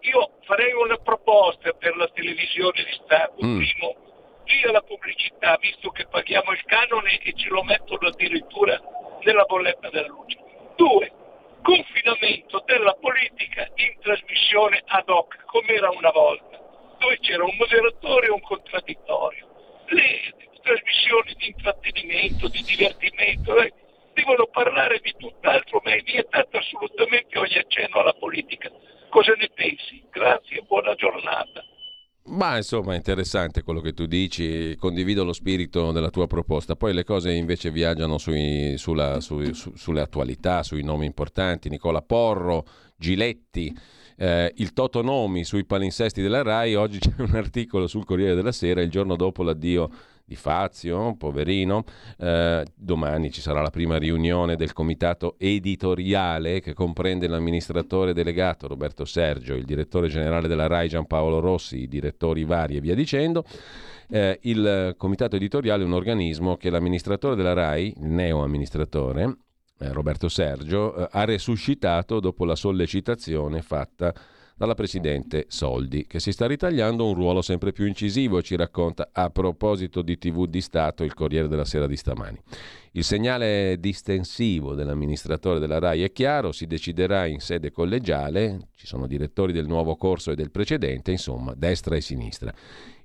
[0.00, 3.44] io farei una proposta per la televisione di Stato.
[3.44, 3.56] Mm.
[3.56, 3.96] Primo,
[4.44, 8.80] via la pubblicità, visto che paghiamo il canone e ce lo mettono addirittura
[9.22, 10.38] nella bolletta della luce.
[10.76, 11.12] Due,
[11.62, 16.60] confinamento della politica in trasmissione ad hoc, come era una volta,
[16.98, 19.48] dove c'era un moderatore e un contraddittorio.
[19.86, 23.72] Le trasmissioni di intrattenimento, di divertimento, eh,
[24.12, 28.70] devono parlare di tutt'altro, ma è vietato assolutamente ogni accenno alla politica.
[29.08, 30.04] Cosa ne pensi?
[30.10, 31.64] Grazie e buona giornata.
[32.24, 37.02] Ma insomma interessante quello che tu dici, condivido lo spirito della tua proposta, poi le
[37.02, 42.64] cose invece viaggiano sui, sulla, su, su, sulle attualità, sui nomi importanti, Nicola Porro,
[42.96, 43.76] Giletti,
[44.16, 48.82] eh, il Totonomi sui palinsesti della RAI, oggi c'è un articolo sul Corriere della Sera,
[48.82, 49.90] il giorno dopo l'addio
[50.24, 51.84] di Fazio, poverino.
[52.18, 59.04] Eh, domani ci sarà la prima riunione del comitato editoriale che comprende l'amministratore delegato Roberto
[59.04, 63.44] Sergio, il direttore generale della RAI Giampaolo Rossi, i direttori vari e via dicendo.
[64.08, 69.36] Eh, il comitato editoriale è un organismo che l'amministratore della RAI, il neo amministratore,
[69.78, 74.14] eh, Roberto Sergio, eh, ha resuscitato dopo la sollecitazione fatta
[74.62, 79.28] dalla Presidente Soldi, che si sta ritagliando un ruolo sempre più incisivo, ci racconta a
[79.28, 82.40] proposito di TV di Stato il Corriere della Sera di stamani.
[82.92, 89.08] Il segnale distensivo dell'amministratore della RAI è chiaro, si deciderà in sede collegiale, ci sono
[89.08, 92.54] direttori del nuovo corso e del precedente, insomma, destra e sinistra.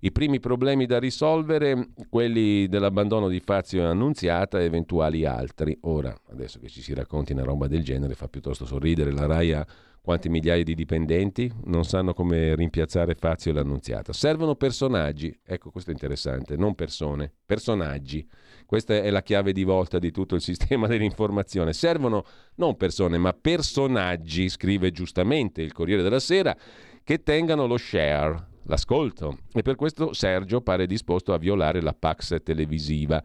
[0.01, 5.75] I primi problemi da risolvere, quelli dell'abbandono di Fazio e Annunziata e eventuali altri.
[5.81, 9.53] Ora, adesso che ci si racconti una roba del genere, fa piuttosto sorridere, la RAI
[9.53, 9.67] ha
[10.07, 14.13] quanti migliaia di dipendenti non sanno come rimpiazzare Fazio e l'Annunziata.
[14.13, 18.25] Servono personaggi, ecco questo è interessante, non persone, personaggi.
[18.65, 21.73] Questa è la chiave di volta di tutto il sistema dell'informazione.
[21.73, 22.23] Servono
[22.55, 26.55] non persone, ma personaggi, scrive giustamente il Corriere della Sera,
[27.03, 29.39] che tengano lo share, l'ascolto.
[29.51, 33.21] E per questo Sergio pare disposto a violare la Pax televisiva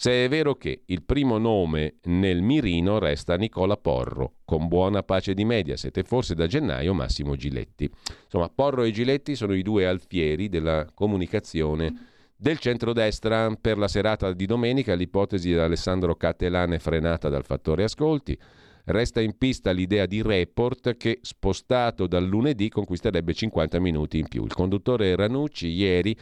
[0.00, 5.34] se è vero che il primo nome nel mirino resta Nicola Porro, con buona pace
[5.34, 7.90] di Mediaset e forse da gennaio Massimo Giletti.
[8.22, 11.92] Insomma, Porro e Giletti sono i due alfieri della comunicazione
[12.36, 13.52] del centrodestra.
[13.60, 18.38] Per la serata di domenica l'ipotesi di Alessandro Cattelane frenata dal fattore ascolti.
[18.84, 24.44] Resta in pista l'idea di report che, spostato dal lunedì, conquisterebbe 50 minuti in più.
[24.44, 26.16] Il conduttore Ranucci ieri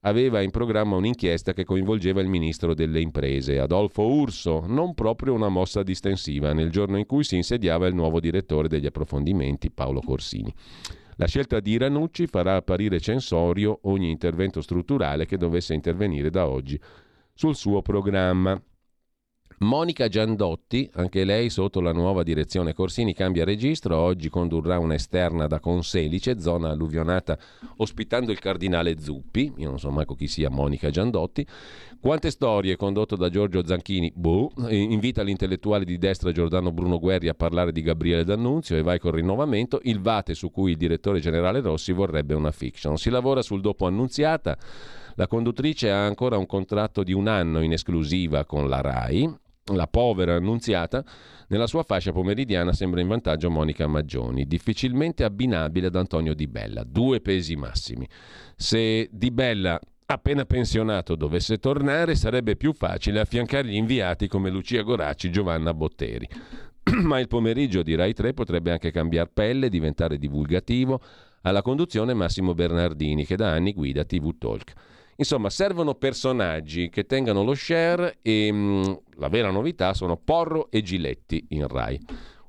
[0.00, 5.48] aveva in programma un'inchiesta che coinvolgeva il ministro delle imprese, Adolfo Urso, non proprio una
[5.48, 10.52] mossa distensiva, nel giorno in cui si insediava il nuovo direttore degli approfondimenti, Paolo Corsini.
[11.16, 16.80] La scelta di Ranucci farà apparire censorio ogni intervento strutturale che dovesse intervenire da oggi
[17.34, 18.60] sul suo programma.
[19.62, 25.60] Monica Giandotti, anche lei sotto la nuova direzione Corsini, cambia registro, oggi condurrà un'esterna da
[25.60, 27.38] Conselice, zona alluvionata,
[27.76, 31.46] ospitando il cardinale Zuppi, io non so mai chi sia Monica Giandotti.
[32.00, 37.34] Quante storie, condotto da Giorgio Zanchini, boh, invita l'intellettuale di destra Giordano Bruno Guerri a
[37.34, 41.60] parlare di Gabriele D'Annunzio e vai col rinnovamento, il Vate su cui il direttore generale
[41.60, 42.96] Rossi vorrebbe una fiction.
[42.96, 44.56] Si lavora sul dopo Annunziata,
[45.16, 49.39] la conduttrice ha ancora un contratto di un anno in esclusiva con la RAI,
[49.74, 51.04] la povera annunziata,
[51.48, 56.84] nella sua fascia pomeridiana sembra in vantaggio Monica Maggioni, difficilmente abbinabile ad Antonio Di Bella,
[56.84, 58.08] due pesi massimi.
[58.56, 65.30] Se Di Bella appena pensionato dovesse tornare sarebbe più facile affiancargli inviati come Lucia Goracci
[65.30, 66.28] Giovanna Botteri.
[67.02, 71.00] Ma il pomeriggio di Rai 3 potrebbe anche cambiare pelle, diventare divulgativo.
[71.42, 74.72] Alla conduzione Massimo Bernardini che da anni guida TV Talk.
[75.20, 80.70] Insomma, servono personaggi che tengano lo share e mh, mm, la vera novità sono Porro
[80.70, 82.00] e Giletti in Rai.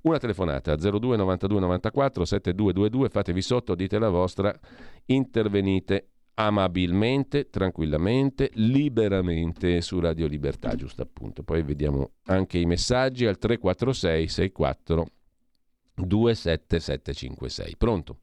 [0.04, 4.58] Una telefonata 02 92 94 7222, fatevi sotto, dite la vostra,
[5.08, 11.44] intervenite amabilmente, tranquillamente, liberamente su Radio Libertà, giusto appunto.
[11.44, 15.06] Poi vediamo anche i messaggi al 346 64
[15.96, 17.76] 27756.
[17.76, 18.18] Pronto?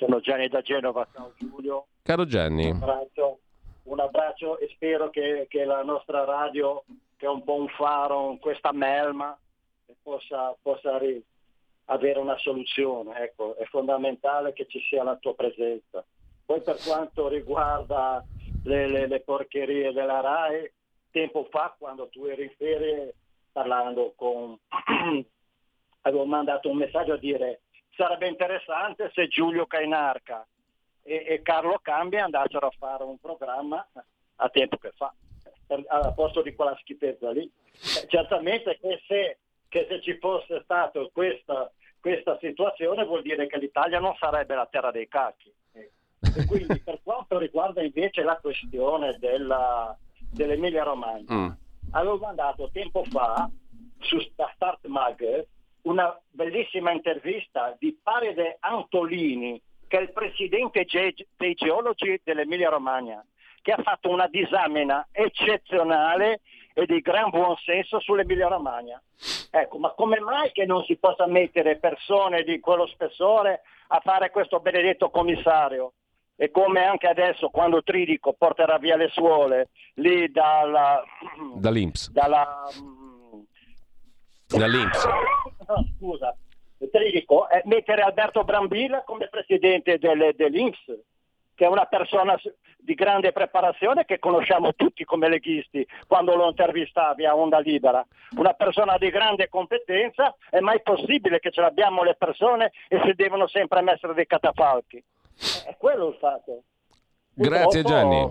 [0.00, 1.88] Sono Gianni da Genova, ciao Giulio.
[2.02, 2.70] Caro Gianni.
[2.70, 3.38] Un abbraccio,
[3.82, 6.84] un abbraccio e spero che, che, la nostra radio,
[7.18, 9.38] che è un po' un faro in questa melma,
[10.02, 11.22] possa, possa ri-
[11.84, 13.24] avere una soluzione.
[13.24, 16.02] Ecco, è fondamentale che ci sia la tua presenza.
[16.46, 18.24] Poi per quanto riguarda
[18.64, 20.72] le, le, le porcherie della RAI,
[21.10, 23.16] tempo fa quando tu eri in ferie
[23.52, 24.58] parlando con...
[26.02, 27.60] avevo mandato un messaggio a dire
[28.00, 30.46] sarebbe interessante se Giulio Cainarca
[31.02, 33.86] e, e Carlo Cambia andassero a fare un programma
[34.36, 35.12] a tempo che fa,
[35.68, 37.42] al posto di quella schifezza lì.
[37.42, 41.70] Eh, certamente che se, che se ci fosse stata questa,
[42.00, 45.52] questa, situazione vuol dire che l'Italia non sarebbe la terra dei cacchi.
[45.72, 49.94] E quindi per quanto riguarda invece la questione della,
[50.32, 51.50] dell'Emilia Romagna, mm.
[51.90, 53.50] avevo mandato tempo fa
[53.98, 55.46] su Start Mag
[55.82, 60.86] una bellissima intervista di Paride Antolini, che è il presidente
[61.36, 63.24] dei geologi dell'Emilia Romagna,
[63.62, 66.40] che ha fatto una disamina eccezionale
[66.74, 69.02] e di gran buon senso sull'Emilia Romagna.
[69.50, 74.30] Ecco, ma come mai che non si possa mettere persone di quello spessore a fare
[74.30, 75.92] questo benedetto commissario?
[76.36, 81.02] E come anche adesso quando Tridico porterà via le suole lì dalla,
[81.56, 82.10] dall'Inps.
[82.10, 82.66] Dalla,
[84.46, 85.06] dall'Inps.
[85.70, 86.36] No, scusa,
[86.90, 90.84] Tridico, è mettere Alberto Brambilla come presidente del, dell'Inps,
[91.54, 92.36] che è una persona
[92.76, 98.04] di grande preparazione che conosciamo tutti come leghisti quando lo intervistavi a Onda Libera.
[98.36, 103.12] Una persona di grande competenza, è mai possibile che ce l'abbiamo le persone e si
[103.14, 105.00] devono sempre mettere dei catafalchi.
[105.66, 106.62] È quello il fatto.
[107.32, 108.26] Grazie Gianni.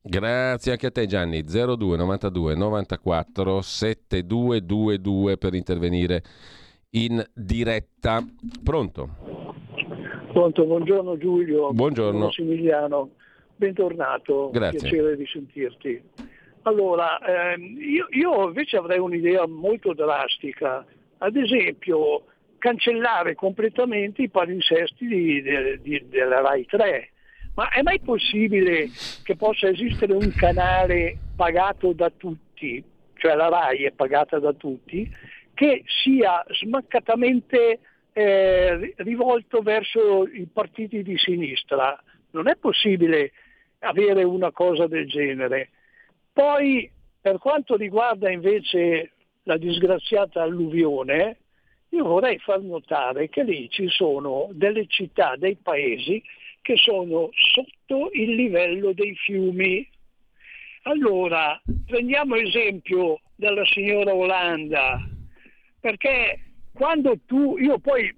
[0.00, 1.42] Grazie anche a te Gianni.
[1.44, 6.22] 02 92 94 7222 per intervenire
[6.90, 8.24] in diretta.
[8.62, 9.08] Pronto?
[10.32, 11.72] Pronto, buongiorno Giulio.
[11.72, 12.26] Buongiorno.
[12.26, 13.10] Massimiliano,
[13.56, 14.50] bentornato.
[14.50, 14.78] Grazie.
[14.78, 16.02] Piacere di sentirti.
[16.62, 17.18] Allora,
[17.52, 20.84] ehm, io, io invece avrei un'idea molto drastica.
[21.18, 22.24] Ad esempio,
[22.58, 27.10] cancellare completamente i palinsesti di, di, di, della RAI 3.
[27.54, 28.88] Ma è mai possibile
[29.24, 32.82] che possa esistere un canale pagato da tutti,
[33.14, 35.10] cioè la RAI è pagata da tutti,
[35.60, 37.80] che sia smaccatamente
[38.14, 42.02] eh, rivolto verso i partiti di sinistra.
[42.30, 43.32] Non è possibile
[43.80, 45.68] avere una cosa del genere.
[46.32, 49.10] Poi, per quanto riguarda invece
[49.42, 51.36] la disgraziata alluvione,
[51.90, 56.22] io vorrei far notare che lì ci sono delle città, dei paesi
[56.62, 59.86] che sono sotto il livello dei fiumi.
[60.84, 64.98] Allora, prendiamo esempio della signora Olanda,
[65.80, 66.38] perché
[66.72, 68.14] quando tu, io poi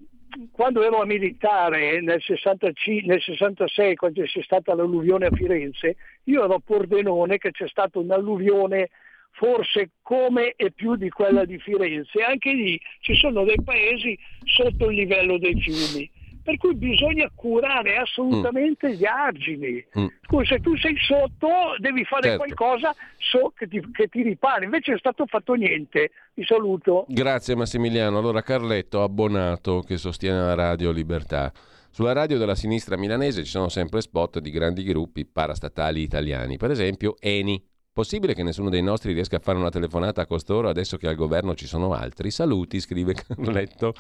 [0.50, 6.44] quando ero a militare nel, 65, nel 66, quando c'è stata l'alluvione a Firenze, io
[6.44, 8.88] ero a Pordenone che c'è stata un'alluvione
[9.32, 12.22] forse come e più di quella di Firenze.
[12.22, 16.10] Anche lì ci sono dei paesi sotto il livello dei fiumi
[16.42, 18.92] per cui bisogna curare assolutamente mm.
[18.92, 19.84] gli argini.
[19.98, 20.06] Mm.
[20.44, 21.48] se tu sei sotto
[21.78, 22.38] devi fare certo.
[22.38, 26.10] qualcosa so che, ti, che ti ripari, invece è stato fatto niente.
[26.34, 27.04] Vi saluto.
[27.08, 28.18] Grazie Massimiliano.
[28.18, 31.52] Allora Carletto, abbonato che sostiene la Radio Libertà.
[31.90, 36.70] Sulla radio della sinistra milanese ci sono sempre spot di grandi gruppi parastatali italiani, per
[36.70, 37.62] esempio Eni,
[37.94, 41.14] Possibile che nessuno dei nostri riesca a fare una telefonata a costoro adesso che al
[41.14, 42.30] governo ci sono altri?
[42.30, 43.92] Saluti, scrive Carletto,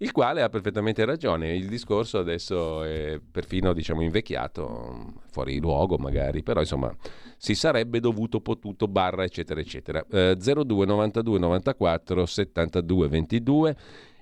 [0.00, 1.54] il quale ha perfettamente ragione.
[1.56, 6.94] Il discorso adesso è perfino diciamo, invecchiato, fuori luogo magari, però insomma
[7.38, 10.04] si sarebbe dovuto, potuto, barra eccetera eccetera.
[10.10, 13.76] Eh, 02 92 94 72 22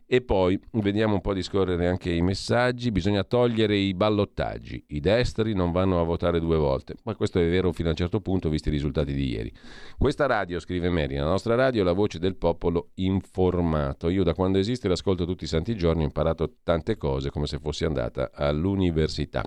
[0.07, 2.93] e poi vediamo un po' di scorrere anche i messaggi.
[2.93, 4.85] Bisogna togliere i ballottaggi.
[4.89, 6.95] I destri non vanno a votare due volte.
[7.03, 9.53] Ma questo è vero fino a un certo punto, visti i risultati di ieri.
[9.99, 14.09] Questa radio, scrive Mary, la nostra radio è la voce del popolo informato.
[14.09, 17.59] Io da quando esiste l'ascolto tutti i santi giorni, ho imparato tante cose come se
[17.59, 19.45] fossi andata all'università.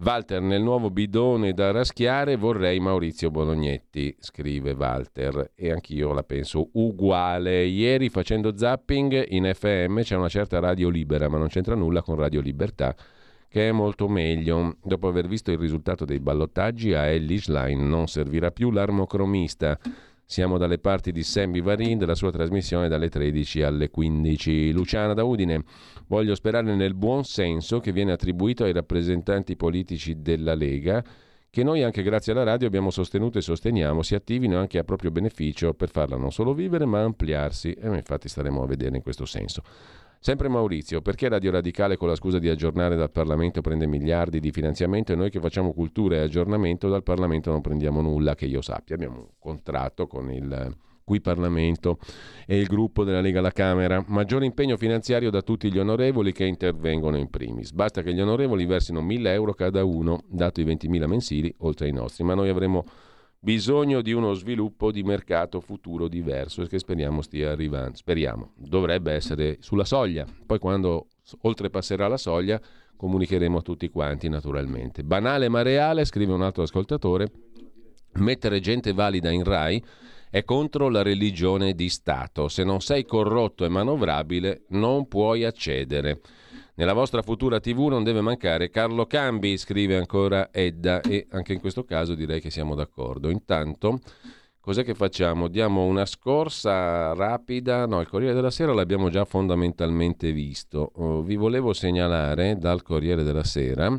[0.00, 6.68] Walter, nel nuovo bidone da raschiare vorrei Maurizio Bolognetti, scrive Walter, e anch'io la penso
[6.74, 7.64] uguale.
[7.64, 12.14] Ieri facendo zapping in FM c'è una certa radio libera, ma non c'entra nulla con
[12.14, 12.94] Radio Libertà,
[13.48, 14.76] che è molto meglio.
[14.84, 19.76] Dopo aver visto il risultato dei ballottaggi, a Ellis Line non servirà più l'armocromista.
[20.30, 24.72] Siamo dalle parti di Sammy Varin della sua trasmissione dalle 13 alle 15.
[24.72, 25.64] Luciana da Udine,
[26.06, 31.02] voglio sperare nel buon senso che viene attribuito ai rappresentanti politici della Lega
[31.48, 35.10] che noi anche grazie alla radio abbiamo sostenuto e sosteniamo si attivino anche a proprio
[35.10, 39.24] beneficio per farla non solo vivere ma ampliarsi e infatti staremo a vedere in questo
[39.24, 39.62] senso.
[40.20, 44.50] Sempre Maurizio, perché Radio Radicale con la scusa di aggiornare dal Parlamento prende miliardi di
[44.50, 48.60] finanziamento e noi che facciamo cultura e aggiornamento dal Parlamento non prendiamo nulla, che io
[48.60, 48.96] sappia.
[48.96, 51.98] Abbiamo un contratto con il qui Parlamento
[52.46, 54.04] e il gruppo della Lega alla Camera.
[54.08, 57.70] Maggiore impegno finanziario da tutti gli onorevoli che intervengono in primis.
[57.70, 61.92] Basta che gli onorevoli versino 1000 euro cada uno, dato i 20.000 mensili, oltre ai
[61.92, 62.84] nostri, ma noi avremo
[63.40, 67.96] bisogno di uno sviluppo di mercato futuro diverso che speriamo stia arrivando.
[67.96, 70.26] Speriamo, dovrebbe essere sulla soglia.
[70.46, 71.08] Poi quando
[71.42, 72.60] oltrepasserà la soglia
[72.96, 75.04] comunicheremo a tutti quanti naturalmente.
[75.04, 77.30] Banale ma reale, scrive un altro ascoltatore,
[78.14, 79.84] mettere gente valida in RAI
[80.30, 82.48] è contro la religione di Stato.
[82.48, 86.20] Se non sei corrotto e manovrabile non puoi accedere.
[86.78, 91.58] Nella vostra futura TV non deve mancare Carlo Cambi, scrive ancora Edda e anche in
[91.58, 93.30] questo caso direi che siamo d'accordo.
[93.30, 93.98] Intanto,
[94.60, 95.48] cos'è che facciamo?
[95.48, 100.92] Diamo una scorsa rapida, no, il Corriere della Sera l'abbiamo già fondamentalmente visto.
[100.94, 103.92] Oh, vi volevo segnalare dal Corriere della Sera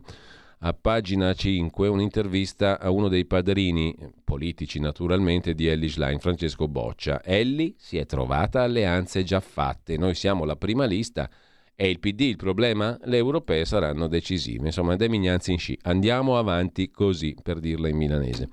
[0.60, 3.94] a pagina 5 un'intervista a uno dei padrini
[4.24, 7.22] politici naturalmente di Ellie Schlein, Francesco Boccia.
[7.26, 11.30] Ellie si è trovata alleanze già fatte, noi siamo la prima lista
[11.80, 13.00] è il PD il problema?
[13.06, 14.66] Le europee saranno decisive.
[14.66, 15.80] Insomma, De Mignanzi in sci.
[15.84, 18.50] Andiamo avanti così, per dirla in milanese.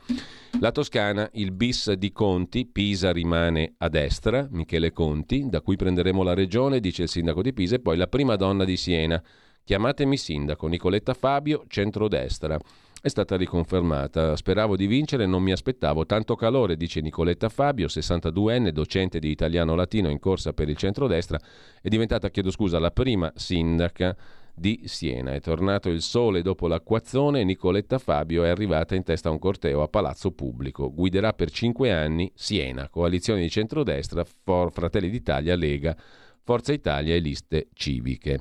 [0.61, 6.23] La Toscana, il bis di Conti, Pisa rimane a destra, Michele Conti, da cui prenderemo
[6.23, 9.21] la regione, dice il sindaco di Pisa, e poi la prima donna di Siena.
[9.65, 12.57] Chiamatemi sindaco, Nicoletta Fabio, centrodestra
[13.01, 14.37] è stata riconfermata.
[14.37, 19.75] Speravo di vincere, non mi aspettavo tanto calore, dice Nicoletta Fabio, 62enne, docente di italiano
[19.75, 21.39] latino in corsa per il centrodestra,
[21.81, 24.17] è diventata, chiedo scusa, la prima sindaca
[24.57, 25.35] di Siena.
[25.35, 29.39] È tornato il sole dopo l'acquazzone e Nicoletta Fabio è arrivata in testa a un
[29.39, 30.93] corteo a Palazzo Pubblico.
[30.93, 35.95] Guiderà per cinque anni Siena, coalizione di centrodestra, For Fratelli d'Italia, Lega,
[36.43, 38.41] Forza Italia e liste civiche.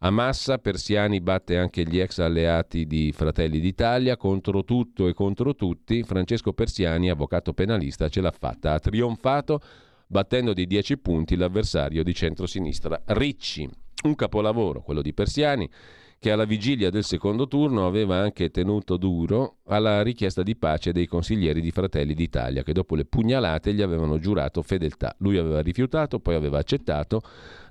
[0.00, 5.54] A Massa Persiani batte anche gli ex alleati di Fratelli d'Italia, contro tutto e contro
[5.54, 6.02] tutti.
[6.02, 8.74] Francesco Persiani, avvocato penalista, ce l'ha fatta.
[8.74, 9.58] Ha trionfato
[10.06, 13.66] battendo di 10 punti l'avversario di centrosinistra Ricci.
[14.04, 15.68] Un capolavoro, quello di Persiani,
[16.26, 21.06] che alla vigilia del secondo turno aveva anche tenuto duro alla richiesta di pace dei
[21.06, 25.14] consiglieri di Fratelli d'Italia, che dopo le pugnalate gli avevano giurato fedeltà.
[25.18, 27.22] Lui aveva rifiutato, poi aveva accettato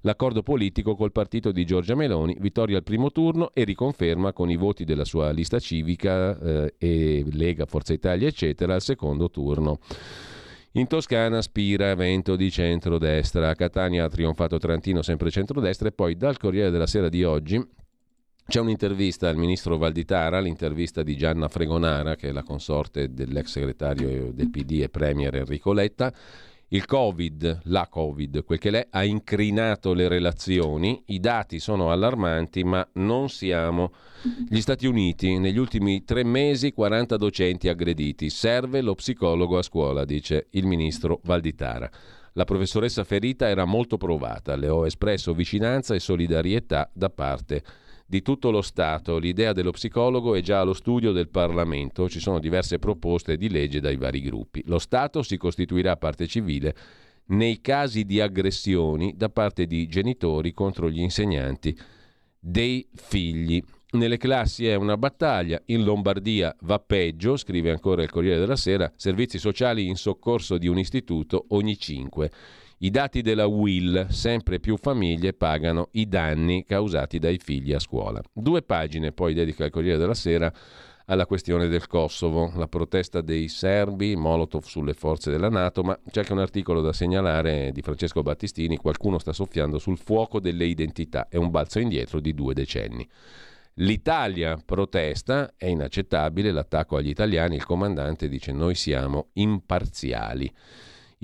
[0.04, 4.56] l'accordo politico col partito di Giorgia Meloni, vittoria al primo turno e riconferma con i
[4.56, 9.80] voti della sua lista civica eh, e Lega, Forza Italia, eccetera, al secondo turno.
[10.78, 16.16] In Toscana spira vento di centrodestra, a Catania ha trionfato Trantino sempre centrodestra e poi
[16.16, 17.84] dal Corriere della Sera di oggi
[18.48, 24.32] c'è un'intervista al ministro Valditara, l'intervista di Gianna Fregonara, che è la consorte dell'ex segretario
[24.32, 26.14] del PD e premier Enrico Letta.
[26.68, 32.64] Il Covid, la Covid, quel che l'è, ha incrinato le relazioni, i dati sono allarmanti,
[32.64, 33.92] ma non siamo
[34.48, 35.40] gli Stati Uniti.
[35.40, 38.30] Negli ultimi tre mesi 40 docenti aggrediti.
[38.30, 41.90] Serve lo psicologo a scuola, dice il ministro Valditara.
[42.34, 47.84] La professoressa ferita era molto provata, le ho espresso vicinanza e solidarietà da parte di
[48.06, 49.18] di tutto lo Stato.
[49.18, 53.80] L'idea dello psicologo è già allo studio del Parlamento, ci sono diverse proposte di legge
[53.80, 54.64] dai vari gruppi.
[54.68, 56.76] Lo Stato si costituirà parte civile
[57.28, 61.76] nei casi di aggressioni da parte di genitori contro gli insegnanti
[62.40, 63.62] dei figli.
[63.92, 68.92] Nelle classi è una battaglia, in Lombardia va peggio, scrive ancora il Corriere della Sera,
[68.96, 72.30] servizi sociali in soccorso di un istituto ogni cinque.
[72.80, 78.22] I dati della Will, sempre più famiglie pagano i danni causati dai figli a scuola.
[78.34, 80.52] Due pagine poi dedica il Corriere della Sera
[81.06, 86.20] alla questione del Kosovo, la protesta dei serbi, Molotov sulle forze della Nato, ma c'è
[86.20, 91.30] anche un articolo da segnalare di Francesco Battistini, qualcuno sta soffiando sul fuoco delle identità,
[91.30, 93.08] è un balzo indietro di due decenni.
[93.76, 100.52] L'Italia protesta, è inaccettabile l'attacco agli italiani, il comandante dice noi siamo imparziali.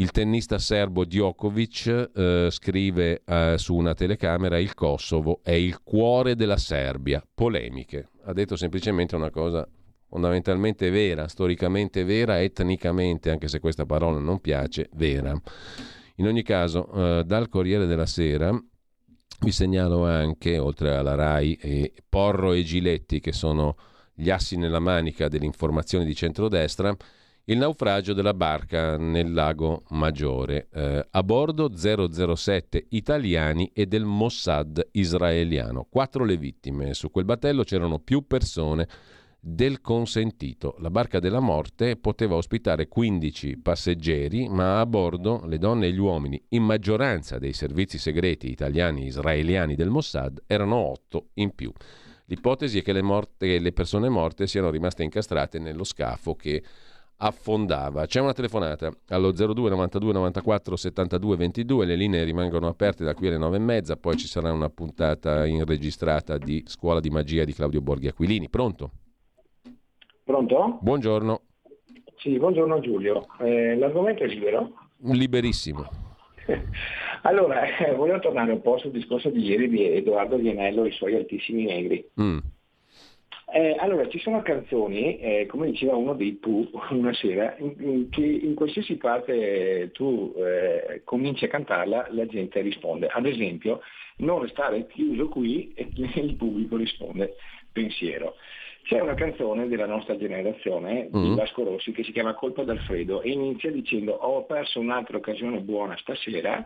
[0.02, 6.36] Il tennista serbo Djokovic eh, scrive eh, su una telecamera il Kosovo è il cuore
[6.36, 7.23] della Serbia.
[7.32, 8.10] Polemiche.
[8.23, 9.64] Ha detto semplicemente una cosa
[10.07, 15.40] fondamentalmente vera, storicamente vera, etnicamente, anche se questa parola non piace, vera.
[16.15, 18.60] In ogni caso, eh, dal Corriere della Sera
[19.41, 23.76] vi segnalo anche, oltre alla RAI, eh, Porro e Giletti, che sono
[24.15, 26.91] gli assi nella manica dell'informazione di centrodestra,
[27.46, 30.68] il naufragio della barca nel lago Maggiore.
[30.72, 35.88] Eh, a bordo 007 italiani e del Mossad israeliano.
[35.90, 36.94] Quattro le vittime.
[36.94, 38.88] Su quel battello c'erano più persone
[39.40, 40.76] del consentito.
[40.80, 45.98] La barca della morte poteva ospitare 15 passeggeri, ma a bordo le donne e gli
[46.00, 51.74] uomini, in maggioranza dei servizi segreti italiani e israeliani del Mossad, erano 8 in più.
[52.26, 56.64] L'ipotesi è che le, morte, le persone morte siano rimaste incastrate nello scafo che
[57.23, 58.06] affondava.
[58.06, 63.27] C'è una telefonata allo 02 92 94 72 22, le linee rimangono aperte da qui
[63.27, 67.53] alle 9 e mezza, poi ci sarà una puntata inregistrata di Scuola di Magia di
[67.53, 68.49] Claudio Borghi Aquilini.
[68.49, 68.91] Pronto?
[70.23, 70.80] Pronto?
[70.81, 71.41] Buongiorno.
[72.18, 73.27] Sì, buongiorno Giulio.
[73.39, 74.73] Eh, l'argomento è libero?
[75.03, 75.88] Liberissimo.
[77.23, 80.91] allora, eh, volevo tornare un po' sul discorso di ieri di Edoardo Vianello e i
[80.91, 82.07] suoi altissimi negri.
[82.19, 82.38] Mm.
[83.53, 88.10] Eh, allora, ci sono canzoni, eh, come diceva uno dei Pooh una sera, in, in,
[88.10, 93.07] che in qualsiasi parte tu eh, cominci a cantarla, la gente risponde.
[93.07, 93.82] Ad esempio,
[94.18, 97.36] non restare chiuso qui e il pubblico risponde
[97.72, 98.36] pensiero.
[98.84, 101.36] C'è una canzone della nostra generazione di mm.
[101.36, 105.95] Vasco Rossi che si chiama Colpa d'Alfredo e inizia dicendo ho perso un'altra occasione buona
[105.98, 106.65] stasera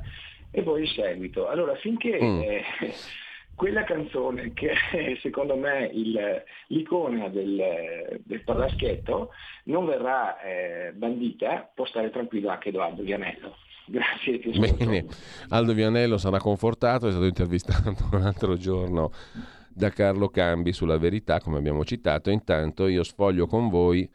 [0.49, 1.47] e poi il seguito.
[1.47, 2.41] Allora finché mm.
[3.55, 9.31] quella canzone che è secondo me il, l'icona del, del parlaschetto
[9.65, 13.55] non verrà eh, bandita, può stare tranquillo anche Edoardo Vianello.
[13.87, 14.39] Grazie.
[14.39, 15.05] Bene,
[15.49, 19.11] Aldo Vianello sarà confortato, è stato intervistato l'altro giorno
[19.69, 22.29] da Carlo Cambi sulla verità, come abbiamo citato.
[22.29, 24.09] Intanto io sfoglio con voi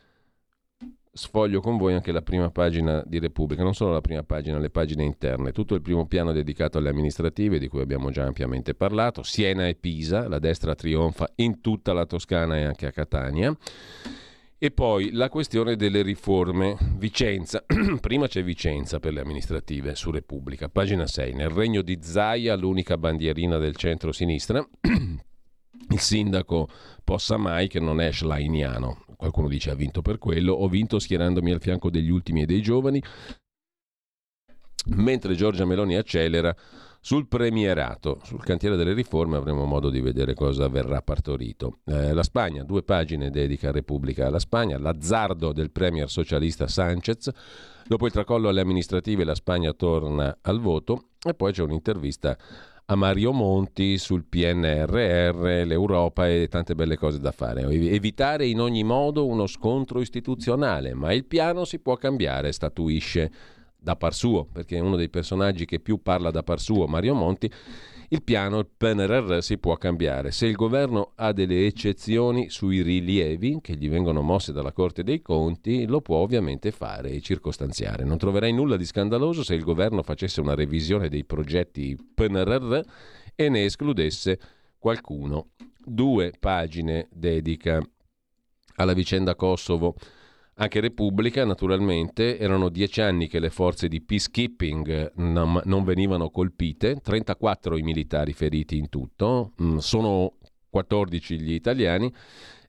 [1.12, 4.70] sfoglio con voi anche la prima pagina di Repubblica, non solo la prima pagina, le
[4.70, 9.22] pagine interne, tutto il primo piano dedicato alle amministrative di cui abbiamo già ampiamente parlato,
[9.22, 13.54] Siena e Pisa, la destra trionfa in tutta la Toscana e anche a Catania.
[14.62, 16.76] E poi la questione delle riforme.
[16.98, 17.64] Vicenza.
[17.98, 20.68] Prima c'è Vicenza per le amministrative su Repubblica.
[20.68, 21.32] Pagina 6.
[21.32, 24.62] Nel regno di Zaia, l'unica bandierina del centro-sinistra.
[24.82, 26.68] il sindaco
[27.02, 29.09] possa mai che non è schleiniano.
[29.20, 32.62] Qualcuno dice ha vinto per quello, ho vinto schierandomi al fianco degli ultimi e dei
[32.62, 33.02] giovani,
[34.86, 36.56] mentre Giorgia Meloni accelera
[37.02, 41.80] sul premierato, sul cantiere delle riforme avremo modo di vedere cosa verrà partorito.
[41.84, 47.28] Eh, la Spagna, due pagine dedica Repubblica alla Spagna, l'azzardo del premier socialista Sanchez,
[47.86, 52.38] dopo il tracollo alle amministrative la Spagna torna al voto e poi c'è un'intervista
[52.90, 57.62] a Mario Monti sul PNRR, l'Europa e tante belle cose da fare.
[57.62, 63.30] Evitare in ogni modo uno scontro istituzionale, ma il piano si può cambiare, statuisce
[63.78, 67.14] da par suo, perché è uno dei personaggi che più parla da par suo, Mario
[67.14, 67.48] Monti.
[68.12, 70.32] Il piano, il PNRR, si può cambiare.
[70.32, 75.22] Se il governo ha delle eccezioni sui rilievi che gli vengono mosse dalla Corte dei
[75.22, 78.02] Conti, lo può ovviamente fare e circostanziare.
[78.02, 82.80] Non troverei nulla di scandaloso se il governo facesse una revisione dei progetti PNRR
[83.36, 84.40] e ne escludesse
[84.76, 85.50] qualcuno.
[85.78, 87.80] Due pagine dedica
[88.74, 89.94] alla vicenda Kosovo
[90.60, 97.78] anche Repubblica, naturalmente, erano dieci anni che le forze di peacekeeping non, venivano colpite, 34
[97.78, 100.34] i militari feriti in tutto, mm, sono
[100.68, 102.12] 14 gli italiani.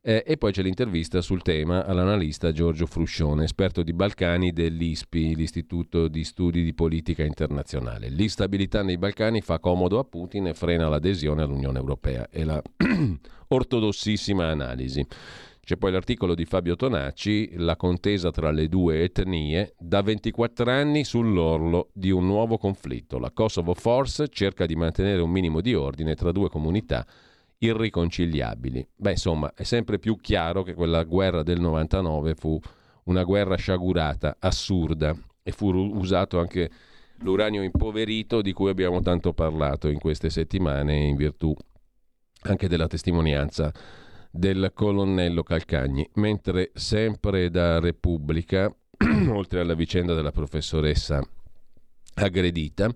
[0.03, 6.07] Eh, e poi c'è l'intervista sul tema all'analista Giorgio Fruscione, esperto di Balcani dell'ISPI, l'Istituto
[6.07, 8.07] di Studi di Politica Internazionale.
[8.07, 12.29] L'instabilità nei Balcani fa comodo a Putin e frena l'adesione all'Unione Europea.
[12.29, 12.59] È la
[13.49, 15.05] ortodossissima analisi.
[15.63, 21.03] C'è poi l'articolo di Fabio Tonacci, la contesa tra le due etnie, da 24 anni
[21.03, 23.19] sull'orlo di un nuovo conflitto.
[23.19, 27.05] La Kosovo Force cerca di mantenere un minimo di ordine tra due comunità
[27.59, 28.87] irriconciliabili.
[28.95, 32.59] Beh, insomma, è sempre più chiaro che quella guerra del 99 fu
[33.03, 36.69] una guerra sciagurata, assurda, e fu usato anche
[37.19, 41.55] l'uranio impoverito di cui abbiamo tanto parlato in queste settimane in virtù
[42.43, 43.71] anche della testimonianza
[44.31, 48.73] del colonnello Calcagni, mentre sempre da Repubblica,
[49.29, 51.21] oltre alla vicenda della professoressa
[52.15, 52.89] aggredita,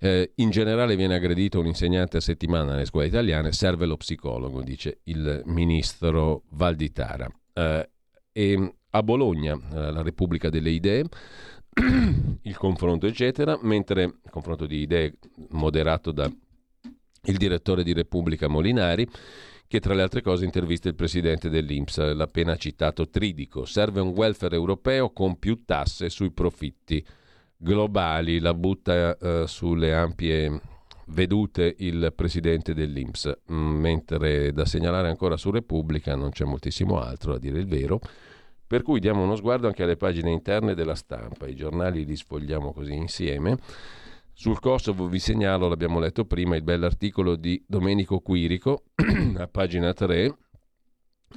[0.00, 4.62] eh, in generale viene aggredito un insegnante a settimana nelle scuole italiane, serve lo psicologo,
[4.62, 7.28] dice il ministro Valditara.
[7.54, 7.88] Eh,
[8.30, 11.04] e a Bologna, eh, la Repubblica delle Idee,
[12.42, 15.14] il confronto eccetera, mentre il confronto di idee
[15.50, 16.30] moderato da
[17.24, 19.06] il direttore di Repubblica Molinari,
[19.68, 23.66] che tra le altre cose intervista il presidente dell'Inps, l'appena citato Tridico.
[23.66, 27.04] Serve un welfare europeo con più tasse sui profitti
[27.54, 30.60] globali, la butta eh, sulle ampie
[31.08, 37.34] vedute il presidente dell'Inps, mm, mentre da segnalare ancora su Repubblica non c'è moltissimo altro,
[37.34, 38.00] a dire il vero.
[38.66, 42.72] Per cui diamo uno sguardo anche alle pagine interne della stampa, i giornali li sfogliamo
[42.72, 43.58] così insieme.
[44.40, 48.84] Sul Kosovo vi segnalo, l'abbiamo letto prima, il bell'articolo di Domenico Quirico,
[49.36, 50.38] a pagina 3,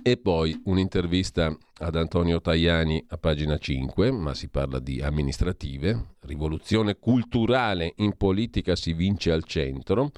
[0.04, 7.00] e poi un'intervista ad Antonio Tajani a pagina 5, ma si parla di amministrative, rivoluzione
[7.00, 10.12] culturale in politica si vince al centro,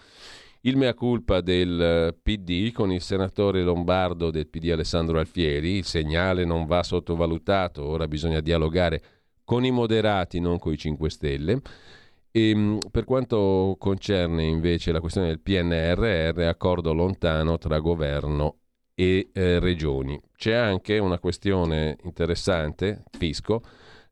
[0.64, 5.86] il mea culpa del eh, PD con il senatore lombardo del PD Alessandro Alfieri, il
[5.86, 9.02] segnale non va sottovalutato, ora bisogna dialogare
[9.46, 11.62] con i moderati, non con i 5 Stelle.
[12.36, 18.58] E, ehm, per quanto concerne invece la questione del PNRR, accordo lontano tra governo
[18.96, 20.20] e eh, regioni.
[20.36, 23.62] C'è anche una questione interessante, fisco,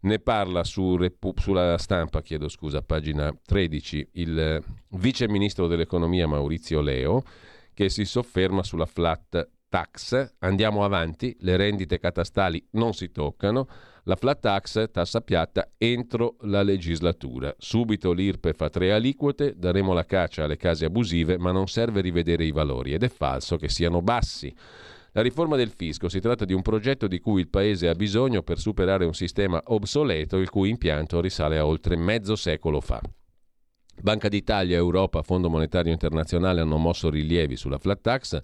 [0.02, 6.81] ne parla su Repu- sulla stampa, chiedo scusa, pagina 13, il vice ministro dell'economia Maurizio
[6.81, 7.23] Leo,
[7.73, 10.35] che si sofferma sulla flat tax.
[10.39, 13.68] Andiamo avanti, le rendite catastali non si toccano,
[14.03, 17.53] la flat tax, tassa piatta, entro la legislatura.
[17.57, 22.45] Subito l'IRPE fa tre aliquote, daremo la caccia alle case abusive, ma non serve rivedere
[22.45, 24.53] i valori ed è falso che siano bassi.
[25.14, 28.44] La riforma del fisco si tratta di un progetto di cui il Paese ha bisogno
[28.44, 33.02] per superare un sistema obsoleto il cui impianto risale a oltre mezzo secolo fa.
[34.02, 38.40] Banca d'Italia, Europa, Fondo Monetario Internazionale hanno mosso rilievi sulla flat tax,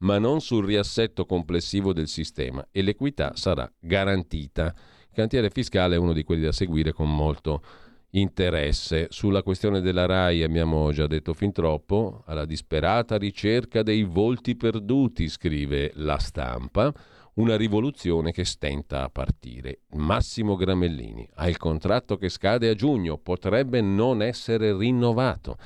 [0.00, 4.74] ma non sul riassetto complessivo del sistema e l'equità sarà garantita.
[5.08, 7.62] Il cantiere fiscale è uno di quelli da seguire con molto
[8.10, 9.06] interesse.
[9.10, 15.28] Sulla questione della RAI abbiamo già detto fin troppo, alla disperata ricerca dei volti perduti,
[15.28, 16.92] scrive la stampa,
[17.34, 19.80] una rivoluzione che stenta a partire.
[19.92, 25.56] Massimo Gramellini ha il contratto che scade a giugno, potrebbe non essere rinnovato.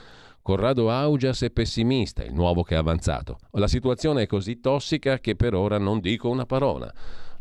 [0.45, 3.39] Corrado Augias è pessimista, il nuovo che è avanzato.
[3.53, 6.93] La situazione è così tossica che per ora non dico una parola.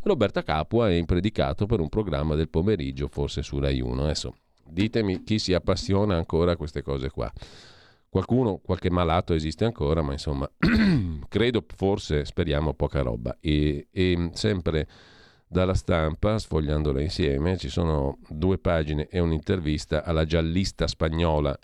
[0.04, 4.02] Roberta Capua è impredicato per un programma del pomeriggio, forse su Rai 1.
[4.04, 4.34] Adesso
[4.66, 7.30] Ditemi chi si appassiona ancora a queste cose qua.
[8.08, 10.50] Qualcuno, qualche malato esiste ancora, ma insomma,
[11.28, 13.36] credo, forse, speriamo, poca roba.
[13.38, 14.88] E, e sempre
[15.46, 21.54] dalla stampa, sfogliandola insieme, ci sono due pagine e un'intervista alla giallista spagnola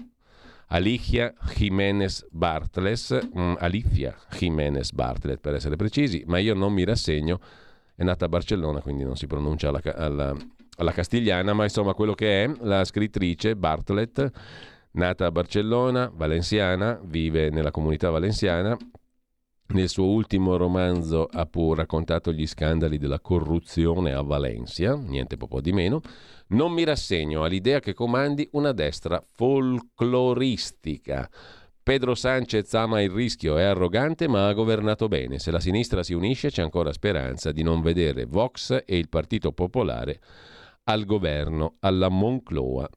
[0.73, 7.41] Alicia Jiménez Bartles, um, Alicia Jiménez Bartlet per essere precisi, ma io non mi rassegno,
[7.97, 10.37] è nata a Barcellona, quindi non si pronuncia alla, alla,
[10.77, 14.31] alla castigliana, ma insomma quello che è la scrittrice Bartlett,
[14.93, 18.77] nata a Barcellona, valenziana, vive nella comunità valenziana.
[19.73, 25.61] Nel suo ultimo romanzo ha pur raccontato gli scandali della corruzione a Valencia, niente po'
[25.61, 26.01] di meno.
[26.51, 31.31] Non mi rassegno all'idea che comandi una destra folcloristica.
[31.81, 35.39] Pedro Sanchez ama il rischio, è arrogante ma ha governato bene.
[35.39, 39.53] Se la sinistra si unisce c'è ancora speranza di non vedere Vox e il Partito
[39.53, 40.21] Popolare
[40.85, 42.89] al governo, alla Moncloa.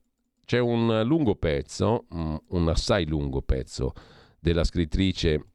[0.46, 3.94] C'è un lungo pezzo, mm, un assai lungo pezzo
[4.40, 5.54] della scrittrice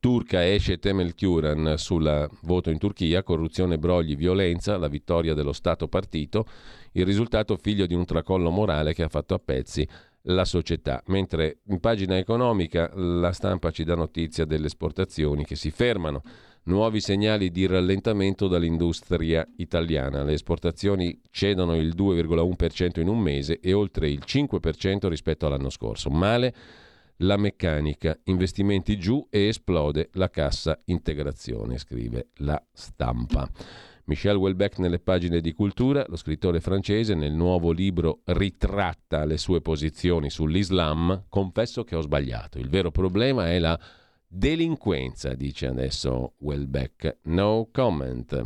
[0.00, 5.88] turca Esce Temel Kuran sul voto in Turchia, corruzione, brogli, violenza, la vittoria dello Stato
[5.88, 6.46] partito,
[6.92, 9.86] il risultato figlio di un tracollo morale che ha fatto a pezzi
[10.22, 11.02] la società.
[11.06, 16.22] Mentre in pagina economica la stampa ci dà notizia delle esportazioni che si fermano
[16.64, 20.22] nuovi segnali di rallentamento dall'industria italiana.
[20.22, 26.10] Le esportazioni cedono il 2,1% in un mese e oltre il 5% rispetto all'anno scorso.
[26.10, 26.54] Male
[27.22, 33.48] la meccanica, investimenti giù e esplode la cassa integrazione, scrive la stampa.
[34.08, 39.60] Michel Welbeck nelle pagine di cultura, lo scrittore francese nel nuovo libro ritratta le sue
[39.60, 42.58] posizioni sull'Islam, confesso che ho sbagliato.
[42.58, 43.78] Il vero problema è la
[44.26, 47.18] delinquenza, dice adesso Welbeck.
[47.24, 48.42] No comment.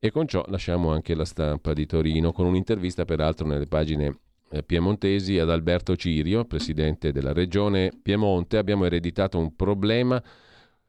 [0.00, 4.18] E con ciò lasciamo anche la stampa di Torino, con un'intervista peraltro nelle pagine
[4.50, 8.58] eh, piemontesi ad Alberto Cirio, presidente della regione Piemonte.
[8.58, 10.20] Abbiamo ereditato un problema,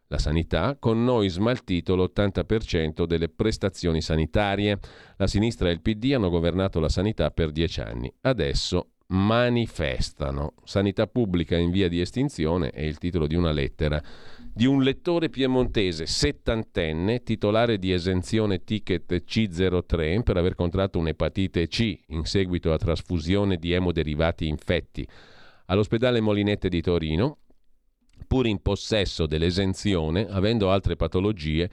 [0.07, 4.79] la sanità, con noi smaltito l'80% delle prestazioni sanitarie.
[5.17, 8.11] La sinistra e il PD hanno governato la sanità per dieci anni.
[8.21, 10.53] Adesso manifestano.
[10.63, 14.01] Sanità pubblica in via di estinzione è il titolo di una lettera
[14.57, 21.99] di un lettore piemontese settantenne, titolare di esenzione ticket C03 per aver contratto un'epatite C
[22.07, 25.07] in seguito a trasfusione di emoderivati infetti
[25.67, 27.37] all'ospedale Molinette di Torino,
[28.27, 31.69] pur in possesso dell'esenzione, avendo altre patologie,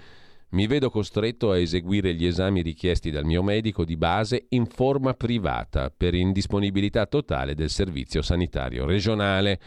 [0.51, 5.12] mi vedo costretto a eseguire gli esami richiesti dal mio medico di base in forma
[5.12, 9.59] privata per indisponibilità totale del servizio sanitario regionale.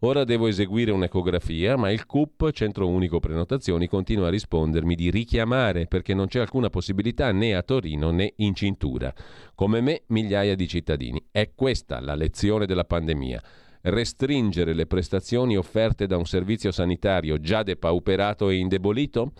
[0.00, 5.86] Ora devo eseguire un'ecografia, ma il CUP, Centro Unico Prenotazioni, continua a rispondermi di richiamare
[5.86, 9.14] perché non c'è alcuna possibilità né a Torino né in cintura.
[9.54, 11.24] Come me, migliaia di cittadini.
[11.30, 13.40] È questa la lezione della pandemia.
[13.84, 19.32] Restringere le prestazioni offerte da un servizio sanitario già depauperato e indebolito?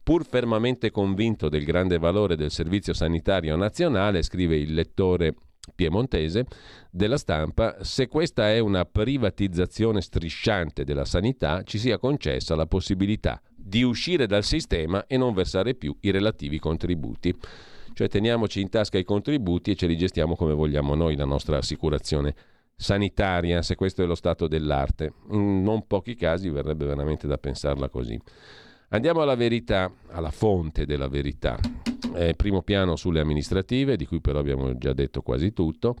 [0.00, 5.34] Pur fermamente convinto del grande valore del Servizio Sanitario Nazionale, scrive il lettore
[5.74, 6.46] piemontese
[6.90, 13.42] della stampa, se questa è una privatizzazione strisciante della sanità, ci sia concessa la possibilità
[13.54, 17.34] di uscire dal sistema e non versare più i relativi contributi.
[17.92, 21.58] Cioè teniamoci in tasca i contributi e ce li gestiamo come vogliamo noi la nostra
[21.58, 22.34] assicurazione
[22.80, 25.12] sanitaria, se questo è lo stato dell'arte.
[25.32, 28.18] In non pochi casi verrebbe veramente da pensarla così.
[28.88, 31.58] Andiamo alla verità, alla fonte della verità.
[32.14, 35.94] Eh, primo piano sulle amministrative, di cui però abbiamo già detto quasi tutto.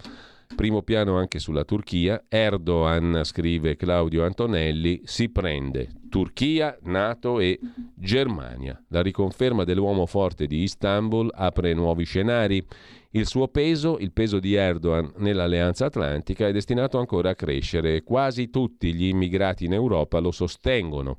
[0.56, 2.24] Primo piano anche sulla Turchia.
[2.28, 7.60] Erdogan, scrive Claudio Antonelli, si prende Turchia, Nato e
[7.94, 8.82] Germania.
[8.88, 12.66] La riconferma dell'uomo forte di Istanbul apre nuovi scenari.
[13.12, 18.04] Il suo peso, il peso di Erdogan nell'Alleanza Atlantica, è destinato ancora a crescere.
[18.04, 21.18] Quasi tutti gli immigrati in Europa lo sostengono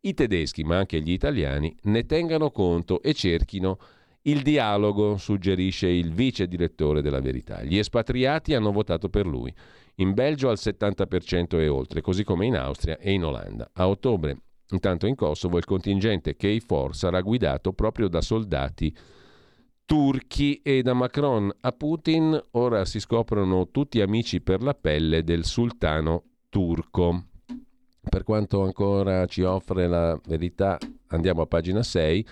[0.00, 3.78] i tedeschi, ma anche gli italiani, ne tengano conto e cerchino
[4.22, 7.62] il dialogo, suggerisce il vice direttore della Verità.
[7.62, 9.50] Gli espatriati hanno votato per lui.
[9.96, 13.70] In Belgio al 70% e oltre, così come in Austria e in Olanda.
[13.72, 14.36] A ottobre,
[14.72, 18.94] intanto in Kosovo, il contingente KFOR sarà guidato proprio da soldati
[19.90, 25.44] turchi e da Macron a Putin ora si scoprono tutti amici per la pelle del
[25.44, 27.24] sultano turco.
[28.08, 32.26] Per quanto ancora ci offre la verità, andiamo a pagina 6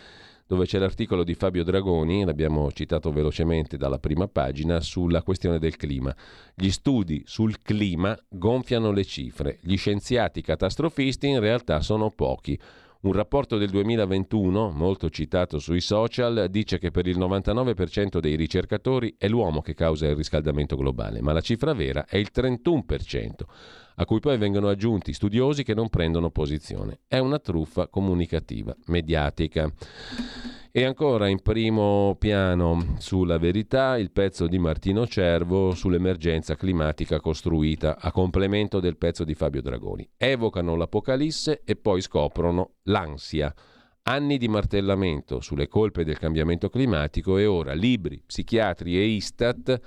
[0.47, 5.77] dove c'è l'articolo di Fabio Dragoni, l'abbiamo citato velocemente dalla prima pagina, sulla questione del
[5.77, 6.15] clima.
[6.55, 12.57] Gli studi sul clima gonfiano le cifre, gli scienziati catastrofisti in realtà sono pochi.
[13.01, 19.15] Un rapporto del 2021, molto citato sui social, dice che per il 99% dei ricercatori
[19.17, 23.31] è l'uomo che causa il riscaldamento globale, ma la cifra vera è il 31%
[24.01, 27.01] a cui poi vengono aggiunti studiosi che non prendono posizione.
[27.07, 29.71] È una truffa comunicativa, mediatica.
[30.71, 37.99] E ancora in primo piano sulla verità il pezzo di Martino Cervo sull'emergenza climatica costruita
[37.99, 40.09] a complemento del pezzo di Fabio Dragoni.
[40.17, 43.53] Evocano l'apocalisse e poi scoprono l'ansia.
[44.03, 49.81] Anni di martellamento sulle colpe del cambiamento climatico e ora libri, psichiatri e Istat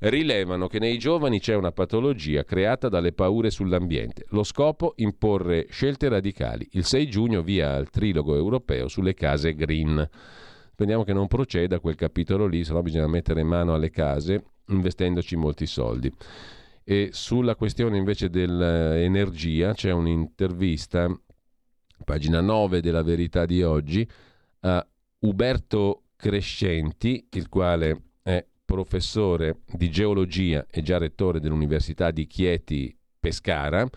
[0.00, 4.24] rilevano che nei giovani c'è una patologia creata dalle paure sull'ambiente.
[4.28, 6.68] Lo scopo imporre scelte radicali.
[6.72, 10.08] Il 6 giugno via al trilogo europeo sulle case green.
[10.72, 15.34] Speriamo che non proceda quel capitolo lì, se no bisogna mettere mano alle case investendoci
[15.34, 16.12] molti soldi.
[16.84, 21.08] E sulla questione invece dell'energia c'è un'intervista,
[22.04, 24.08] pagina 9 della verità di oggi,
[24.60, 24.86] a
[25.20, 28.02] Uberto Crescenti, il quale
[28.68, 33.88] professore di geologia e già rettore dell'Università di Chieti Pescara,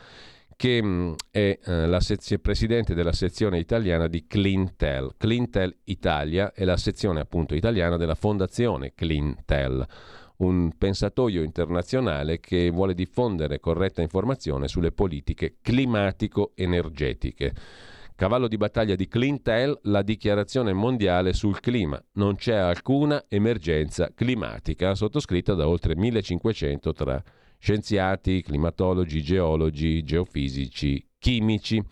[0.55, 5.15] che mm, è eh, la sezio- presidente della sezione italiana di Clintel.
[5.17, 9.85] Clintel Italia è la sezione appunto italiana della fondazione Clintel,
[10.37, 17.53] un pensatoio internazionale che vuole diffondere corretta informazione sulle politiche climatico-energetiche.
[18.21, 21.99] Cavallo di battaglia di Clintel, la dichiarazione mondiale sul clima.
[22.17, 27.23] Non c'è alcuna emergenza climatica, sottoscritta da oltre 1500 tra
[27.57, 31.83] scienziati, climatologi, geologi, geofisici, chimici.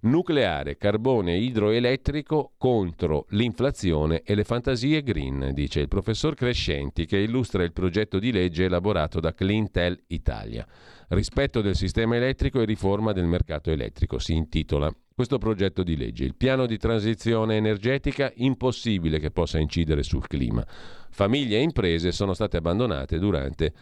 [0.00, 7.62] Nucleare, carbone idroelettrico contro l'inflazione e le fantasie green, dice il professor Crescenti che illustra
[7.62, 10.66] il progetto di legge elaborato da Clintel Italia.
[11.12, 16.22] Rispetto del sistema elettrico e riforma del mercato elettrico si intitola questo progetto di legge.
[16.22, 20.64] Il piano di transizione energetica impossibile che possa incidere sul clima.
[21.10, 23.72] Famiglie e imprese sono state abbandonate durante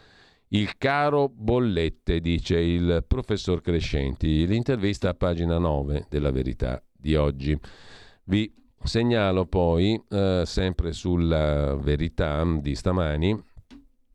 [0.47, 4.47] il caro bollette, dice il professor Crescenti.
[4.47, 7.55] L'intervista a pagina 9 della verità di oggi.
[8.23, 8.51] Vi
[8.83, 13.39] segnalo poi, eh, sempre sulla verità di stamani,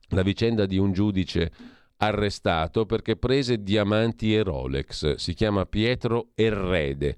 [0.08, 5.14] la vicenda di un giudice arrestato perché prese diamanti e Rolex.
[5.14, 7.16] Si chiama Pietro Errede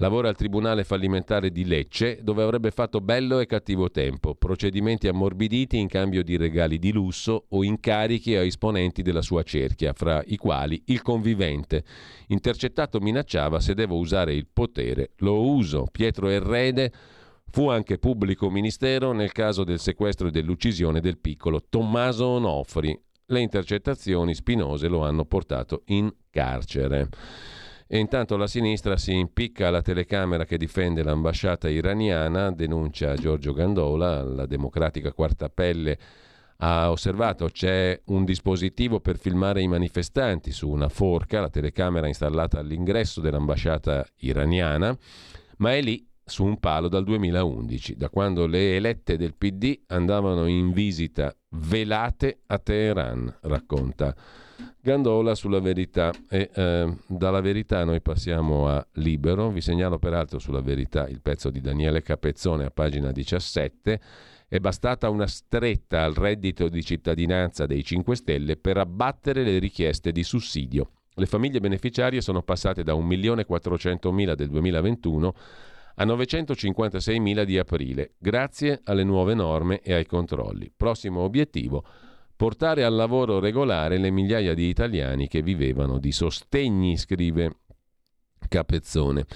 [0.00, 5.76] Lavora al Tribunale fallimentare di Lecce, dove avrebbe fatto bello e cattivo tempo, procedimenti ammorbiditi
[5.76, 10.36] in cambio di regali di lusso o incarichi a esponenti della sua cerchia, fra i
[10.36, 11.82] quali il convivente.
[12.28, 15.88] Intercettato minacciava se devo usare il potere, lo uso.
[15.90, 16.92] Pietro Errede
[17.50, 22.96] fu anche pubblico ministero nel caso del sequestro e dell'uccisione del piccolo Tommaso Onofri.
[23.30, 27.08] Le intercettazioni spinose lo hanno portato in carcere.
[27.86, 34.22] E intanto la sinistra si impicca alla telecamera che difende l'ambasciata iraniana, denuncia Giorgio Gandola,
[34.22, 35.98] la democratica quarta pelle
[36.60, 42.58] ha osservato c'è un dispositivo per filmare i manifestanti su una forca, la telecamera installata
[42.58, 44.96] all'ingresso dell'ambasciata iraniana,
[45.58, 50.46] ma è lì su un palo dal 2011, da quando le elette del PD andavano
[50.46, 54.14] in visita velate a Teheran, racconta
[54.80, 56.12] Gandola sulla verità.
[56.28, 61.50] E eh, dalla verità noi passiamo a Libero, vi segnalo peraltro sulla verità il pezzo
[61.50, 64.00] di Daniele Capezzone a pagina 17,
[64.48, 70.10] è bastata una stretta al reddito di cittadinanza dei 5 Stelle per abbattere le richieste
[70.10, 70.90] di sussidio.
[71.18, 75.34] Le famiglie beneficiarie sono passate da 1.400.000 del 2021
[76.00, 80.72] a 956.000 di aprile, grazie alle nuove norme e ai controlli.
[80.74, 81.84] Prossimo obiettivo
[82.36, 87.56] portare al lavoro regolare le migliaia di italiani che vivevano di sostegni, scrive
[88.46, 89.26] Capezzone.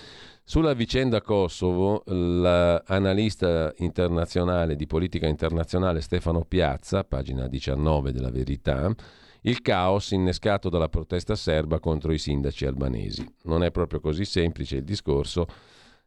[0.44, 8.94] Sulla vicenda Kosovo, l'analista internazionale di politica internazionale Stefano Piazza, pagina 19 della Verità,
[9.42, 13.26] il caos innescato dalla protesta serba contro i sindaci albanesi.
[13.44, 15.46] Non è proprio così semplice il discorso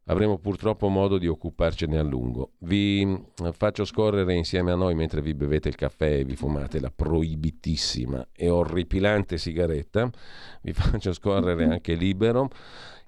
[0.06, 2.52] avremo purtroppo modo di occuparcene a lungo.
[2.60, 6.80] Vi mm, faccio scorrere insieme a noi mentre vi bevete il caffè e vi fumate
[6.80, 10.10] la proibitissima e orripilante sigaretta.
[10.62, 12.50] Vi faccio scorrere anche libero.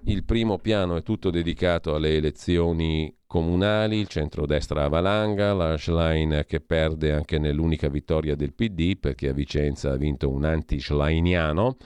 [0.05, 6.61] Il primo piano è tutto dedicato alle elezioni comunali, il centrodestra valanga, la Schlein che
[6.61, 11.77] perde anche nell'unica vittoria del PD perché a Vicenza ha vinto un anti-schleiniano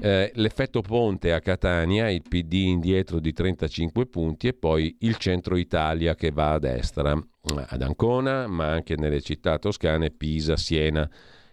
[0.00, 5.56] eh, l'effetto ponte a Catania, il PD indietro di 35 punti e poi il centro
[5.56, 11.08] Italia che va a destra, ad Ancona, ma anche nelle città toscane, Pisa, Siena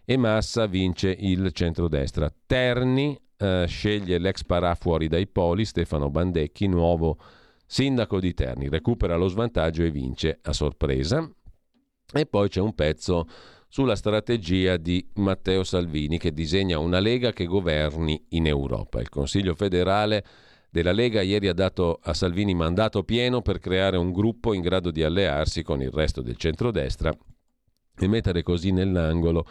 [0.06, 2.32] e Massa vince il centrodestra.
[2.45, 7.18] Terni eh, sceglie l'ex parà fuori dai poli, Stefano Bandecchi, nuovo
[7.66, 11.30] sindaco di Terni, recupera lo svantaggio e vince a sorpresa.
[12.14, 13.28] E poi c'è un pezzo
[13.78, 18.99] sulla strategia di Matteo Salvini che disegna una Lega che governi in Europa.
[18.99, 20.26] Il Consiglio federale
[20.72, 24.90] della Lega ieri ha dato a Salvini mandato pieno per creare un gruppo in grado
[24.90, 27.16] di allearsi con il resto del centrodestra
[27.95, 29.45] e mettere così nell'angolo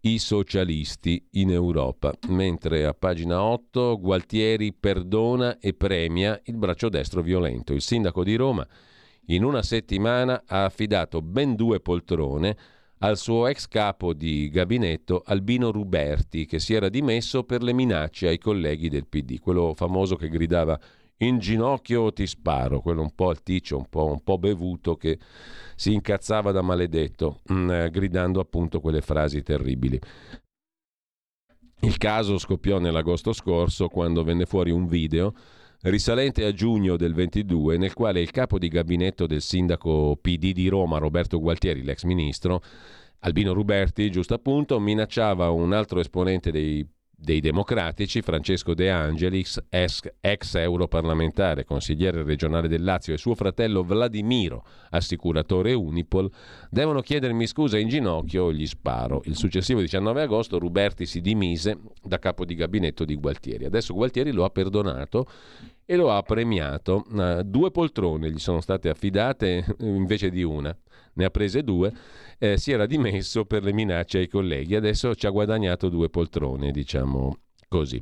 [0.00, 7.20] i socialisti in Europa, mentre a pagina 8 Gualtieri perdona e premia il braccio destro
[7.20, 7.74] violento.
[7.74, 8.66] Il sindaco di Roma
[9.26, 12.56] in una settimana ha affidato ben due poltrone
[12.98, 18.28] al suo ex capo di gabinetto Albino Ruberti, che si era dimesso per le minacce
[18.28, 20.78] ai colleghi del PD, quello famoso che gridava
[21.18, 25.18] in ginocchio ti sparo, quello un po' alticcio, un po', un po bevuto che
[25.74, 29.98] si incazzava da maledetto, mm, eh, gridando appunto quelle frasi terribili.
[31.80, 35.32] Il caso scoppiò nell'agosto scorso quando venne fuori un video
[35.82, 40.68] risalente a giugno del 22, nel quale il capo di gabinetto del sindaco PD di
[40.68, 42.62] Roma, Roberto Gualtieri, l'ex ministro,
[43.20, 46.86] Albino Ruberti, giusto appunto, minacciava un altro esponente dei
[47.20, 53.82] dei democratici, Francesco De Angelis, ex, ex europarlamentare, consigliere regionale del Lazio, e suo fratello
[53.82, 56.30] Vladimiro, assicuratore Unipol,
[56.70, 59.22] devono chiedermi scusa in ginocchio, gli sparo.
[59.24, 63.64] Il successivo 19 agosto Ruberti si dimise da capo di gabinetto di Gualtieri.
[63.64, 65.26] Adesso Gualtieri lo ha perdonato
[65.90, 67.06] e lo ha premiato.
[67.08, 70.76] Uh, due poltrone gli sono state affidate invece di una,
[71.14, 71.90] ne ha prese due
[72.38, 76.72] eh, si era dimesso per le minacce ai colleghi, adesso ci ha guadagnato due poltrone,
[76.72, 77.38] diciamo
[77.68, 78.00] così.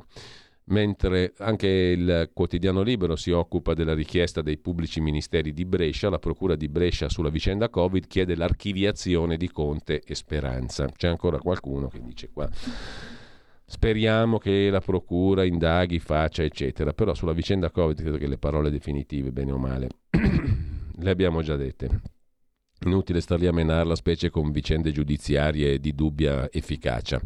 [0.65, 6.19] mentre anche il quotidiano Libero si occupa della richiesta dei pubblici ministeri di Brescia, la
[6.19, 10.89] procura di Brescia sulla vicenda Covid chiede l'archiviazione di Conte e Speranza.
[10.91, 12.49] C'è ancora qualcuno che dice qua
[13.69, 18.71] speriamo che la procura indaghi, faccia, eccetera, però sulla vicenda Covid credo che le parole
[18.71, 19.89] definitive, bene o male,
[20.95, 22.01] le abbiamo già dette.
[22.85, 27.21] Inutile star lì a menarla, specie con vicende giudiziarie di dubbia efficacia.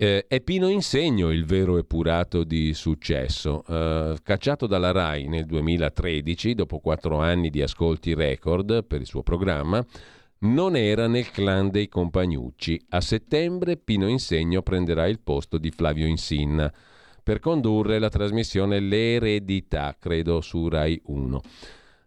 [0.00, 3.64] Eh, è Pino Insegno il vero epurato di successo.
[3.66, 9.24] Eh, cacciato dalla RAI nel 2013, dopo quattro anni di ascolti record per il suo
[9.24, 9.84] programma,
[10.40, 12.86] non era nel clan dei Compagnucci.
[12.90, 16.72] A settembre Pino Insegno prenderà il posto di Flavio Insinna
[17.22, 21.40] per condurre la trasmissione L'eredità, credo su Rai 1.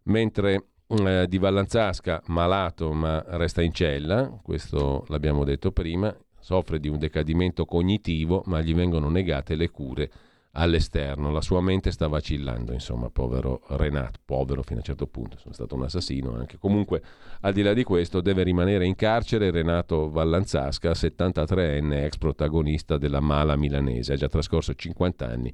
[0.03, 6.87] Mentre eh, di Vallanzasca, malato ma resta in cella, questo l'abbiamo detto prima, soffre di
[6.87, 10.11] un decadimento cognitivo, ma gli vengono negate le cure
[10.53, 11.31] all'esterno.
[11.31, 15.53] La sua mente sta vacillando, insomma, povero Renato, povero fino a un certo punto, sono
[15.53, 16.57] stato un assassino anche.
[16.57, 17.01] Comunque,
[17.41, 23.19] al di là di questo, deve rimanere in carcere Renato Vallanzasca, 73enne, ex protagonista della
[23.19, 25.53] mala milanese, ha già trascorso 50 anni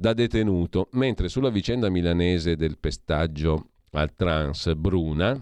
[0.00, 5.38] da detenuto, mentre sulla vicenda milanese del pestaggio al trans Bruna,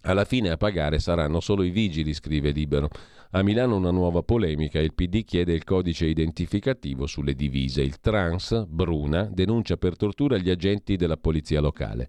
[0.00, 2.88] alla fine a pagare saranno solo i vigili, scrive Libero.
[3.30, 7.82] A Milano una nuova polemica, il PD chiede il codice identificativo sulle divise.
[7.82, 12.08] Il trans, Bruna, denuncia per tortura gli agenti della polizia locale.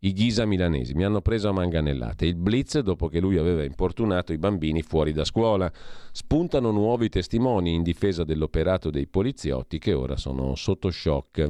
[0.00, 2.26] I Ghisa milanesi mi hanno preso a manganellate.
[2.26, 5.72] Il blitz dopo che lui aveva importunato i bambini fuori da scuola.
[6.12, 11.48] Spuntano nuovi testimoni in difesa dell'operato dei poliziotti che ora sono sotto shock.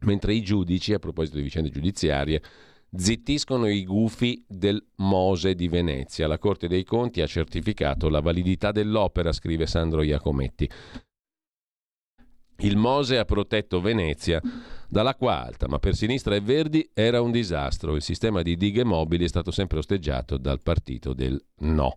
[0.00, 2.42] Mentre i giudici, a proposito di vicende giudiziarie,
[2.96, 6.26] zittiscono i gufi del Mose di Venezia.
[6.26, 10.68] La Corte dei Conti ha certificato la validità dell'opera, scrive Sandro Iacometti.
[12.58, 14.40] Il Mose ha protetto Venezia
[14.88, 17.96] dall'acqua alta, ma per sinistra e verdi era un disastro.
[17.96, 21.96] Il sistema di dighe mobili è stato sempre osteggiato dal partito del no.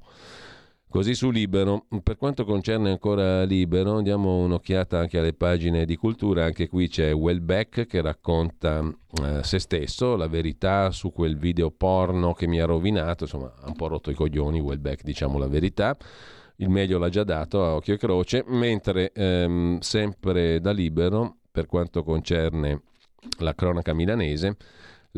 [0.90, 6.46] Così su Libero, per quanto concerne ancora Libero, diamo un'occhiata anche alle pagine di cultura,
[6.46, 8.82] anche qui c'è Wellbeck che racconta
[9.22, 13.68] eh, se stesso, la verità su quel video porno che mi ha rovinato, insomma ha
[13.68, 15.96] un po' rotto i coglioni Wellbeck, diciamo la verità,
[16.56, 21.66] il meglio l'ha già dato a occhio e croce, mentre ehm, sempre da Libero, per
[21.66, 22.84] quanto concerne
[23.40, 24.56] la cronaca milanese,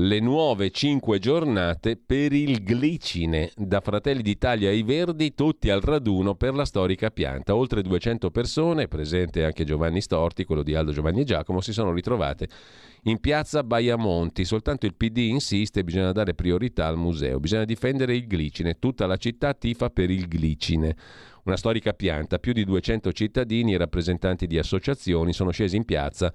[0.01, 3.51] le nuove cinque giornate per il glicine.
[3.55, 7.53] Da Fratelli d'Italia ai Verdi, tutti al raduno per la storica pianta.
[7.53, 11.91] Oltre 200 persone, presente anche Giovanni Storti, quello di Aldo Giovanni e Giacomo, si sono
[11.91, 12.47] ritrovate
[13.03, 14.45] in piazza Baiamonti.
[14.45, 18.79] Soltanto il PD insiste, bisogna dare priorità al museo, bisogna difendere il glicine.
[18.79, 20.95] Tutta la città tifa per il glicine.
[21.43, 26.31] Una storica pianta, più di 200 cittadini e rappresentanti di associazioni sono scesi in piazza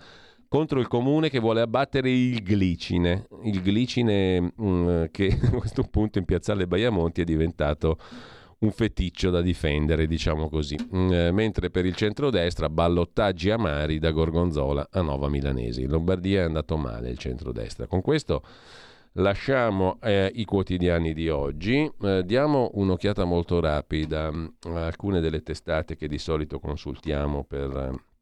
[0.55, 3.27] contro il comune che vuole abbattere il glicine.
[3.43, 7.99] Il glicine mh, mm, che a questo punto in piazzale Baiamonti è diventato
[8.61, 10.77] un feticcio da difendere, diciamo così.
[10.95, 15.83] Mm, eh, mentre per il centrodestra ballottaggi amari da Gorgonzola a Nova Milanesi.
[15.83, 17.89] In Lombardia è andato male il centrodestra.
[17.89, 18.45] Con questo
[19.15, 25.43] lasciamo eh, i quotidiani di oggi, eh, diamo un'occhiata molto rapida mm, a alcune delle
[25.43, 28.13] testate che di solito consultiamo per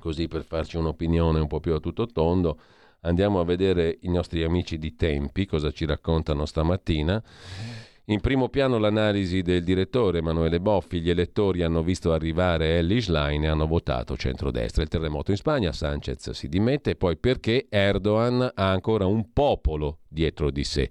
[0.00, 2.58] così per farci un'opinione un po' più a tutto tondo,
[3.02, 7.22] andiamo a vedere i nostri amici di Tempi, cosa ci raccontano stamattina.
[8.06, 13.44] In primo piano l'analisi del direttore Emanuele Boffi, gli elettori hanno visto arrivare Ellie Schlein
[13.44, 14.82] e hanno votato centrodestra.
[14.82, 20.50] Il terremoto in Spagna, Sanchez si dimette, poi perché Erdogan ha ancora un popolo dietro
[20.50, 20.90] di sé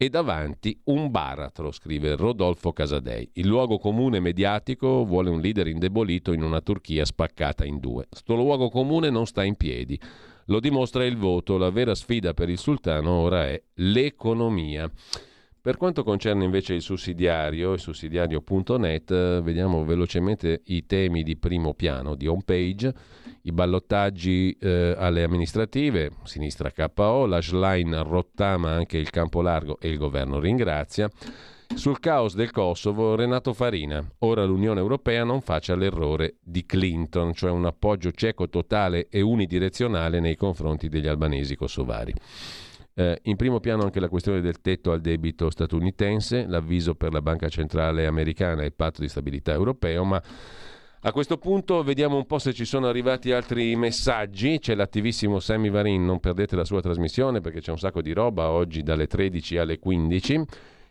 [0.00, 3.28] e davanti un baratro, scrive Rodolfo Casadei.
[3.34, 8.06] Il luogo comune mediatico vuole un leader indebolito in una Turchia spaccata in due.
[8.08, 10.00] Sto luogo comune non sta in piedi.
[10.46, 11.58] Lo dimostra il voto.
[11.58, 14.88] La vera sfida per il sultano ora è l'economia.
[15.68, 22.14] Per quanto concerne invece il sussidiario, il sussidiario.net, vediamo velocemente i temi di primo piano
[22.14, 22.94] di home page
[23.42, 29.90] i ballottaggi eh, alle amministrative, sinistra KO, la Schlein rottama anche il campo largo e
[29.90, 31.10] il governo ringrazia.
[31.74, 34.02] Sul caos del Kosovo, Renato Farina.
[34.20, 40.18] Ora l'Unione Europea non faccia l'errore di Clinton, cioè un appoggio cieco totale e unidirezionale
[40.18, 42.14] nei confronti degli albanesi kosovari.
[42.98, 47.22] Eh, in primo piano anche la questione del tetto al debito statunitense, l'avviso per la
[47.22, 50.20] Banca Centrale Americana e il patto di stabilità europeo, ma
[51.02, 54.58] a questo punto vediamo un po' se ci sono arrivati altri messaggi.
[54.58, 58.50] C'è l'attivissimo Sammy Varin, non perdete la sua trasmissione perché c'è un sacco di roba
[58.50, 60.44] oggi dalle 13 alle 15.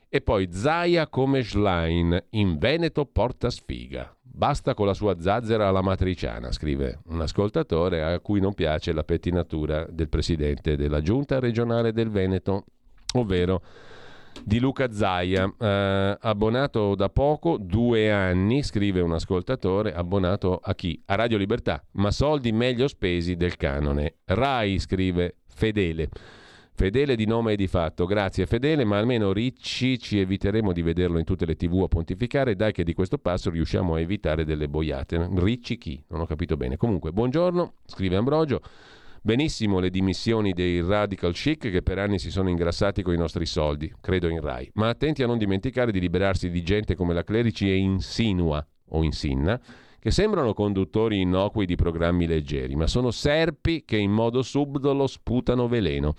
[0.10, 4.16] E poi Zaia come Schlein, in Veneto porta sfiga.
[4.22, 9.04] Basta con la sua zazzera alla matriciana, scrive un ascoltatore a cui non piace la
[9.04, 12.66] pettinatura del presidente della giunta regionale del Veneto,
[13.16, 13.62] ovvero
[14.44, 21.02] di Luca Zaia, eh, abbonato da poco, due anni, scrive un ascoltatore, abbonato a chi?
[21.06, 24.18] A Radio Libertà, ma soldi meglio spesi del canone.
[24.26, 26.10] Rai, scrive Fedele.
[26.80, 31.18] Fedele di nome e di fatto, grazie Fedele, ma almeno Ricci ci eviteremo di vederlo
[31.18, 34.70] in tutte le tv a pontificare, dai che di questo passo riusciamo a evitare delle
[34.70, 35.28] boiate.
[35.38, 36.00] Ricci chi?
[36.10, 36.78] Non ho capito bene.
[36.78, 38.62] Comunque, buongiorno, scrive Ambrogio.
[39.24, 43.48] Benissimo le dimissioni dei radical chic che per anni si sono ingrassati con i nostri
[43.48, 47.24] soldi, credo in Rai, ma attenti a non dimenticare di liberarsi di gente come la
[47.24, 49.60] Clerici e Insinua o Insinna,
[50.00, 55.68] che sembrano conduttori innocui di programmi leggeri, ma sono serpi che in modo subdolo sputano
[55.68, 56.14] veleno.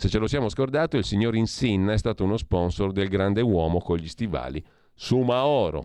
[0.00, 3.80] Se ce lo siamo scordato, il signor Insinna è stato uno sponsor del grande uomo
[3.80, 4.64] con gli stivali
[4.94, 5.84] Sumaoro.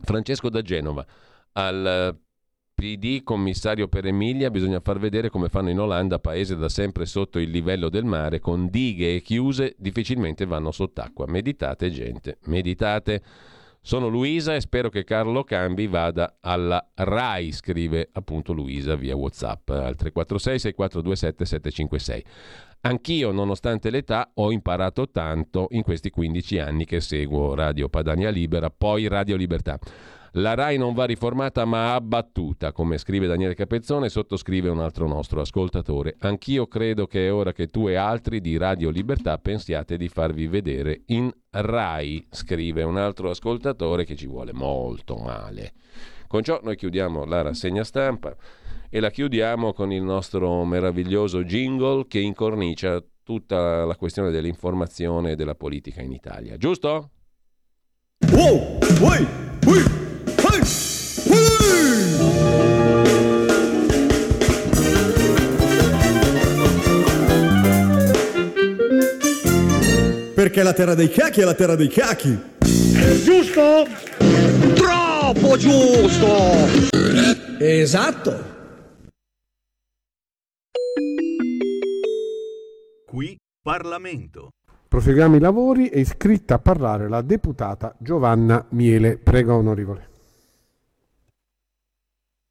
[0.00, 1.04] Francesco da Genova.
[1.52, 2.18] Al
[2.72, 7.38] PD commissario per Emilia bisogna far vedere come fanno in Olanda, paese da sempre sotto
[7.38, 11.26] il livello del mare, con dighe e chiuse difficilmente vanno sott'acqua.
[11.26, 13.22] Meditate gente, meditate.
[13.80, 19.68] Sono Luisa e spero che Carlo Cambi vada alla RAI, scrive appunto Luisa via Whatsapp
[19.68, 22.24] al 346 6427 756.
[22.80, 28.70] Anch'io, nonostante l'età, ho imparato tanto in questi 15 anni che seguo Radio Padania Libera,
[28.70, 29.78] poi Radio Libertà.
[30.32, 35.40] La RAI non va riformata ma abbattuta, come scrive Daniele Capezzone sottoscrive un altro nostro
[35.40, 36.16] ascoltatore.
[36.20, 40.46] Anch'io credo che è ora che tu e altri di Radio Libertà pensiate di farvi
[40.46, 45.72] vedere in RAI, scrive un altro ascoltatore che ci vuole molto male.
[46.28, 48.36] Con ciò noi chiudiamo la rassegna stampa
[48.90, 55.36] e la chiudiamo con il nostro meraviglioso jingle che incornicia tutta la questione dell'informazione e
[55.36, 56.56] della politica in Italia.
[56.56, 57.10] Giusto?
[58.30, 59.26] Wow, uy,
[59.66, 60.62] uy, hey,
[70.34, 72.38] Perché la terra dei cacchi è la terra dei cacchi.
[73.24, 73.86] Giusto?
[74.74, 76.86] Troppo giusto!
[77.58, 78.57] Esatto.
[83.08, 84.50] Qui Parlamento.
[84.86, 89.16] Proseguiamo i lavori, è iscritta a parlare la deputata Giovanna Miele.
[89.16, 90.10] Prego, onorevole.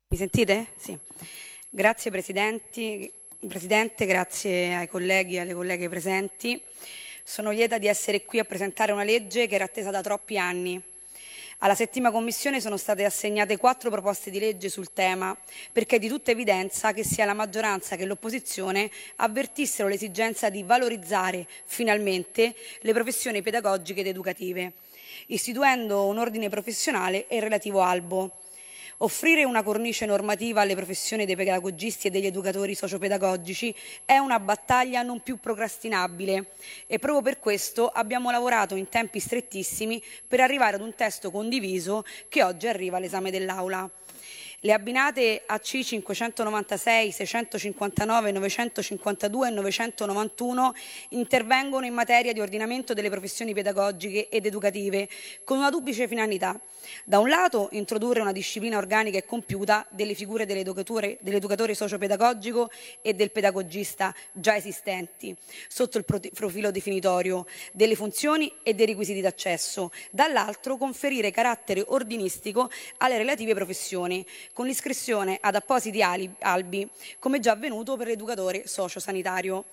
[0.09, 0.69] Mi sentite?
[0.75, 0.97] Sì.
[1.69, 3.11] Grazie Presidente,
[4.07, 6.59] grazie ai colleghi e alle colleghe presenti.
[7.23, 10.81] Sono lieta di essere qui a presentare una legge che era attesa da troppi anni
[11.59, 15.35] alla settima commissione sono state assegnate quattro proposte di legge sul tema,
[15.71, 21.47] perché è di tutta evidenza che sia la maggioranza che l'opposizione avvertissero l'esigenza di valorizzare
[21.65, 24.73] finalmente le professioni pedagogiche ed educative,
[25.27, 28.45] istituendo un ordine professionale e il relativo albo.
[28.99, 35.03] Offrire una cornice normativa alle professioni dei pedagogisti e degli educatori sociopedagogici è una battaglia
[35.03, 36.53] non più procrastinabile
[36.87, 42.05] e proprio per questo abbiamo lavorato in tempi strettissimi per arrivare ad un testo condiviso
[42.27, 43.87] che oggi arriva all'esame dell'Aula.
[44.67, 50.73] Le abbinate AC 596, 659, 952 e 991
[51.11, 55.07] intervengono in materia di ordinamento delle professioni pedagogiche ed educative
[55.45, 56.59] con una duplice finalità.
[57.05, 62.69] Da un lato introdurre una disciplina organica e compiuta delle figure dell'educatore, dell'educatore socio-pedagogico
[63.01, 65.33] e del pedagogista già esistenti
[65.69, 73.17] sotto il profilo definitorio delle funzioni e dei requisiti d'accesso, dall'altro conferire carattere ordinistico alle
[73.17, 74.25] relative professioni
[74.57, 76.89] con l'iscrizione ad appositi albi,
[77.19, 79.65] come già avvenuto per l'educatore sociosanitario.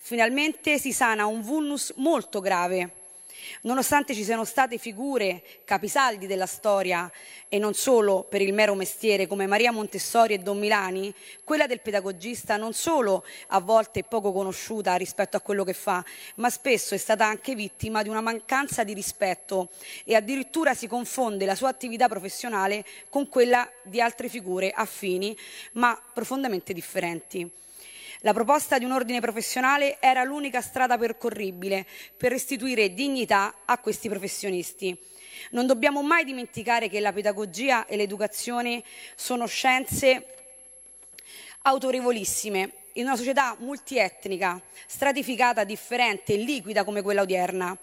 [0.00, 3.01] Finalmente si sana un vulnus molto grave
[3.62, 7.10] Nonostante ci siano state figure capisaldi della storia
[7.48, 11.14] e non solo per il mero mestiere come Maria Montessori e Don Milani,
[11.44, 16.04] quella del pedagogista non solo a volte è poco conosciuta rispetto a quello che fa,
[16.36, 19.70] ma spesso è stata anche vittima di una mancanza di rispetto
[20.04, 25.36] e addirittura si confonde la sua attività professionale con quella di altre figure affini
[25.72, 27.50] ma profondamente differenti.
[28.24, 31.84] La proposta di un ordine professionale era l'unica strada percorribile
[32.16, 34.96] per restituire dignità a questi professionisti.
[35.50, 38.84] Non dobbiamo mai dimenticare che la pedagogia e l'educazione
[39.16, 40.26] sono scienze
[41.62, 47.76] autorevolissime in una società multietnica, stratificata, differente e liquida come quella odierna.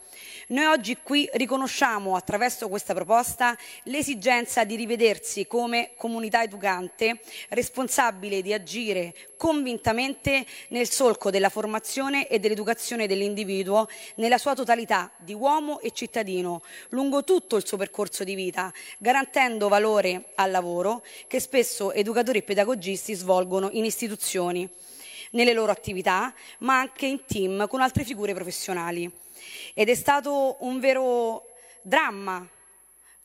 [0.48, 8.54] Noi oggi qui riconosciamo attraverso questa proposta l'esigenza di rivedersi come comunità educante responsabile di
[8.54, 15.92] agire convintamente nel solco della formazione e dell'educazione dell'individuo nella sua totalità di uomo e
[15.92, 22.40] cittadino lungo tutto il suo percorso di vita, garantendo valore al lavoro che spesso educatori
[22.40, 24.70] e pedagogisti svolgono in istituzioni
[25.32, 29.10] nelle loro attività, ma anche in team con altre figure professionali.
[29.74, 31.46] Ed è stato un vero
[31.82, 32.48] dramma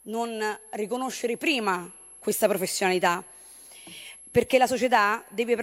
[0.02, 3.24] non riconoscere prima questa professionalità,
[4.31, 5.55] perché la società deve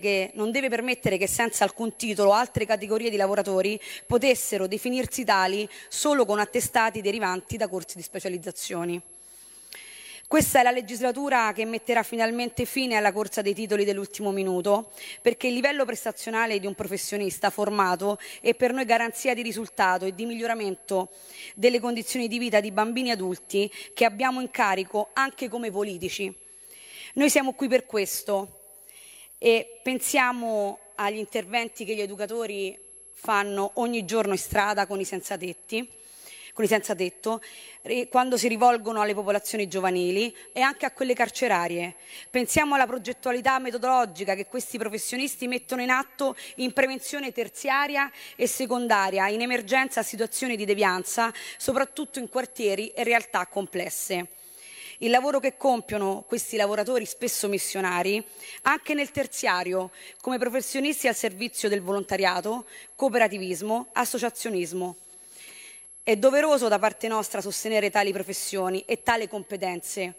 [0.00, 5.68] che, non deve permettere che senza alcun titolo altre categorie di lavoratori potessero definirsi tali
[5.88, 9.00] solo con attestati derivanti da corsi di specializzazioni.
[10.28, 14.90] Questa è la legislatura che metterà finalmente fine alla corsa dei titoli dell'ultimo minuto,
[15.22, 20.14] perché il livello prestazionale di un professionista formato è per noi garanzia di risultato e
[20.14, 21.08] di miglioramento
[21.54, 26.30] delle condizioni di vita di bambini e adulti che abbiamo in carico anche come politici.
[27.14, 28.58] Noi siamo qui per questo
[29.38, 32.78] e pensiamo agli interventi che gli educatori
[33.14, 35.36] fanno ogni giorno in strada con i senza
[36.58, 37.40] tetti con i senza tetto,
[38.08, 41.94] quando si rivolgono alle popolazioni giovanili e anche a quelle carcerarie.
[42.30, 49.28] Pensiamo alla progettualità metodologica che questi professionisti mettono in atto in prevenzione terziaria e secondaria,
[49.28, 54.26] in emergenza a situazioni di devianza, soprattutto in quartieri e realtà complesse.
[55.00, 58.20] Il lavoro che compiono questi lavoratori, spesso missionari,
[58.62, 62.66] anche nel terziario, come professionisti al servizio del volontariato,
[62.96, 64.96] cooperativismo, associazionismo.
[66.08, 70.14] È doveroso da parte nostra sostenere tali professioni e tali competenze,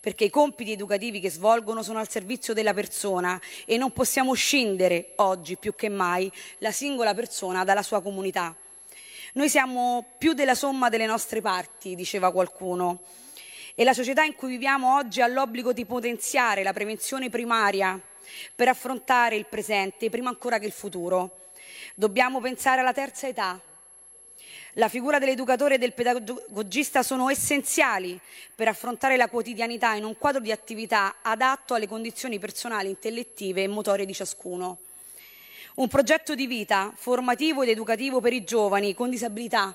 [0.00, 5.12] perché i compiti educativi che svolgono sono al servizio della persona e non possiamo scindere
[5.18, 6.28] oggi più che mai
[6.58, 8.52] la singola persona dalla sua comunità.
[9.34, 13.02] Noi siamo più della somma delle nostre parti, diceva qualcuno,
[13.76, 17.96] e la società in cui viviamo oggi ha l'obbligo di potenziare la prevenzione primaria
[18.56, 21.50] per affrontare il presente prima ancora che il futuro.
[21.94, 23.60] Dobbiamo pensare alla terza età,
[24.78, 28.18] la figura dell'educatore e del pedagogista sono essenziali
[28.54, 33.68] per affrontare la quotidianità in un quadro di attività adatto alle condizioni personali, intellettive e
[33.68, 34.78] motorie di ciascuno.
[35.74, 39.74] Un progetto di vita formativo ed educativo per i giovani con disabilità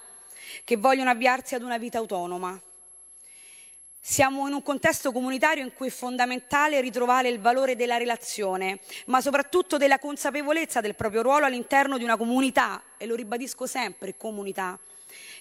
[0.64, 2.58] che vogliono avviarsi ad una vita autonoma.
[4.00, 9.20] Siamo in un contesto comunitario in cui è fondamentale ritrovare il valore della relazione, ma
[9.22, 14.78] soprattutto della consapevolezza del proprio ruolo all'interno di una comunità, e lo ribadisco sempre, comunità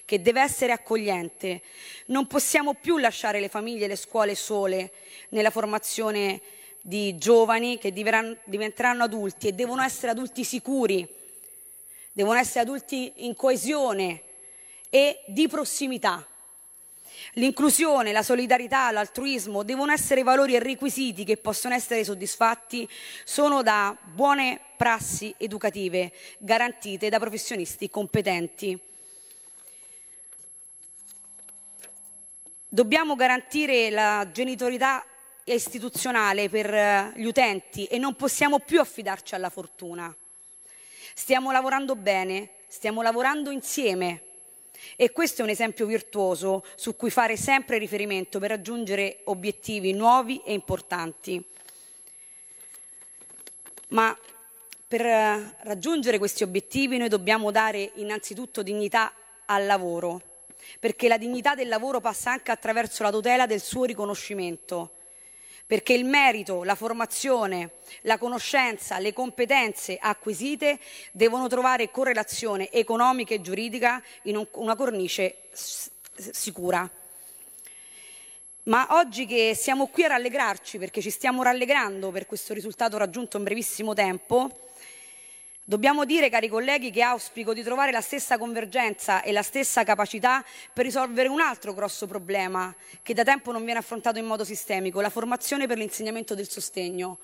[0.05, 1.61] che deve essere accogliente.
[2.07, 4.91] Non possiamo più lasciare le famiglie e le scuole sole
[5.29, 6.41] nella formazione
[6.81, 11.07] di giovani che diventeranno adulti e devono essere adulti sicuri,
[12.11, 14.21] devono essere adulti in coesione
[14.89, 16.27] e di prossimità.
[17.35, 22.87] L'inclusione, la solidarietà, l'altruismo devono essere valori e requisiti che possono essere soddisfatti
[23.23, 28.79] solo da buone prassi educative garantite da professionisti competenti.
[32.73, 35.05] Dobbiamo garantire la genitorialità
[35.43, 40.11] istituzionale per eh, gli utenti e non possiamo più affidarci alla fortuna.
[41.13, 44.21] Stiamo lavorando bene, stiamo lavorando insieme
[44.95, 50.41] e questo è un esempio virtuoso su cui fare sempre riferimento per raggiungere obiettivi nuovi
[50.43, 51.45] e importanti.
[53.89, 54.17] Ma
[54.87, 59.13] per eh, raggiungere questi obiettivi noi dobbiamo dare innanzitutto dignità
[59.45, 60.31] al lavoro
[60.79, 64.91] perché la dignità del lavoro passa anche attraverso la tutela del suo riconoscimento,
[65.65, 67.71] perché il merito, la formazione,
[68.01, 70.79] la conoscenza, le competenze acquisite
[71.11, 76.89] devono trovare correlazione economica e giuridica in una cornice sicura.
[78.63, 83.35] Ma oggi che siamo qui a rallegrarci, perché ci stiamo rallegrando per questo risultato raggiunto
[83.35, 84.49] in brevissimo tempo,
[85.65, 90.43] Dobbiamo dire, cari colleghi, che auspico di trovare la stessa convergenza e la stessa capacità
[90.73, 94.99] per risolvere un altro grosso problema che da tempo non viene affrontato in modo sistemico,
[94.99, 97.19] la formazione per l'insegnamento del sostegno,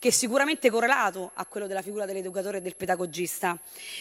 [0.00, 3.56] che è sicuramente correlato a quello della figura dell'educatore e del pedagogista.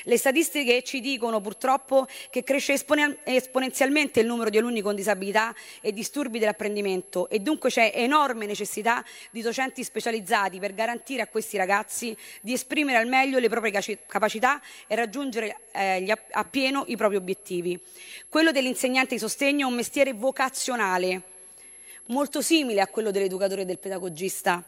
[0.05, 5.93] Le statistiche ci dicono purtroppo che cresce esponenzialmente il numero di alunni con disabilità e
[5.93, 12.17] disturbi dell'apprendimento e dunque c'è enorme necessità di docenti specializzati per garantire a questi ragazzi
[12.41, 17.79] di esprimere al meglio le proprie capacità e raggiungere eh, appieno i propri obiettivi.
[18.29, 21.21] Quello dell'insegnante di sostegno è un mestiere vocazionale,
[22.07, 24.63] molto simile a quello dell'educatore e del pedagogista.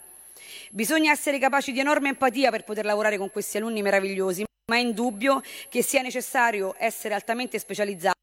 [0.72, 4.80] Bisogna essere capaci di enorme empatia per poter lavorare con questi alunni meravigliosi, ma è
[4.80, 8.14] indubbio che sia necessario essere altamente specializzati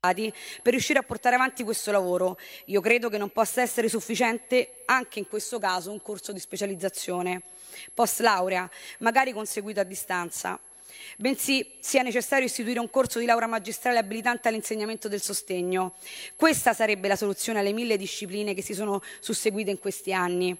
[0.00, 2.38] per riuscire a portare avanti questo lavoro.
[2.66, 7.42] Io credo che non possa essere sufficiente anche in questo caso un corso di specializzazione
[7.94, 10.58] post laurea, magari conseguito a distanza
[11.16, 15.94] bensì sia necessario istituire un corso di laurea magistrale abilitante all'insegnamento del sostegno.
[16.36, 20.56] Questa sarebbe la soluzione alle mille discipline che si sono susseguite in questi anni,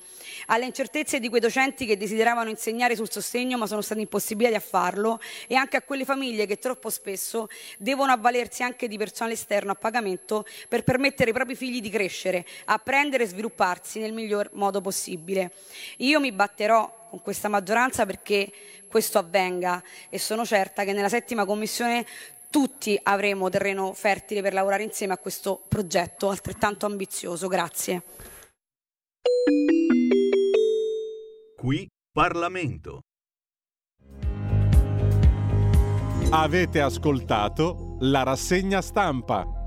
[0.46, 4.60] alle incertezze di quei docenti che desideravano insegnare sul sostegno ma sono stati impossibiliti a
[4.60, 7.48] farlo e anche a quelle famiglie che troppo spesso
[7.78, 12.46] devono avvalersi anche di personale esterno a pagamento per permettere ai propri figli di crescere,
[12.66, 15.52] apprendere e svilupparsi nel miglior modo possibile.
[15.98, 18.50] Io mi batterò con questa maggioranza perché
[18.88, 22.04] questo avvenga e sono certa che nella settima commissione
[22.50, 27.46] tutti avremo terreno fertile per lavorare insieme a questo progetto altrettanto ambizioso.
[27.46, 28.02] Grazie.
[31.56, 33.00] Qui Parlamento.
[36.30, 39.57] Avete ascoltato la rassegna stampa.